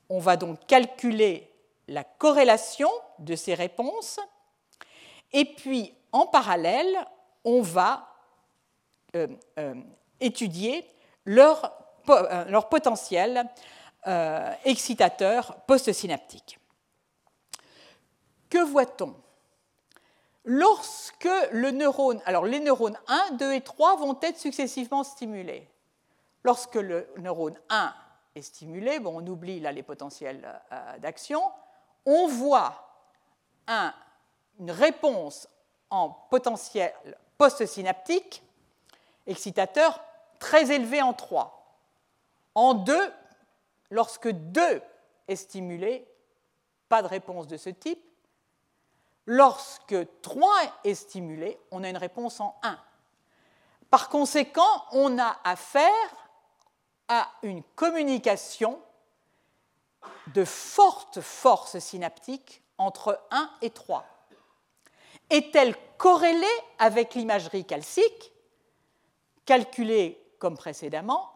On 0.09 0.19
va 0.19 0.37
donc 0.37 0.63
calculer 0.67 1.51
la 1.87 2.03
corrélation 2.03 2.91
de 3.17 3.35
ces 3.35 3.55
réponses. 3.55 4.19
Et 5.33 5.45
puis, 5.45 5.91
en 6.11 6.27
parallèle, 6.27 7.07
on 7.43 7.63
va 7.63 8.13
euh, 9.15 9.27
euh, 9.57 9.73
étudier 10.25 10.89
leur 11.25 11.71
euh, 12.09 12.45
leur 12.45 12.69
potentiel 12.69 13.49
euh, 14.05 14.53
excitateur 14.63 15.55
postsynaptique. 15.65 16.59
Que 18.49 18.63
voit-on? 18.63 19.15
Lorsque 20.43 21.27
le 21.51 21.71
neurone, 21.71 22.21
alors 22.25 22.45
les 22.45 22.59
neurones 22.59 22.97
1, 23.07 23.31
2 23.31 23.53
et 23.53 23.61
3 23.61 23.95
vont 23.95 24.19
être 24.21 24.37
successivement 24.37 25.03
stimulés. 25.03 25.67
Lorsque 26.43 26.75
le 26.75 27.07
neurone 27.17 27.57
1 27.69 27.91
est 28.35 28.43
stimulé, 28.43 28.99
bon, 28.99 29.19
on 29.19 29.27
oublie 29.27 29.59
là 29.59 29.71
les 29.71 29.81
potentiels 29.81 30.47
euh, 30.71 30.97
d'action, 30.99 31.41
on 32.05 32.27
voit 32.27 32.83
une 33.67 34.69
réponse 34.69 35.47
en 35.89 36.09
potentiel 36.29 36.93
postsynaptique 37.39 38.43
excitateur 39.25 39.99
très 40.45 40.71
élevé 40.71 41.01
en 41.01 41.13
3. 41.13 41.79
En 42.53 42.75
2, 42.75 43.13
lorsque 43.89 44.29
2 44.29 44.79
est 45.27 45.35
stimulé, 45.35 46.07
pas 46.87 47.01
de 47.01 47.07
réponse 47.07 47.47
de 47.47 47.57
ce 47.57 47.71
type. 47.71 47.99
Lorsque 49.25 49.95
3 50.21 50.51
est 50.83 50.93
stimulé, 50.93 51.59
on 51.71 51.83
a 51.83 51.89
une 51.89 51.97
réponse 51.97 52.39
en 52.39 52.55
1. 52.61 52.79
Par 53.89 54.07
conséquent, 54.07 54.85
on 54.91 55.17
a 55.17 55.35
affaire 55.43 56.29
à 57.07 57.31
une 57.41 57.63
communication 57.63 58.79
de 60.27 60.45
forte 60.45 61.21
force 61.21 61.79
synaptique 61.79 62.61
entre 62.77 63.19
1 63.31 63.49
et 63.63 63.71
3. 63.71 64.05
Est-elle 65.31 65.75
corrélée 65.97 66.45
avec 66.77 67.15
l'imagerie 67.15 67.65
calcique, 67.65 68.31
calculée 69.47 70.21
comme 70.39 70.57
précédemment 70.57 71.31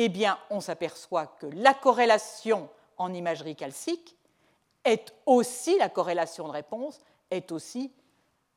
eh 0.00 0.12
on 0.50 0.60
s'aperçoit 0.60 1.26
que 1.26 1.46
la 1.46 1.74
corrélation 1.74 2.68
en 2.98 3.12
imagerie 3.12 3.56
calcique 3.56 4.16
est 4.84 5.12
aussi, 5.26 5.76
la 5.78 5.88
corrélation 5.88 6.46
de 6.46 6.52
réponse 6.52 7.00
est 7.32 7.50
aussi 7.50 7.92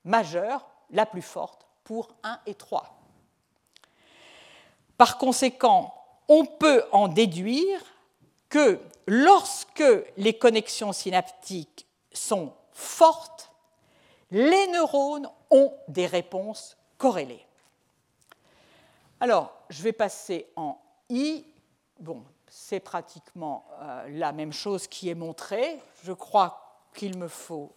majeure, 0.04 0.68
la 0.92 1.06
plus 1.06 1.24
forte, 1.24 1.66
pour 1.84 2.10
1 2.24 2.40
et 2.46 2.54
3. 2.54 2.96
Par 4.98 5.18
conséquent, 5.18 5.96
on 6.28 6.46
peut 6.46 6.84
en 6.92 7.08
déduire 7.08 7.82
que 8.48 8.80
lorsque 9.08 9.84
les 10.18 10.38
connexions 10.38 10.94
synaptiques 10.94 11.88
sont 12.14 12.54
fortes, 12.72 13.52
les 14.30 14.68
neurones 14.68 15.30
ont 15.50 15.74
des 15.88 16.06
réponses 16.06 16.78
corrélées. 17.00 17.46
Alors, 19.22 19.54
je 19.70 19.84
vais 19.84 19.94
passer 19.94 20.48
en 20.56 20.80
I. 21.08 21.46
Bon, 22.00 22.24
c'est 22.48 22.80
pratiquement 22.80 23.68
euh, 23.80 24.08
la 24.10 24.32
même 24.32 24.52
chose 24.52 24.88
qui 24.88 25.10
est 25.10 25.16
montrée. 25.16 25.80
Je 26.02 26.12
crois 26.12 26.88
qu'il 26.96 27.16
me 27.20 27.28
faut 27.28 27.72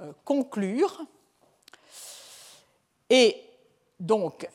euh, 0.00 0.14
conclure. 0.24 1.02
Et 3.10 3.44
donc, 4.00 4.48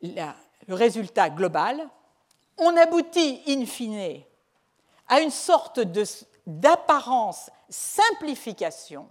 le 0.00 0.74
résultat 0.74 1.30
global, 1.30 1.88
on 2.58 2.76
aboutit 2.76 3.42
in 3.48 3.66
fine 3.66 4.22
à 5.08 5.20
une 5.20 5.32
sorte 5.32 5.80
d'apparence 6.46 7.50
simplification 7.68 9.10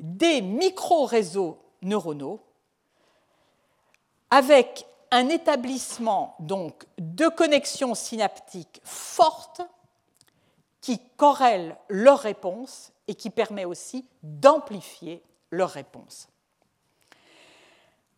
des 0.00 0.40
micro-réseaux 0.40 1.58
neuronaux 1.82 2.40
avec 4.30 4.87
un 5.10 5.28
établissement 5.28 6.36
donc 6.40 6.84
de 6.98 7.28
connexions 7.28 7.94
synaptiques 7.94 8.80
fortes 8.84 9.62
qui 10.80 11.00
corrèlent 11.16 11.76
leurs 11.88 12.20
réponses 12.20 12.92
et 13.06 13.14
qui 13.14 13.30
permet 13.30 13.64
aussi 13.64 14.06
d'amplifier 14.22 15.22
leurs 15.50 15.70
réponses. 15.70 16.28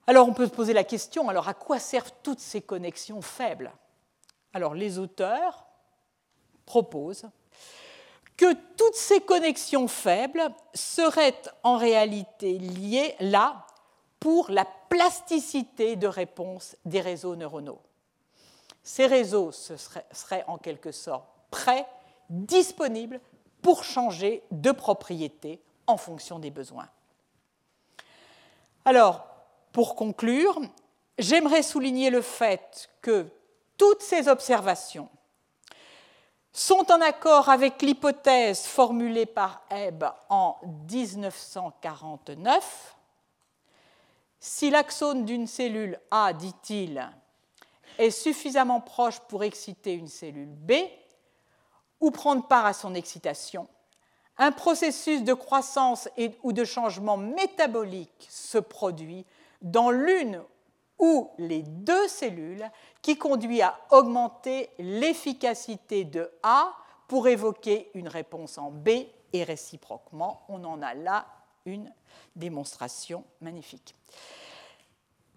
Alors 0.06 0.28
on 0.28 0.34
peut 0.34 0.46
se 0.46 0.52
poser 0.52 0.72
la 0.72 0.84
question, 0.84 1.28
alors 1.28 1.48
à 1.48 1.54
quoi 1.54 1.78
servent 1.78 2.12
toutes 2.22 2.40
ces 2.40 2.60
connexions 2.60 3.22
faibles? 3.22 3.72
Alors 4.52 4.74
les 4.74 4.98
auteurs 4.98 5.66
proposent 6.66 7.28
que 8.36 8.52
toutes 8.76 8.94
ces 8.94 9.20
connexions 9.20 9.86
faibles 9.86 10.42
seraient 10.74 11.42
en 11.62 11.76
réalité 11.76 12.58
liées 12.58 13.14
là 13.20 13.66
pour 14.18 14.50
la 14.50 14.64
plasticité 14.90 15.96
de 15.96 16.06
réponse 16.06 16.76
des 16.84 17.00
réseaux 17.00 17.36
neuronaux. 17.36 17.80
Ces 18.82 19.06
réseaux 19.06 19.52
seraient, 19.52 20.44
en 20.46 20.58
quelque 20.58 20.92
sorte 20.92 21.26
prêts, 21.50 21.86
disponibles 22.28 23.18
pour 23.62 23.84
changer 23.84 24.42
de 24.50 24.72
propriété 24.72 25.62
en 25.86 25.96
fonction 25.96 26.38
des 26.38 26.50
besoins. 26.50 26.90
Alors, 28.84 29.26
pour 29.72 29.94
conclure, 29.94 30.60
j'aimerais 31.18 31.62
souligner 31.62 32.10
le 32.10 32.20
fait 32.20 32.90
que 33.00 33.26
toutes 33.76 34.02
ces 34.02 34.28
observations 34.28 35.08
sont 36.52 36.90
en 36.90 37.00
accord 37.00 37.48
avec 37.48 37.80
l'hypothèse 37.82 38.66
formulée 38.66 39.26
par 39.26 39.62
Hebb 39.70 40.04
en 40.28 40.56
1949 40.90 42.96
si 44.40 44.70
l'axone 44.70 45.26
d'une 45.26 45.46
cellule 45.46 46.00
A, 46.10 46.32
dit-il, 46.32 47.06
est 47.98 48.10
suffisamment 48.10 48.80
proche 48.80 49.20
pour 49.20 49.44
exciter 49.44 49.92
une 49.92 50.08
cellule 50.08 50.48
B 50.48 50.72
ou 52.00 52.10
prendre 52.10 52.48
part 52.48 52.64
à 52.64 52.72
son 52.72 52.94
excitation, 52.94 53.68
un 54.38 54.52
processus 54.52 55.22
de 55.22 55.34
croissance 55.34 56.08
ou 56.42 56.54
de 56.54 56.64
changement 56.64 57.18
métabolique 57.18 58.26
se 58.30 58.56
produit 58.56 59.26
dans 59.60 59.90
l'une 59.90 60.42
ou 60.98 61.30
les 61.36 61.62
deux 61.62 62.08
cellules 62.08 62.70
qui 63.02 63.18
conduit 63.18 63.60
à 63.60 63.78
augmenter 63.90 64.70
l'efficacité 64.78 66.04
de 66.04 66.30
A 66.42 66.74
pour 67.06 67.28
évoquer 67.28 67.90
une 67.92 68.08
réponse 68.08 68.56
en 68.56 68.70
B 68.70 68.88
et 69.34 69.44
réciproquement. 69.44 70.42
On 70.48 70.64
en 70.64 70.80
a 70.80 70.94
là 70.94 71.26
une 71.66 71.92
démonstration 72.36 73.24
magnifique. 73.40 73.94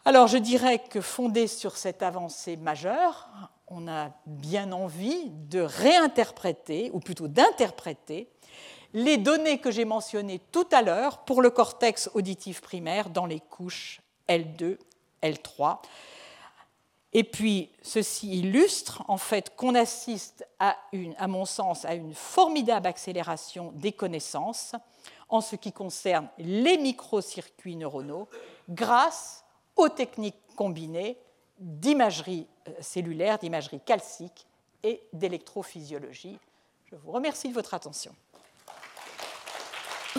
Alors 0.05 0.27
je 0.27 0.37
dirais 0.37 0.79
que 0.79 1.01
fondé 1.01 1.47
sur 1.47 1.77
cette 1.77 2.03
avancée 2.03 2.57
majeure, 2.57 3.29
on 3.67 3.87
a 3.87 4.11
bien 4.25 4.71
envie 4.71 5.29
de 5.29 5.61
réinterpréter, 5.61 6.91
ou 6.93 6.99
plutôt 6.99 7.27
d'interpréter, 7.27 8.29
les 8.93 9.17
données 9.17 9.59
que 9.59 9.71
j'ai 9.71 9.85
mentionnées 9.85 10.39
tout 10.51 10.67
à 10.71 10.81
l'heure 10.81 11.19
pour 11.19 11.41
le 11.41 11.49
cortex 11.49 12.09
auditif 12.13 12.61
primaire 12.61 13.09
dans 13.09 13.25
les 13.25 13.39
couches 13.39 14.01
L2, 14.29 14.77
L3. 15.23 15.79
Et 17.13 17.23
puis, 17.23 17.71
ceci 17.81 18.39
illustre 18.39 19.03
en 19.07 19.17
fait 19.17 19.55
qu'on 19.55 19.75
assiste 19.75 20.45
à, 20.59 20.77
mon 21.27 21.45
sens 21.45 21.85
à 21.85 21.93
une 21.93 22.13
formidable 22.13 22.87
accélération 22.87 23.71
des 23.75 23.91
connaissances 23.91 24.75
en 25.33 25.41
ce 25.41 25.55
qui 25.55 25.73
concerne 25.73 26.29
les 26.37 26.77
microcircuits 26.77 27.75
neuronaux 27.75 28.29
grâce 28.69 29.43
aux 29.75 29.89
techniques 29.89 30.37
combinées 30.55 31.17
d'imagerie 31.57 32.45
euh, 32.67 32.71
cellulaire, 32.79 33.39
d'imagerie 33.39 33.79
calcique 33.79 34.45
et 34.83 35.01
d'électrophysiologie. 35.11 36.37
Je 36.85 36.95
vous 36.95 37.11
remercie 37.11 37.49
de 37.49 37.55
votre 37.55 37.73
attention. 37.73 38.15